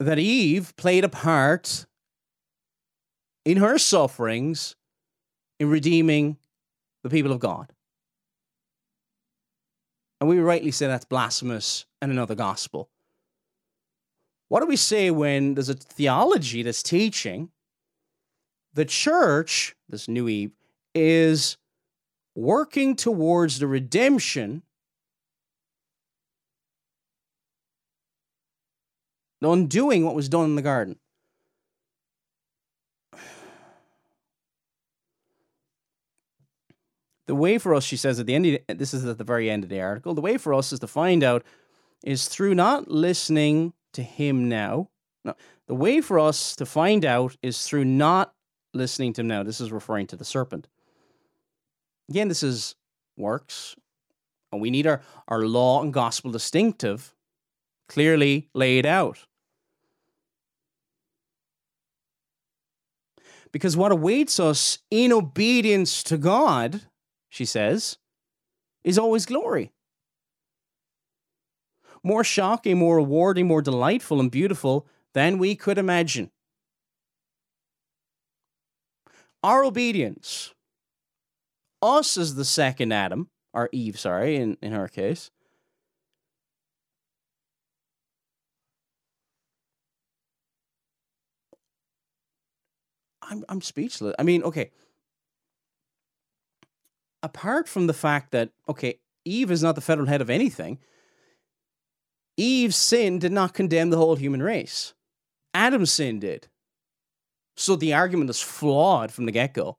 that 0.00 0.18
Eve 0.18 0.74
played 0.76 1.04
a 1.04 1.08
part 1.08 1.86
in 3.44 3.58
her 3.58 3.78
sufferings 3.78 4.76
in 5.60 5.68
redeeming 5.68 6.36
the 7.02 7.10
people 7.10 7.32
of 7.32 7.40
God. 7.40 7.72
And 10.20 10.28
we 10.28 10.38
rightly 10.38 10.70
say 10.70 10.86
that's 10.86 11.04
blasphemous 11.04 11.86
and 12.00 12.10
another 12.10 12.34
gospel. 12.34 12.88
What 14.48 14.60
do 14.60 14.66
we 14.66 14.76
say 14.76 15.10
when 15.10 15.54
there's 15.54 15.68
a 15.68 15.74
theology 15.74 16.62
that's 16.62 16.82
teaching 16.82 17.50
the 18.78 18.84
church, 18.84 19.74
this 19.88 20.06
new 20.06 20.28
Eve, 20.28 20.52
is 20.94 21.56
working 22.36 22.94
towards 22.94 23.58
the 23.58 23.66
redemption, 23.66 24.62
undoing 29.42 30.04
what 30.04 30.14
was 30.14 30.28
done 30.28 30.44
in 30.44 30.54
the 30.54 30.62
garden. 30.62 30.96
The 37.26 37.34
way 37.34 37.58
for 37.58 37.74
us, 37.74 37.82
she 37.82 37.96
says 37.96 38.20
at 38.20 38.26
the 38.26 38.34
end, 38.36 38.46
of, 38.46 38.78
this 38.78 38.94
is 38.94 39.04
at 39.04 39.18
the 39.18 39.24
very 39.24 39.50
end 39.50 39.64
of 39.64 39.70
the 39.70 39.80
article, 39.80 40.14
the 40.14 40.20
way 40.20 40.38
for 40.38 40.54
us 40.54 40.72
is 40.72 40.78
to 40.78 40.86
find 40.86 41.24
out 41.24 41.44
is 42.04 42.28
through 42.28 42.54
not 42.54 42.86
listening 42.86 43.72
to 43.94 44.04
him 44.04 44.48
now. 44.48 44.88
No, 45.24 45.34
the 45.66 45.74
way 45.74 46.00
for 46.00 46.20
us 46.20 46.54
to 46.54 46.64
find 46.64 47.04
out 47.04 47.36
is 47.42 47.66
through 47.66 47.84
not 47.84 48.34
listening 48.74 49.12
to 49.14 49.20
him 49.22 49.28
now. 49.28 49.42
This 49.42 49.60
is 49.60 49.72
referring 49.72 50.06
to 50.08 50.16
the 50.16 50.24
serpent. 50.24 50.68
Again, 52.08 52.28
this 52.28 52.42
is 52.42 52.74
works, 53.16 53.76
and 54.52 54.60
we 54.60 54.70
need 54.70 54.86
our, 54.86 55.02
our 55.26 55.42
law 55.42 55.82
and 55.82 55.92
gospel 55.92 56.30
distinctive 56.30 57.14
clearly 57.88 58.48
laid 58.54 58.86
out. 58.86 59.26
Because 63.50 63.76
what 63.76 63.92
awaits 63.92 64.38
us 64.38 64.78
in 64.90 65.12
obedience 65.12 66.02
to 66.04 66.18
God, 66.18 66.82
she 67.28 67.44
says, 67.44 67.96
is 68.84 68.98
always 68.98 69.26
glory. 69.26 69.72
More 72.02 72.22
shocking, 72.22 72.78
more 72.78 72.96
rewarding, 72.96 73.46
more 73.46 73.62
delightful, 73.62 74.20
and 74.20 74.30
beautiful 74.30 74.86
than 75.14 75.38
we 75.38 75.56
could 75.56 75.78
imagine. 75.78 76.30
Our 79.42 79.64
obedience, 79.64 80.52
us 81.80 82.16
as 82.16 82.34
the 82.34 82.44
second 82.44 82.92
Adam, 82.92 83.28
or 83.52 83.68
Eve, 83.72 83.98
sorry, 83.98 84.36
in, 84.36 84.56
in 84.60 84.72
her 84.72 84.88
case, 84.88 85.30
I'm 93.28 93.44
I'm 93.48 93.60
speechless. 93.60 94.14
I 94.18 94.22
mean, 94.22 94.42
okay. 94.42 94.70
Apart 97.22 97.68
from 97.68 97.86
the 97.86 97.92
fact 97.94 98.32
that 98.32 98.50
okay, 98.68 98.98
Eve 99.24 99.50
is 99.50 99.62
not 99.62 99.74
the 99.74 99.80
federal 99.80 100.08
head 100.08 100.20
of 100.20 100.30
anything. 100.30 100.78
Eve's 102.36 102.76
sin 102.76 103.18
did 103.18 103.32
not 103.32 103.54
condemn 103.54 103.90
the 103.90 103.96
whole 103.96 104.16
human 104.16 104.42
race. 104.42 104.94
Adam's 105.52 105.92
sin 105.92 106.20
did. 106.20 106.48
So 107.58 107.74
the 107.74 107.92
argument 107.92 108.30
is 108.30 108.40
flawed 108.40 109.10
from 109.10 109.26
the 109.26 109.32
get 109.32 109.52
go. 109.52 109.78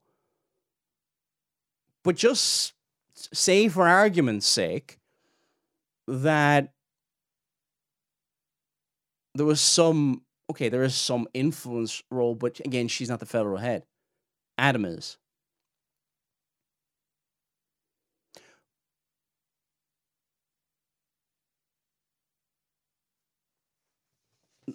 But 2.03 2.17
just 2.17 2.73
say, 3.15 3.69
for 3.69 3.87
argument's 3.87 4.45
sake, 4.45 4.99
that 6.05 6.73
there 9.33 9.45
was 9.45 9.61
some 9.61 10.23
okay, 10.49 10.67
there 10.67 10.83
is 10.83 10.93
some 10.93 11.27
influence 11.33 12.03
role, 12.11 12.35
but 12.35 12.59
again, 12.65 12.89
she's 12.89 13.07
not 13.07 13.21
the 13.21 13.25
federal 13.25 13.57
head. 13.57 13.83
Adam 14.57 14.83
is. 14.83 15.17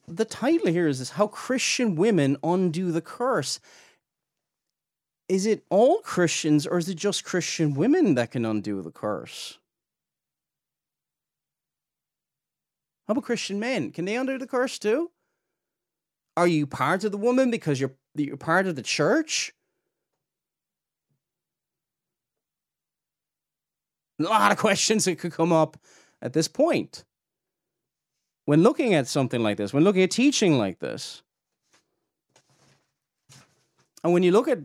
The 0.07 0.25
title 0.25 0.69
here 0.69 0.89
is 0.89 0.99
this 0.99 1.11
How 1.11 1.27
Christian 1.27 1.97
Women 1.97 2.37
Undo 2.43 2.93
the 2.93 3.01
Curse. 3.01 3.61
Is 5.29 5.47
it 5.47 5.65
all 5.71 5.99
Christians 6.01 6.67
or 6.67 6.79
is 6.79 6.89
it 6.89 6.97
just 6.97 7.25
Christian 7.25 7.75
women 7.75 8.15
that 8.15 8.31
can 8.31 8.45
undo 8.45 8.83
the 8.83 8.91
curse? 8.91 9.59
How 13.07 13.13
about 13.13 13.25
Christian 13.25 13.59
men? 13.59 13.91
Can 13.91 14.05
they 14.05 14.17
undo 14.17 14.39
the 14.39 14.47
curse 14.47 14.79
too? 14.79 15.11
Are 16.37 16.47
you 16.47 16.67
part 16.67 17.05
of 17.05 17.13
the 17.13 17.19
woman 17.19 17.51
because 17.51 17.81
you're 17.81 17.95
you're 18.15 18.37
part 18.37 18.67
of 18.67 18.77
the 18.77 18.83
church? 18.83 19.53
A 24.21 24.23
lot 24.25 24.53
of 24.53 24.59
questions 24.59 25.07
that 25.07 25.19
could 25.19 25.33
come 25.33 25.53
up 25.53 25.77
at 26.23 26.33
this 26.33 26.49
point. 26.49 27.05
When 28.47 28.63
looking 28.63 28.95
at 28.95 29.07
something 29.07 29.43
like 29.43 29.57
this, 29.57 29.73
when 29.73 29.85
looking 29.85 30.03
at 30.03 30.11
teaching 30.11 30.59
like 30.59 30.79
this, 30.79 31.23
and 34.03 34.13
when 34.13 34.23
you 34.23 34.33
look 34.33 34.49
at 34.49 34.59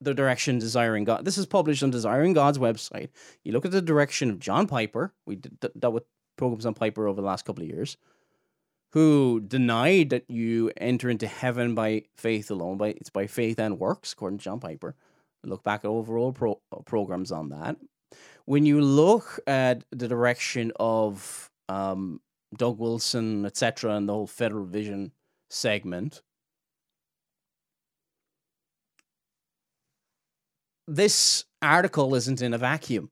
the 0.00 0.14
direction 0.14 0.58
Desiring 0.58 1.04
God, 1.04 1.24
this 1.24 1.38
is 1.38 1.46
published 1.46 1.82
on 1.82 1.90
Desiring 1.90 2.32
God's 2.32 2.58
website. 2.58 3.08
You 3.44 3.52
look 3.52 3.64
at 3.64 3.72
the 3.72 3.82
direction 3.82 4.30
of 4.30 4.38
John 4.38 4.66
Piper. 4.66 5.12
We 5.26 5.36
did 5.36 5.58
that 5.74 5.90
with 5.90 6.04
programs 6.36 6.66
on 6.66 6.74
Piper 6.74 7.08
over 7.08 7.20
the 7.20 7.26
last 7.26 7.44
couple 7.44 7.62
of 7.62 7.70
years 7.70 7.96
who 8.92 9.40
denied 9.40 10.10
that 10.10 10.28
you 10.28 10.70
enter 10.76 11.08
into 11.08 11.26
heaven 11.26 11.74
by 11.74 12.02
faith 12.14 12.50
alone. 12.50 12.76
By 12.76 12.88
it's 12.88 13.10
by 13.10 13.26
faith 13.26 13.58
and 13.58 13.78
works, 13.78 14.12
according 14.12 14.38
to 14.38 14.44
John 14.44 14.60
Piper. 14.60 14.94
Look 15.44 15.64
back 15.64 15.80
at 15.84 15.88
overall 15.88 16.32
pro, 16.32 16.60
programs 16.84 17.32
on 17.32 17.48
that. 17.48 17.76
When 18.44 18.66
you 18.66 18.80
look 18.80 19.40
at 19.46 19.84
the 19.90 20.08
direction 20.08 20.72
of 20.78 21.50
um, 21.68 22.20
Doug 22.56 22.78
Wilson, 22.78 23.46
etc., 23.46 23.94
and 23.96 24.08
the 24.08 24.12
whole 24.12 24.26
Federal 24.26 24.64
Vision 24.64 25.12
segment, 25.50 26.22
this 30.86 31.44
article 31.60 32.14
isn't 32.14 32.42
in 32.42 32.54
a 32.54 32.58
vacuum. 32.58 33.10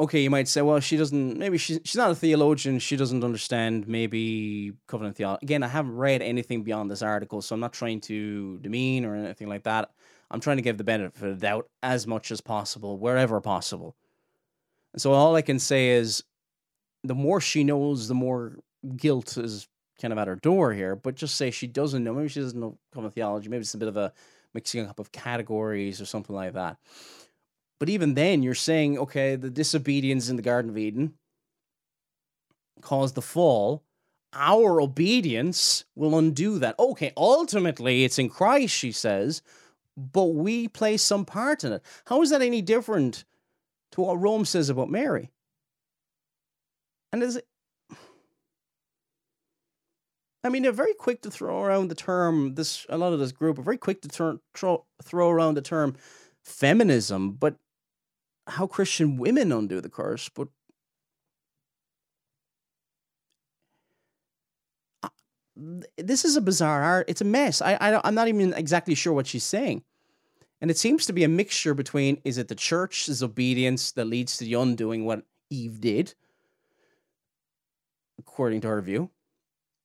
okay, 0.00 0.20
you 0.22 0.30
might 0.30 0.48
say, 0.48 0.62
well, 0.62 0.80
she 0.80 0.96
doesn't, 0.96 1.38
maybe 1.38 1.58
she's, 1.58 1.78
she's 1.84 1.96
not 1.96 2.10
a 2.10 2.14
theologian. 2.14 2.78
She 2.78 2.96
doesn't 2.96 3.22
understand 3.22 3.86
maybe 3.86 4.72
covenant 4.88 5.16
theology. 5.16 5.44
Again, 5.44 5.62
I 5.62 5.68
haven't 5.68 5.94
read 5.94 6.22
anything 6.22 6.62
beyond 6.62 6.90
this 6.90 7.02
article, 7.02 7.42
so 7.42 7.54
I'm 7.54 7.60
not 7.60 7.74
trying 7.74 8.00
to 8.02 8.58
demean 8.60 9.04
or 9.04 9.14
anything 9.14 9.48
like 9.48 9.64
that. 9.64 9.90
I'm 10.30 10.40
trying 10.40 10.56
to 10.56 10.62
give 10.62 10.78
the 10.78 10.84
benefit 10.84 11.22
of 11.22 11.40
the 11.40 11.46
doubt 11.46 11.66
as 11.82 12.06
much 12.06 12.30
as 12.30 12.40
possible, 12.40 12.98
wherever 12.98 13.40
possible. 13.40 13.94
So 14.96 15.12
all 15.12 15.36
I 15.36 15.42
can 15.42 15.58
say 15.58 15.90
is 15.90 16.24
the 17.04 17.14
more 17.14 17.40
she 17.40 17.64
knows, 17.64 18.08
the 18.08 18.14
more 18.14 18.58
guilt 18.96 19.36
is 19.36 19.68
kind 20.00 20.12
of 20.12 20.18
at 20.18 20.28
her 20.28 20.36
door 20.36 20.72
here. 20.72 20.96
But 20.96 21.14
just 21.14 21.36
say 21.36 21.50
she 21.50 21.66
doesn't 21.66 22.02
know. 22.02 22.14
Maybe 22.14 22.28
she 22.28 22.40
doesn't 22.40 22.58
know 22.58 22.78
covenant 22.92 23.14
theology. 23.14 23.48
Maybe 23.48 23.60
it's 23.60 23.74
a 23.74 23.78
bit 23.78 23.88
of 23.88 23.96
a 23.96 24.12
mixing 24.54 24.86
up 24.86 24.98
of 24.98 25.12
categories 25.12 26.00
or 26.00 26.06
something 26.06 26.34
like 26.34 26.54
that. 26.54 26.76
But 27.78 27.88
even 27.88 28.14
then, 28.14 28.42
you're 28.42 28.54
saying, 28.54 28.98
okay, 28.98 29.36
the 29.36 29.50
disobedience 29.50 30.28
in 30.28 30.36
the 30.36 30.42
Garden 30.42 30.70
of 30.70 30.76
Eden 30.76 31.14
caused 32.82 33.14
the 33.14 33.22
fall. 33.22 33.82
Our 34.32 34.80
obedience 34.80 35.84
will 35.96 36.18
undo 36.18 36.58
that. 36.58 36.78
Okay, 36.78 37.12
ultimately, 37.16 38.04
it's 38.04 38.18
in 38.18 38.28
Christ, 38.28 38.74
she 38.74 38.92
says, 38.92 39.42
but 39.96 40.34
we 40.34 40.68
play 40.68 40.96
some 40.96 41.24
part 41.24 41.64
in 41.64 41.72
it. 41.72 41.82
How 42.06 42.22
is 42.22 42.30
that 42.30 42.42
any 42.42 42.62
different 42.62 43.24
to 43.92 44.00
what 44.00 44.20
Rome 44.20 44.44
says 44.44 44.68
about 44.68 44.90
Mary? 44.90 45.30
And 47.12 47.22
is 47.22 47.36
it. 47.36 47.46
I 50.42 50.48
mean, 50.48 50.62
they're 50.62 50.72
very 50.72 50.94
quick 50.94 51.20
to 51.22 51.30
throw 51.30 51.62
around 51.62 51.88
the 51.88 51.94
term. 51.94 52.54
This 52.54 52.86
a 52.88 52.96
lot 52.96 53.12
of 53.12 53.18
this 53.18 53.32
group 53.32 53.58
are 53.58 53.62
very 53.62 53.76
quick 53.76 54.00
to 54.02 54.08
turn, 54.08 54.40
throw, 54.54 54.86
throw 55.02 55.28
around 55.28 55.54
the 55.54 55.62
term 55.62 55.96
feminism, 56.44 57.32
but 57.32 57.56
how 58.46 58.66
Christian 58.66 59.16
women 59.16 59.52
undo 59.52 59.80
the 59.80 59.90
curse, 59.90 60.28
but 60.30 60.48
this 65.98 66.24
is 66.24 66.36
a 66.36 66.40
bizarre 66.40 66.82
art. 66.82 67.06
It's 67.08 67.20
a 67.20 67.24
mess. 67.24 67.60
I, 67.60 67.74
I 67.74 68.00
I'm 68.02 68.14
not 68.14 68.28
even 68.28 68.54
exactly 68.54 68.94
sure 68.94 69.12
what 69.12 69.26
she's 69.26 69.44
saying, 69.44 69.82
and 70.60 70.70
it 70.70 70.78
seems 70.78 71.06
to 71.06 71.12
be 71.12 71.24
a 71.24 71.28
mixture 71.28 71.74
between 71.74 72.20
is 72.24 72.38
it 72.38 72.48
the 72.48 72.54
church's 72.54 73.22
obedience 73.22 73.92
that 73.92 74.06
leads 74.06 74.36
to 74.36 74.44
the 74.44 74.54
undoing 74.54 75.04
what 75.04 75.24
Eve 75.50 75.80
did, 75.80 76.14
according 78.18 78.60
to 78.62 78.68
her 78.68 78.80
view, 78.80 79.10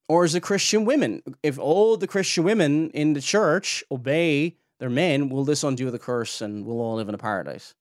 or 0.07 0.25
is 0.25 0.35
it 0.35 0.41
Christian 0.41 0.85
women? 0.85 1.23
If 1.41 1.57
all 1.57 1.97
the 1.97 2.07
Christian 2.07 2.43
women 2.43 2.91
in 2.91 3.13
the 3.13 3.21
church 3.21 3.83
obey 3.91 4.57
their 4.79 4.89
men, 4.89 5.29
will 5.29 5.45
this 5.45 5.63
undo 5.63 5.89
the 5.89 5.99
curse 5.99 6.41
and 6.41 6.65
we'll 6.65 6.81
all 6.81 6.95
live 6.95 7.09
in 7.09 7.15
a 7.15 7.19
paradise? 7.19 7.73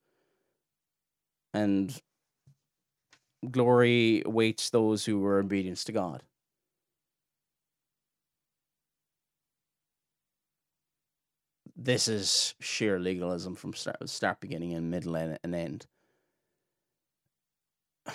and 1.54 2.02
glory 3.50 4.22
awaits 4.26 4.70
those 4.70 5.04
who 5.04 5.24
are 5.24 5.38
obedient 5.38 5.78
to 5.78 5.92
God. 5.92 6.22
This 11.76 12.06
is 12.06 12.54
sheer 12.60 13.00
legalism 13.00 13.56
from 13.56 13.74
start, 13.74 14.08
start 14.08 14.40
beginning 14.40 14.74
and 14.74 14.90
middle 14.90 15.16
and, 15.16 15.38
and 15.42 15.54
end. 15.54 15.86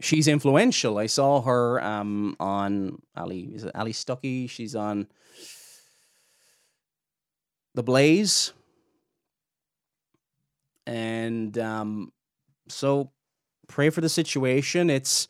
She's 0.00 0.26
influential. 0.26 0.98
I 0.98 1.06
saw 1.06 1.42
her 1.42 1.80
um, 1.82 2.34
on 2.40 3.00
Allie. 3.14 3.50
Is 3.54 3.64
it 3.64 3.72
Allie 3.74 3.92
Stuckey? 3.92 4.50
She's 4.50 4.74
on 4.74 5.06
the 7.74 7.82
Blaze. 7.84 8.52
And 10.86 11.56
um, 11.58 12.12
so 12.68 13.12
pray 13.68 13.90
for 13.90 14.00
the 14.00 14.08
situation. 14.08 14.90
It's, 14.90 15.28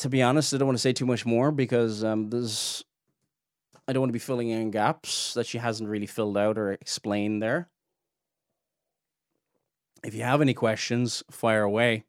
to 0.00 0.08
be 0.08 0.22
honest, 0.22 0.54
I 0.54 0.58
don't 0.58 0.66
want 0.66 0.78
to 0.78 0.82
say 0.82 0.92
too 0.92 1.06
much 1.06 1.26
more 1.26 1.52
because 1.52 2.02
um, 2.02 2.30
there's, 2.30 2.84
I 3.86 3.92
don't 3.92 4.00
want 4.00 4.10
to 4.10 4.14
be 4.14 4.18
filling 4.18 4.48
in 4.48 4.70
gaps 4.70 5.34
that 5.34 5.46
she 5.46 5.58
hasn't 5.58 5.88
really 5.88 6.06
filled 6.06 6.36
out 6.36 6.58
or 6.58 6.72
explained 6.72 7.42
there. 7.42 7.68
If 10.02 10.14
you 10.14 10.22
have 10.22 10.40
any 10.40 10.54
questions, 10.54 11.22
fire 11.30 11.62
away. 11.62 12.04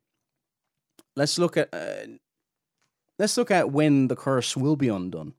Let's 1.18 1.38
look 1.38 1.58
at 1.58 1.68
uh, 1.74 2.08
let's 3.20 3.36
look 3.36 3.52
at 3.52 3.70
when 3.70 4.08
the 4.08 4.16
curse 4.16 4.56
will 4.56 4.78
be 4.78 4.88
undone. 4.88 5.34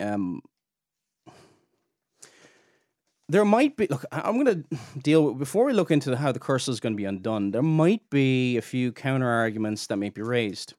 Um, 0.00 0.42
there 3.34 3.44
might 3.44 3.76
be 3.76 3.88
look 3.88 4.04
i'm 4.12 4.40
going 4.42 4.62
to 4.62 4.78
deal 5.00 5.24
with 5.24 5.38
before 5.38 5.64
we 5.64 5.72
look 5.72 5.90
into 5.90 6.14
how 6.16 6.30
the 6.30 6.38
curse 6.38 6.68
is 6.68 6.78
going 6.78 6.92
to 6.92 6.96
be 6.96 7.04
undone 7.04 7.50
there 7.50 7.62
might 7.62 8.08
be 8.08 8.56
a 8.56 8.62
few 8.62 8.92
counter 8.92 9.28
arguments 9.28 9.88
that 9.88 9.96
may 9.96 10.08
be 10.08 10.22
raised. 10.22 10.74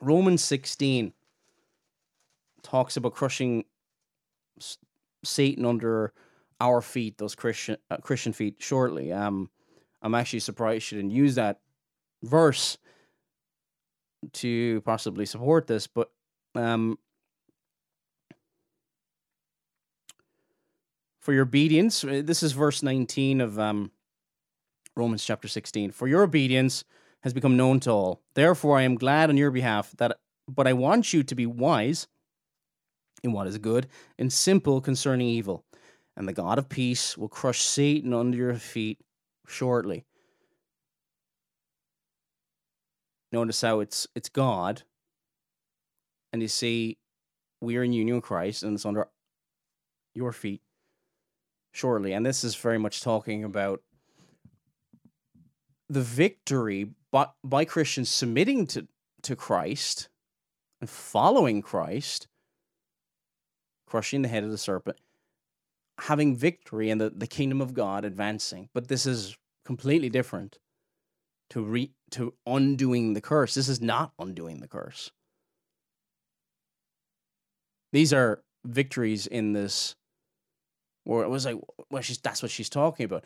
Romans 0.00 0.42
16 0.42 1.12
talks 2.62 2.96
about 2.96 3.14
crushing 3.14 3.64
satan 5.22 5.64
under 5.64 6.12
our 6.60 6.80
feet 6.80 7.18
those 7.18 7.36
christian 7.36 7.76
uh, 7.88 7.98
christian 7.98 8.32
feet 8.32 8.56
shortly. 8.58 9.12
Um 9.12 9.48
i'm 10.02 10.16
actually 10.16 10.40
surprised 10.40 10.82
she 10.82 10.96
didn't 10.96 11.12
use 11.12 11.36
that 11.36 11.60
verse 12.24 12.78
to 14.32 14.80
possibly 14.80 15.24
support 15.24 15.68
this 15.68 15.86
but 15.86 16.10
um 16.56 16.98
for 21.24 21.32
your 21.32 21.44
obedience. 21.44 22.04
Uh, 22.04 22.20
this 22.22 22.42
is 22.42 22.52
verse 22.52 22.82
19 22.82 23.40
of 23.40 23.58
um, 23.58 23.90
Romans 24.94 25.24
chapter 25.24 25.48
16. 25.48 25.90
For 25.90 26.06
your 26.06 26.22
obedience 26.22 26.84
has 27.22 27.32
become 27.32 27.56
known 27.56 27.80
to 27.80 27.90
all. 27.90 28.20
Therefore, 28.34 28.78
I 28.78 28.82
am 28.82 28.94
glad 28.96 29.30
on 29.30 29.38
your 29.38 29.50
behalf 29.50 29.92
that, 29.96 30.18
but 30.46 30.66
I 30.66 30.74
want 30.74 31.14
you 31.14 31.22
to 31.22 31.34
be 31.34 31.46
wise 31.46 32.06
in 33.22 33.32
what 33.32 33.46
is 33.46 33.56
good 33.56 33.88
and 34.18 34.30
simple 34.30 34.82
concerning 34.82 35.26
evil. 35.26 35.64
And 36.14 36.28
the 36.28 36.34
God 36.34 36.58
of 36.58 36.68
peace 36.68 37.16
will 37.16 37.30
crush 37.30 37.62
Satan 37.62 38.12
under 38.12 38.36
your 38.36 38.54
feet 38.54 39.00
shortly. 39.48 40.04
Notice 43.32 43.62
how 43.62 43.80
it's 43.80 44.06
it's 44.14 44.28
God, 44.28 44.82
and 46.32 46.40
you 46.40 46.46
see 46.46 46.98
we 47.60 47.76
are 47.76 47.82
in 47.82 47.92
union 47.92 48.16
with 48.16 48.24
Christ, 48.24 48.62
and 48.62 48.74
it's 48.74 48.86
under 48.86 49.08
your 50.14 50.30
feet 50.30 50.60
shortly. 51.74 52.12
And 52.12 52.24
this 52.24 52.44
is 52.44 52.54
very 52.54 52.78
much 52.78 53.02
talking 53.02 53.44
about 53.44 53.82
the 55.88 56.00
victory 56.00 56.90
by, 57.10 57.26
by 57.42 57.64
Christians 57.64 58.08
submitting 58.08 58.66
to, 58.68 58.86
to 59.22 59.36
Christ 59.36 60.08
and 60.80 60.88
following 60.88 61.62
Christ, 61.62 62.28
crushing 63.86 64.22
the 64.22 64.28
head 64.28 64.44
of 64.44 64.50
the 64.50 64.58
serpent, 64.58 64.98
having 65.98 66.36
victory 66.36 66.90
and 66.90 67.00
the, 67.00 67.10
the 67.10 67.26
kingdom 67.26 67.60
of 67.60 67.74
God 67.74 68.04
advancing. 68.04 68.68
But 68.72 68.88
this 68.88 69.04
is 69.04 69.36
completely 69.64 70.08
different 70.08 70.58
to 71.50 71.60
re 71.60 71.90
to 72.10 72.34
undoing 72.46 73.14
the 73.14 73.20
curse. 73.20 73.54
This 73.54 73.68
is 73.68 73.80
not 73.80 74.12
undoing 74.18 74.60
the 74.60 74.68
curse. 74.68 75.10
These 77.92 78.12
are 78.12 78.42
victories 78.64 79.26
in 79.26 79.52
this 79.52 79.94
or 81.04 81.22
it 81.24 81.28
was 81.28 81.44
like, 81.44 81.56
well, 81.90 82.02
she's 82.02 82.18
that's 82.18 82.42
what 82.42 82.50
she's 82.50 82.68
talking 82.68 83.04
about. 83.04 83.24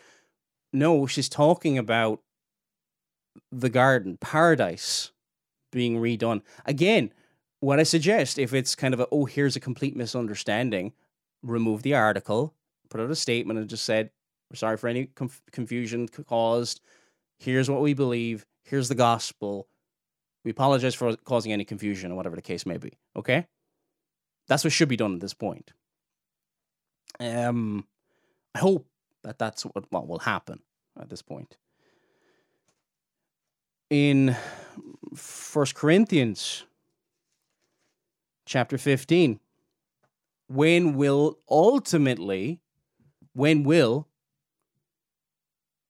No, 0.73 1.07
she's 1.07 1.29
talking 1.29 1.79
about 1.79 2.21
the 3.51 3.71
garden, 3.71 4.19
paradise 4.21 5.13
being 5.73 5.99
redone. 5.99 6.43
Again, 6.67 7.13
what 7.61 7.81
I 7.81 7.83
suggest, 7.83 8.39
if 8.39 8.55
it's 8.55 8.75
kind 8.75 8.95
of 8.95 9.01
a, 9.01 9.09
oh, 9.11 9.25
here's 9.25 9.57
a 9.57 9.61
complete 9.61 9.97
misunderstanding, 9.97 10.93
remove 11.43 11.83
the 11.83 11.95
article, 11.95 12.55
put 12.89 13.01
out 13.01 13.11
a 13.11 13.17
statement 13.17 13.59
and 13.59 13.69
just 13.69 13.85
said, 13.85 14.11
we're 14.51 14.57
sorry 14.57 14.77
for 14.77 14.89
any 14.89 15.07
conf- 15.07 15.43
confusion 15.53 16.09
caused. 16.09 16.81
Here's 17.39 17.71
what 17.71 17.83
we 17.83 17.95
believe. 17.95 18.47
Here's 18.65 18.89
the 18.89 18.95
gospel. 18.95 19.69
We 20.45 20.51
apologize 20.51 20.95
for 20.95 21.17
causing 21.17 21.53
any 21.53 21.65
confusion 21.65 22.13
or 22.13 22.15
whatever 22.15 22.37
the 22.37 22.43
case 22.43 22.65
may 22.65 22.79
be. 22.79 22.93
Okay? 23.17 23.47
That's 24.47 24.65
what 24.65 24.73
should 24.73 24.89
be 24.89 24.97
done 24.97 25.15
at 25.15 25.21
this 25.21 25.35
point. 25.35 25.73
Um, 27.21 27.87
I 28.55 28.59
hope 28.59 28.87
that 29.25 29.39
that's 29.39 29.63
what, 29.65 29.85
what 29.91 30.07
will 30.07 30.21
happen 30.21 30.61
at 31.01 31.09
this 31.09 31.23
point. 31.23 31.57
In 33.91 34.37
First 35.15 35.75
Corinthians 35.75 36.65
chapter 38.47 38.79
15, 38.79 39.41
when 40.49 40.95
will 40.95 41.39
ultimately, 41.49 42.61
when 43.33 43.65
will 43.65 44.09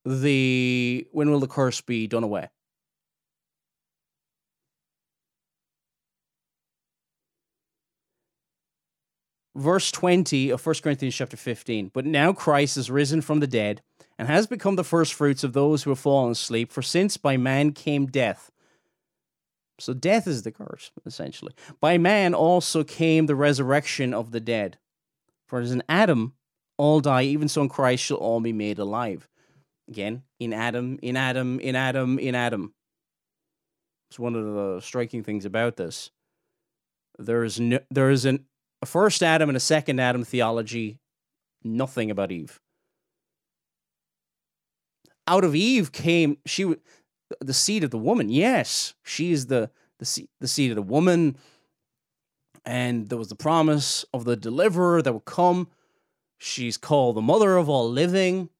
the 0.04 1.06
when 1.12 1.30
will 1.30 1.40
the 1.40 1.48
curse 1.48 1.80
be 1.80 2.06
done 2.06 2.24
away? 2.24 2.48
Verse 9.58 9.90
20 9.90 10.50
of 10.50 10.64
1 10.64 10.76
Corinthians 10.82 11.14
chapter 11.14 11.36
15. 11.36 11.90
But 11.92 12.06
now 12.06 12.32
Christ 12.32 12.76
is 12.76 12.90
risen 12.90 13.20
from 13.20 13.40
the 13.40 13.46
dead 13.46 13.82
and 14.18 14.28
has 14.28 14.46
become 14.46 14.76
the 14.76 14.84
first 14.84 15.14
fruits 15.14 15.44
of 15.44 15.52
those 15.52 15.82
who 15.82 15.90
have 15.90 15.98
fallen 15.98 16.32
asleep. 16.32 16.72
For 16.72 16.82
since 16.82 17.16
by 17.16 17.36
man 17.36 17.72
came 17.72 18.06
death, 18.06 18.50
so 19.80 19.94
death 19.94 20.26
is 20.26 20.42
the 20.42 20.50
curse, 20.50 20.90
essentially. 21.06 21.52
By 21.80 21.98
man 21.98 22.34
also 22.34 22.82
came 22.82 23.26
the 23.26 23.36
resurrection 23.36 24.12
of 24.12 24.32
the 24.32 24.40
dead. 24.40 24.78
For 25.46 25.60
as 25.60 25.72
in 25.72 25.82
Adam 25.88 26.34
all 26.76 27.00
die, 27.00 27.22
even 27.22 27.48
so 27.48 27.62
in 27.62 27.68
Christ 27.68 28.04
shall 28.04 28.16
all 28.16 28.40
be 28.40 28.52
made 28.52 28.78
alive. 28.78 29.28
Again, 29.88 30.22
in 30.38 30.52
Adam, 30.52 30.98
in 31.02 31.16
Adam, 31.16 31.60
in 31.60 31.74
Adam, 31.74 32.18
in 32.18 32.34
Adam. 32.34 32.74
It's 34.10 34.18
one 34.18 34.34
of 34.34 34.44
the 34.44 34.80
striking 34.80 35.22
things 35.22 35.44
about 35.44 35.76
this. 35.76 36.10
There 37.18 37.42
is 37.44 37.58
no, 37.58 37.80
there 37.90 38.10
is 38.10 38.24
an 38.24 38.44
a 38.82 38.86
first 38.86 39.22
Adam 39.22 39.48
and 39.48 39.56
a 39.56 39.60
second 39.60 40.00
Adam 40.00 40.24
theology, 40.24 40.98
nothing 41.62 42.10
about 42.10 42.32
Eve. 42.32 42.60
Out 45.26 45.44
of 45.44 45.54
Eve 45.54 45.92
came 45.92 46.38
she 46.46 46.74
the 47.40 47.52
seed 47.52 47.84
of 47.84 47.90
the 47.90 47.98
woman. 47.98 48.30
Yes, 48.30 48.94
she 49.02 49.32
is 49.32 49.46
the 49.46 49.70
the 49.98 50.04
seed, 50.04 50.28
the 50.40 50.48
seed 50.48 50.70
of 50.70 50.76
the 50.76 50.82
woman. 50.82 51.36
And 52.64 53.08
there 53.08 53.18
was 53.18 53.28
the 53.28 53.36
promise 53.36 54.04
of 54.12 54.24
the 54.24 54.36
deliverer 54.36 55.00
that 55.02 55.12
would 55.12 55.24
come. 55.24 55.68
She's 56.38 56.76
called 56.76 57.16
the 57.16 57.22
mother 57.22 57.56
of 57.56 57.68
all 57.68 57.90
living. 57.90 58.50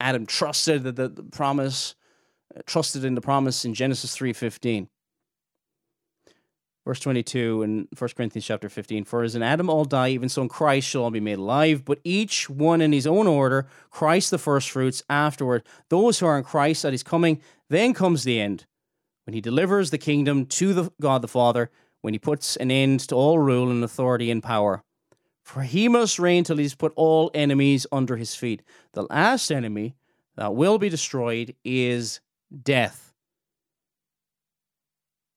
Adam 0.00 0.26
trusted 0.26 0.82
the, 0.82 0.92
the, 0.92 1.08
the 1.08 1.22
promise, 1.22 1.94
uh, 2.56 2.60
trusted 2.66 3.04
in 3.04 3.14
the 3.14 3.20
promise 3.20 3.64
in 3.64 3.74
Genesis 3.74 4.16
3:15. 4.16 4.88
Verse 6.84 6.98
22 6.98 7.62
in 7.62 7.88
1 7.96 8.10
Corinthians 8.16 8.44
chapter 8.44 8.68
15 8.68 9.04
For 9.04 9.22
as 9.22 9.36
in 9.36 9.42
Adam 9.42 9.70
all 9.70 9.84
die, 9.84 10.08
even 10.08 10.28
so 10.28 10.42
in 10.42 10.48
Christ 10.48 10.88
shall 10.88 11.04
all 11.04 11.10
be 11.10 11.20
made 11.20 11.38
alive, 11.38 11.84
but 11.84 12.00
each 12.02 12.50
one 12.50 12.80
in 12.80 12.92
his 12.92 13.06
own 13.06 13.28
order, 13.28 13.68
Christ 13.90 14.32
the 14.32 14.38
firstfruits, 14.38 15.02
afterward, 15.08 15.62
those 15.90 16.18
who 16.18 16.26
are 16.26 16.36
in 16.36 16.44
Christ 16.44 16.84
at 16.84 16.92
his 16.92 17.04
coming, 17.04 17.40
then 17.68 17.94
comes 17.94 18.24
the 18.24 18.40
end, 18.40 18.66
when 19.24 19.34
he 19.34 19.40
delivers 19.40 19.90
the 19.90 19.98
kingdom 19.98 20.44
to 20.46 20.74
the 20.74 20.90
God 21.00 21.22
the 21.22 21.28
Father, 21.28 21.70
when 22.00 22.14
he 22.14 22.18
puts 22.18 22.56
an 22.56 22.72
end 22.72 23.00
to 23.08 23.14
all 23.14 23.38
rule 23.38 23.70
and 23.70 23.84
authority 23.84 24.28
and 24.30 24.42
power. 24.42 24.82
For 25.44 25.62
he 25.62 25.88
must 25.88 26.18
reign 26.18 26.42
till 26.42 26.56
he's 26.56 26.74
put 26.74 26.92
all 26.96 27.30
enemies 27.32 27.86
under 27.92 28.16
his 28.16 28.34
feet. 28.34 28.62
The 28.92 29.04
last 29.04 29.52
enemy 29.52 29.94
that 30.36 30.54
will 30.54 30.78
be 30.78 30.88
destroyed 30.88 31.54
is 31.64 32.20
death 32.62 33.11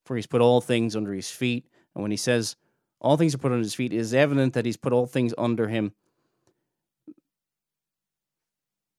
for 0.05 0.15
he's 0.15 0.27
put 0.27 0.41
all 0.41 0.61
things 0.61 0.95
under 0.95 1.13
his 1.13 1.29
feet. 1.29 1.65
And 1.93 2.01
when 2.01 2.11
he 2.11 2.17
says 2.17 2.55
all 3.01 3.17
things 3.17 3.35
are 3.35 3.39
put 3.39 3.51
under 3.51 3.63
his 3.63 3.75
feet, 3.75 3.93
it 3.93 3.97
is 3.97 4.13
evident 4.13 4.53
that 4.53 4.65
he's 4.65 4.77
put 4.77 4.93
all 4.93 5.07
things 5.07 5.33
under 5.37 5.67
him. 5.67 5.93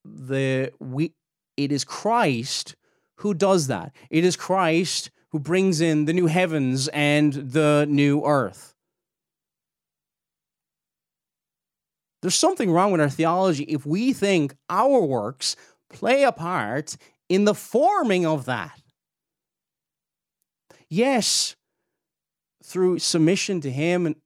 The 0.05 0.73
we 0.79 1.15
it 1.57 1.73
is 1.73 1.85
Christ 1.85 2.77
who 3.17 3.35
does 3.35 3.67
that. 3.69 3.95
It 4.11 4.25
is 4.25 4.37
Christ 4.37 5.11
who 5.31 5.39
brings 5.39 5.81
in 5.81 6.05
the 6.05 6.13
new 6.13 6.27
heavens 6.27 6.89
and 6.89 7.33
the 7.33 7.87
new 7.89 8.23
earth. 8.25 8.75
There's 12.23 12.35
something 12.35 12.71
wrong 12.71 12.93
with 12.93 13.01
our 13.01 13.11
theology 13.11 13.65
if 13.65 13.87
we 13.87 14.13
think 14.13 14.57
our 14.69 15.01
works 15.01 15.57
play 15.91 16.25
a 16.25 16.33
part 16.33 16.97
in 17.29 17.45
the 17.45 17.55
forming 17.55 18.27
of 18.27 18.47
that. 18.47 18.81
Yes, 20.89 21.57
through 22.63 22.99
submission 22.99 23.61
to 23.63 23.71
Him, 23.71 24.07
and 24.07 24.17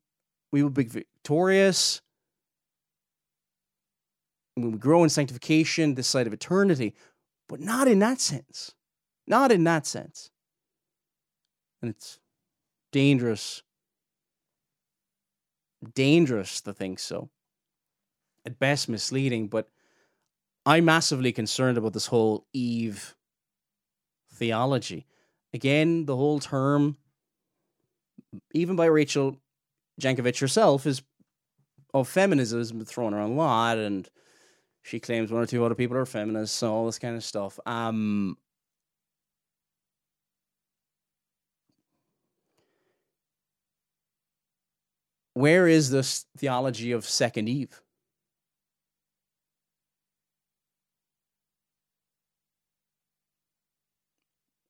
we 0.52 0.62
will 0.62 0.70
be 0.70 0.84
victorious. 0.84 2.00
When 4.54 4.66
we 4.66 4.70
will 4.72 4.78
grow 4.78 5.04
in 5.04 5.10
sanctification 5.10 5.94
this 5.94 6.08
side 6.08 6.26
of 6.26 6.32
eternity, 6.32 6.94
but 7.48 7.60
not 7.60 7.88
in 7.88 7.98
that 8.00 8.20
sense. 8.20 8.74
Not 9.26 9.52
in 9.52 9.64
that 9.64 9.86
sense. 9.86 10.30
And 11.80 11.90
it's 11.90 12.18
dangerous, 12.92 13.62
dangerous 15.94 16.60
to 16.62 16.72
think 16.72 16.98
so. 16.98 17.30
At 18.44 18.58
best, 18.58 18.88
misleading, 18.88 19.48
but 19.48 19.68
I'm 20.66 20.84
massively 20.86 21.32
concerned 21.32 21.78
about 21.78 21.92
this 21.92 22.06
whole 22.06 22.46
Eve 22.52 23.14
theology. 24.32 25.06
Again, 25.52 26.06
the 26.06 26.16
whole 26.16 26.38
term, 26.38 26.96
even 28.52 28.76
by 28.76 28.86
Rachel 28.86 29.36
Jankovic 30.00 30.40
herself, 30.40 30.86
is 30.86 31.02
of 31.92 32.08
feminism 32.08 32.58
has 32.60 32.72
been 32.72 32.84
thrown 32.84 33.14
around 33.14 33.32
a 33.32 33.34
lot, 33.34 33.78
and 33.78 34.08
she 34.82 35.00
claims 35.00 35.32
one 35.32 35.42
or 35.42 35.46
two 35.46 35.64
other 35.64 35.74
people 35.74 35.96
are 35.96 36.06
feminists, 36.06 36.62
and 36.62 36.70
all 36.70 36.86
this 36.86 36.98
kind 36.98 37.16
of 37.16 37.24
stuff. 37.24 37.58
Um, 37.66 38.36
where 45.34 45.66
is 45.66 45.90
this 45.90 46.26
theology 46.36 46.92
of 46.92 47.04
second 47.04 47.48
Eve? 47.48 47.80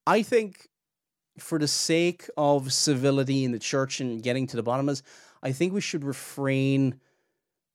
I 0.07 0.23
think 0.23 0.70
for 1.43 1.59
the 1.59 1.69
sake 1.69 2.29
of 2.37 2.73
civility 2.73 3.45
in 3.45 3.53
the 3.53 3.59
church 3.59 4.01
and 4.01 4.23
getting 4.23 4.47
to 4.49 4.57
the 4.57 4.63
bottom 4.63 4.89
of 4.89 4.93
this, 4.93 5.03
I 5.43 5.53
think 5.53 5.73
we 5.73 5.81
should 5.81 6.05
refrain 6.05 7.01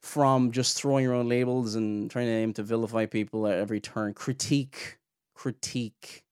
from 0.02 0.52
just 0.52 0.78
throwing 0.78 1.08
around 1.08 1.30
labels 1.30 1.76
and 1.76 2.12
trying 2.12 2.28
to 2.28 2.32
aim 2.32 2.54
to 2.54 2.64
vilify 2.64 3.06
people 3.06 3.48
at 3.48 3.58
every 3.58 3.80
turn. 3.80 4.14
Critique, 4.14 5.00
critique 5.34 6.24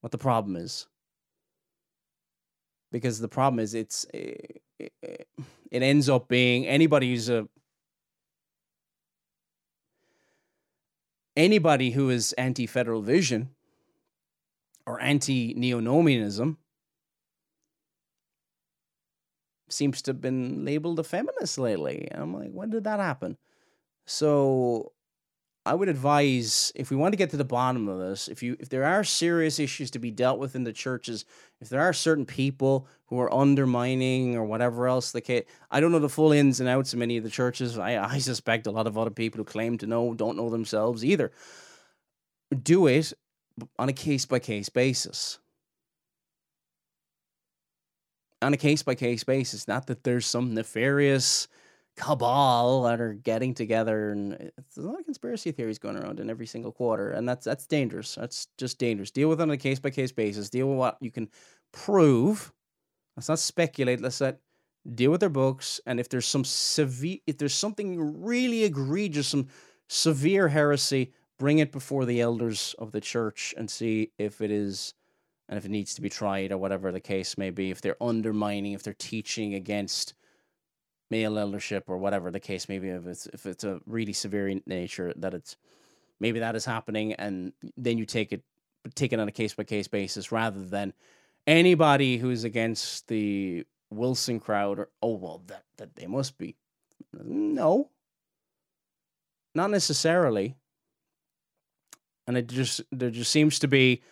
what 0.00 0.12
the 0.12 0.18
problem 0.18 0.56
is. 0.56 0.86
Because 2.90 3.20
the 3.20 3.28
problem 3.28 3.60
is, 3.60 3.74
it's 3.74 4.04
it, 4.12 4.62
it 4.78 5.28
ends 5.70 6.08
up 6.08 6.26
being 6.26 6.66
anybody 6.66 7.10
who's 7.10 7.28
a 7.28 7.46
anybody 11.36 11.90
who 11.90 12.10
is 12.10 12.32
anti-federal 12.32 13.02
vision 13.02 13.50
or 14.90 15.00
anti-neonomianism 15.00 16.56
seems 19.68 20.02
to 20.02 20.10
have 20.10 20.20
been 20.20 20.64
labeled 20.64 20.98
a 20.98 21.04
feminist 21.04 21.58
lately. 21.58 22.08
I'm 22.10 22.34
like, 22.34 22.50
when 22.50 22.70
did 22.70 22.82
that 22.84 22.98
happen? 22.98 23.38
So 24.04 24.90
I 25.64 25.74
would 25.74 25.88
advise 25.88 26.72
if 26.74 26.90
we 26.90 26.96
want 26.96 27.12
to 27.12 27.16
get 27.16 27.30
to 27.30 27.36
the 27.36 27.44
bottom 27.44 27.86
of 27.88 28.00
this, 28.00 28.26
if 28.26 28.42
you 28.42 28.56
if 28.58 28.68
there 28.68 28.84
are 28.84 29.04
serious 29.04 29.60
issues 29.60 29.92
to 29.92 30.00
be 30.00 30.10
dealt 30.10 30.40
with 30.40 30.56
in 30.56 30.64
the 30.64 30.72
churches, 30.72 31.24
if 31.60 31.68
there 31.68 31.82
are 31.82 31.92
certain 31.92 32.26
people 32.26 32.88
who 33.06 33.20
are 33.20 33.32
undermining 33.32 34.34
or 34.34 34.44
whatever 34.44 34.88
else 34.88 35.12
the 35.12 35.20
case, 35.20 35.44
I 35.70 35.78
don't 35.78 35.92
know 35.92 36.00
the 36.00 36.08
full 36.08 36.32
ins 36.32 36.58
and 36.58 36.68
outs 36.68 36.92
of 36.92 36.98
many 36.98 37.16
of 37.16 37.22
the 37.22 37.30
churches. 37.30 37.78
I 37.78 37.96
I 38.04 38.18
suspect 38.18 38.66
a 38.66 38.72
lot 38.72 38.88
of 38.88 38.98
other 38.98 39.10
people 39.10 39.38
who 39.38 39.44
claim 39.44 39.78
to 39.78 39.86
know 39.86 40.14
don't 40.14 40.36
know 40.36 40.50
themselves 40.50 41.04
either. 41.04 41.30
Do 42.60 42.88
it 42.88 43.12
on 43.78 43.88
a 43.88 43.92
case 43.92 44.26
by 44.26 44.38
case 44.38 44.68
basis. 44.68 45.38
On 48.42 48.54
a 48.54 48.56
case 48.56 48.82
by 48.82 48.94
case 48.94 49.24
basis. 49.24 49.68
Not 49.68 49.86
that 49.88 50.04
there's 50.04 50.26
some 50.26 50.54
nefarious 50.54 51.48
cabal 51.96 52.84
that 52.84 53.00
are 53.00 53.12
getting 53.12 53.52
together 53.52 54.10
and 54.10 54.34
uh, 54.34 54.36
there's 54.38 54.78
a 54.78 54.88
lot 54.88 54.98
of 54.98 55.04
conspiracy 55.04 55.52
theories 55.52 55.78
going 55.78 55.96
around 55.96 56.18
in 56.18 56.30
every 56.30 56.46
single 56.46 56.72
quarter 56.72 57.10
and 57.10 57.28
that's 57.28 57.44
that's 57.44 57.66
dangerous. 57.66 58.14
That's 58.14 58.48
just 58.56 58.78
dangerous. 58.78 59.10
Deal 59.10 59.28
with 59.28 59.40
it 59.40 59.42
on 59.42 59.50
a 59.50 59.56
case 59.56 59.78
by 59.78 59.90
case 59.90 60.12
basis. 60.12 60.48
Deal 60.48 60.68
with 60.68 60.78
what 60.78 60.96
you 61.00 61.10
can 61.10 61.28
prove. 61.72 62.52
Let's 63.16 63.28
not 63.28 63.38
speculate. 63.38 64.00
Let's 64.00 64.20
not 64.20 64.36
deal 64.94 65.10
with 65.10 65.20
their 65.20 65.28
books 65.28 65.80
and 65.84 66.00
if 66.00 66.08
there's 66.08 66.26
some 66.26 66.44
severe 66.44 67.18
if 67.26 67.36
there's 67.36 67.54
something 67.54 68.24
really 68.24 68.64
egregious 68.64 69.28
some 69.28 69.46
severe 69.88 70.48
heresy 70.48 71.12
bring 71.40 71.58
it 71.58 71.72
before 71.72 72.04
the 72.04 72.20
elders 72.20 72.74
of 72.78 72.92
the 72.92 73.00
church 73.00 73.54
and 73.56 73.70
see 73.70 74.12
if 74.18 74.42
it 74.42 74.50
is 74.50 74.92
and 75.48 75.56
if 75.56 75.64
it 75.64 75.70
needs 75.70 75.94
to 75.94 76.02
be 76.02 76.10
tried 76.10 76.52
or 76.52 76.58
whatever 76.58 76.92
the 76.92 77.00
case 77.00 77.36
may 77.36 77.50
be, 77.50 77.70
if 77.70 77.80
they're 77.80 78.00
undermining, 78.00 78.72
if 78.72 78.84
they're 78.84 78.92
teaching 78.92 79.54
against 79.54 80.14
male 81.10 81.38
eldership 81.38 81.88
or 81.88 81.96
whatever 81.96 82.30
the 82.30 82.38
case 82.38 82.68
may 82.68 82.78
be, 82.78 82.90
if 82.90 83.06
it's 83.06 83.26
if 83.28 83.46
it's 83.46 83.64
a 83.64 83.80
really 83.86 84.12
severe 84.12 84.60
nature 84.66 85.14
that 85.16 85.32
it's 85.32 85.56
maybe 86.20 86.38
that 86.40 86.54
is 86.54 86.66
happening, 86.66 87.14
and 87.14 87.54
then 87.76 87.96
you 87.96 88.04
take 88.04 88.32
it 88.32 88.42
take 88.94 89.14
it 89.14 89.18
on 89.18 89.26
a 89.26 89.32
case 89.32 89.54
by 89.54 89.64
case 89.64 89.88
basis 89.88 90.30
rather 90.30 90.62
than 90.62 90.92
anybody 91.46 92.18
who's 92.18 92.44
against 92.44 93.08
the 93.08 93.64
Wilson 93.88 94.40
crowd 94.40 94.78
or 94.78 94.90
oh 95.02 95.14
well 95.14 95.42
that 95.46 95.64
that 95.78 95.96
they 95.96 96.06
must 96.06 96.36
be. 96.36 96.54
No. 97.14 97.88
Not 99.54 99.70
necessarily 99.70 100.54
and 102.30 102.38
it 102.38 102.46
just 102.46 102.80
there 102.92 103.10
just 103.10 103.32
seems 103.32 103.58
to 103.58 103.66
be 103.66 104.02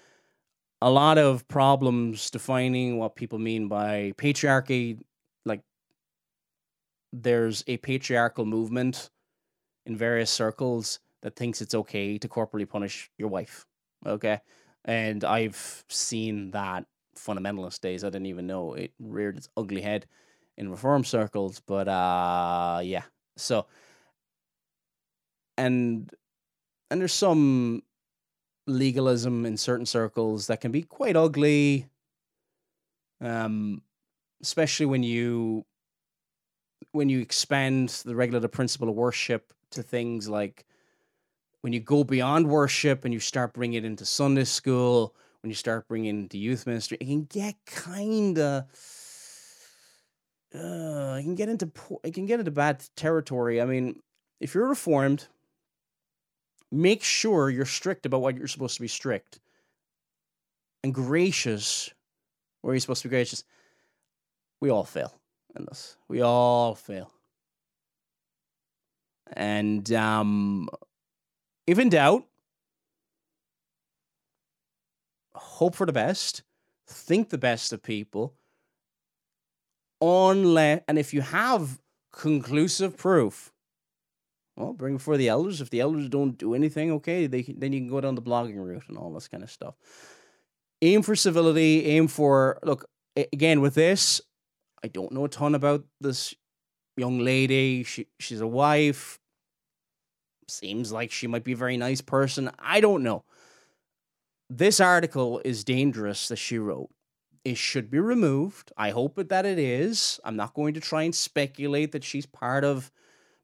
a 0.83 0.91
lot 0.91 1.19
of 1.19 1.47
problems 1.47 2.31
defining 2.31 2.99
what 2.99 3.15
people 3.15 3.39
mean 3.39 3.69
by 3.69 4.13
patriarchy. 4.17 4.99
Like, 5.45 5.61
there's 7.13 7.63
a 7.69 7.77
patriarchal 7.77 8.45
movement 8.45 9.11
in 9.87 9.97
various 9.97 10.33
circles 10.33 10.99
that 11.23 11.37
thinks 11.37 11.63
it's 11.63 11.77
okay 11.77 12.19
to 12.19 12.27
corporally 12.27 12.67
punish 12.67 13.09
your 13.19 13.29
wife. 13.29 13.65
Okay. 14.05 14.41
And 14.85 15.23
I've 15.23 15.85
seen 15.89 16.51
that 16.51 16.87
fundamentalist 17.17 17.81
days. 17.83 18.03
I 18.03 18.09
didn't 18.09 18.27
even 18.27 18.49
know 18.49 18.75
it 18.75 18.95
reared 18.99 19.37
its 19.37 19.49
ugly 19.57 19.81
head 19.81 20.07
in 20.57 20.73
reform 20.73 21.05
circles. 21.05 21.63
But 21.65 21.87
uh 21.87 22.81
yeah. 22.83 23.05
So 23.37 23.67
and 25.57 26.13
and 26.91 27.01
there's 27.01 27.13
some 27.13 27.83
legalism 28.69 29.47
in 29.47 29.57
certain 29.57 29.87
circles 29.87 30.47
that 30.47 30.61
can 30.61 30.71
be 30.71 30.83
quite 30.83 31.17
ugly. 31.17 31.87
Um, 33.21 33.83
especially 34.41 34.87
when 34.87 35.03
you 35.03 35.65
when 36.93 37.09
you 37.09 37.21
expand 37.21 37.89
the 38.05 38.15
regulative 38.15 38.53
principle 38.53 38.89
of 38.89 38.95
worship 38.95 39.53
to 39.73 39.83
things 39.83 40.29
like 40.29 40.65
when 41.63 41.73
you 41.73 41.81
go 41.81 42.05
beyond 42.05 42.49
worship 42.49 43.05
and 43.05 43.13
you 43.13 43.21
start 43.21 43.53
bringing 43.53 43.79
it 43.79 43.85
into 43.85 44.07
Sunday 44.07 44.45
school, 44.45 45.15
when 45.43 45.51
you 45.51 45.57
start 45.57 45.89
bringing 45.89 46.17
it 46.17 46.21
into 46.21 46.39
youth 46.39 46.67
ministry, 46.67 46.97
it 47.01 47.07
can 47.07 47.25
get 47.25 47.57
kind 47.67 48.39
of 48.39 48.65
uh, 50.55 51.17
it 51.19 51.23
can 51.23 51.35
get 51.35 51.49
into 51.49 51.71
it 52.05 52.15
can 52.15 52.27
get 52.27 52.39
into 52.39 52.53
bad 52.53 52.85
territory. 52.97 53.61
I 53.61 53.65
mean, 53.65 54.01
if 54.41 54.55
you're 54.55 54.69
reformed 54.69 55.27
make 56.71 57.03
sure 57.03 57.51
you're 57.51 57.65
strict 57.65 58.07
about 58.07 58.21
what 58.21 58.37
you're 58.37 58.49
supposed 58.49 58.77
to 58.77 58.83
be 58.83 58.89
strict 58.89 59.41
and 60.85 60.95
gracious 60.95 61.91
where 62.63 62.75
you're 62.75 62.81
supposed 62.81 63.03
to 63.03 63.09
be 63.09 63.13
gracious. 63.13 63.45
We 64.61 64.71
all 64.71 64.85
fail 64.85 65.15
in 65.57 65.65
this. 65.65 65.97
We 66.09 66.21
all 66.21 66.75
fail. 66.75 67.11
And 69.33 69.91
um, 69.93 70.69
if 71.67 71.79
in 71.79 71.91
doubt, 71.91 72.25
hope 75.35 75.75
for 75.75 75.87
the 75.87 75.93
best, 75.93 76.43
think 76.87 77.29
the 77.29 77.39
best 77.39 77.73
of 77.73 77.83
people. 77.83 78.35
Unless, 80.01 80.83
and 80.89 80.99
if 80.99 81.13
you 81.13 81.21
have 81.21 81.81
conclusive 82.13 82.97
proof 82.97 83.53
well, 84.59 84.73
bring 84.73 84.97
before 84.97 85.17
the 85.17 85.29
elders. 85.29 85.61
If 85.61 85.71
the 85.71 85.81
elders 85.81 86.09
don't 86.09 86.37
do 86.37 86.53
anything, 86.53 86.91
okay, 86.93 87.29
they 87.29 87.43
then 87.43 87.73
you 87.73 87.81
can 87.81 87.89
go 87.89 88.01
down 88.01 88.17
the 88.17 88.23
blogging 88.23 88.57
route 88.57 88.89
and 88.89 88.99
all 88.99 89.13
this 89.13 89.29
kind 89.29 89.45
of 89.45 89.51
stuff. 89.51 89.77
Aim 90.83 91.03
for 91.03 91.15
civility. 91.15 91.87
Aim 91.87 92.09
for 92.09 92.59
look 92.65 92.87
again 93.33 93.61
with 93.61 93.75
this. 93.75 94.21
I 94.83 94.89
don't 94.89 95.13
know 95.13 95.25
a 95.25 95.29
ton 95.29 95.55
about 95.55 95.85
this 96.01 96.35
young 96.97 97.21
lady. 97.21 97.85
She 97.85 98.09
she's 98.19 98.41
a 98.41 98.49
wife. 98.49 99.21
Seems 100.49 100.91
like 100.91 101.13
she 101.13 101.29
might 101.29 101.45
be 101.45 101.53
a 101.53 101.57
very 101.57 101.77
nice 101.77 102.01
person. 102.01 102.51
I 102.59 102.81
don't 102.81 103.05
know. 103.05 103.25
This 104.51 104.81
article 104.81 105.41
is 105.45 105.63
dangerous 105.63 106.27
that 106.29 106.37
she 106.37 106.59
wrote. 106.59 106.91
It 107.45 107.59
should 107.59 107.91
be 107.91 108.01
removed. 108.01 108.73
I 108.77 108.91
hope 108.91 109.17
that 109.29 109.47
it 109.47 109.59
is. 109.59 110.19
I'm 110.25 110.37
not 110.37 110.55
going 110.55 110.75
to 110.75 110.81
try 110.81 111.03
and 111.03 111.15
speculate 111.15 111.93
that 111.93 112.03
she's 112.03 112.27
part 112.27 112.65
of 112.65 112.91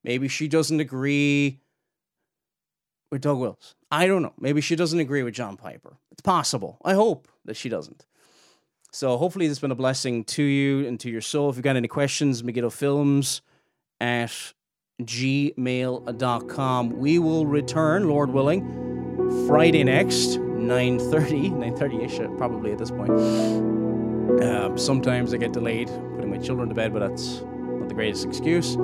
Maybe 0.05 0.29
she 0.29 0.47
doesn't 0.47 0.79
agree 0.79 1.61
with 3.11 3.23
Doug 3.23 3.39
Wilson. 3.39 3.77
I 3.91 4.07
don't 4.07 4.23
know. 4.23 4.35
Maybe 4.39 4.61
she 4.61 4.77
doesn't 4.77 5.01
agree 5.01 5.23
with 5.23 5.35
John 5.35 5.57
Piper. 5.57 5.97
It's 6.13 6.21
possible. 6.21 6.79
I 6.85 6.95
hope 6.95 7.27
that 7.45 7.57
she 7.57 7.69
doesn't. 7.69 8.07
So 8.93 9.17
hopefully 9.17 9.49
this 9.49 9.57
has 9.57 9.61
been 9.61 9.73
a 9.73 9.77
blessing 9.77 10.23
to 10.25 10.43
you 10.43 10.87
and 10.87 11.01
to 11.01 11.11
your 11.11 11.21
soul. 11.21 11.51
If 11.51 11.57
you've 11.57 11.65
got 11.65 11.77
any 11.77 11.89
questions, 11.89 12.45
Megiddo 12.45 12.71
Films 12.71 13.43
at 14.01 14.31
gmail.com. 15.03 16.91
We 16.99 17.19
will 17.19 17.47
return, 17.47 18.09
Lord 18.09 18.31
willing, 18.31 19.47
Friday 19.49 19.83
next, 19.83 20.39
9.30, 20.39 21.53
9.30ish 21.53 22.25
uh, 22.25 22.37
probably 22.37 22.73
at 22.73 22.79
this 22.79 22.91
point. 22.91 23.11
Um, 24.43 24.79
sometimes 24.79 25.35
I 25.35 25.39
get 25.39 25.53
delayed 25.53 25.89
putting 26.15 26.31
my 26.31 26.39
children 26.39 26.69
to 26.69 26.75
bed, 26.75 26.93
but 26.93 27.01
that's 27.01 27.43
not 27.43 27.89
the 27.89 27.95
greatest 27.95 28.25
excuse. 28.25 28.77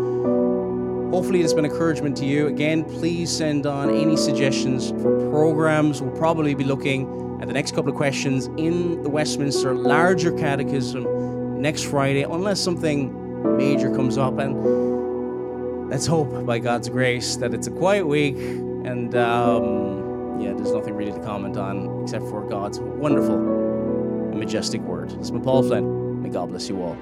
Hopefully, 1.11 1.43
it's 1.43 1.53
been 1.53 1.65
encouragement 1.65 2.17
to 2.19 2.25
you. 2.25 2.47
Again, 2.47 2.85
please 2.85 3.31
send 3.37 3.67
on 3.67 3.91
any 3.91 4.17
suggestions 4.17 4.91
for 4.91 5.31
programs. 5.31 6.01
We'll 6.01 6.17
probably 6.17 6.55
be 6.55 6.65
looking 6.65 7.39
at 7.41 7.49
the 7.49 7.55
next 7.55 7.75
couple 7.75 7.91
of 7.91 7.97
questions 7.97 8.47
in 8.57 9.03
the 9.03 9.09
Westminster 9.09 9.75
Larger 9.75 10.31
Catechism 10.33 11.61
next 11.61 11.85
Friday, 11.87 12.23
unless 12.23 12.61
something 12.61 13.57
major 13.57 13.95
comes 13.95 14.19
up. 14.19 14.39
And 14.39 15.91
let's 15.91 16.07
hope, 16.07 16.47
by 16.47 16.59
God's 16.61 16.89
grace, 16.89 17.37
that 17.37 17.55
it's 17.55 17.67
a 17.67 17.73
quiet 17.73 18.07
week 18.07 18.37
and 18.37 19.15
um, 19.15 20.41
yeah, 20.41 20.53
there's 20.53 20.73
nothing 20.73 20.95
really 20.95 21.13
to 21.13 21.21
comment 21.21 21.57
on 21.57 22.03
except 22.03 22.25
for 22.29 22.49
God's 22.49 22.81
wonderful 22.81 23.35
and 23.35 24.39
majestic 24.39 24.81
word. 24.83 25.11
This 25.11 25.31
is 25.31 25.41
Paul 25.43 25.63
Flynn. 25.63 26.23
May 26.23 26.31
God 26.31 26.51
bless 26.51 26.69
you 26.69 26.81
all. 26.83 26.97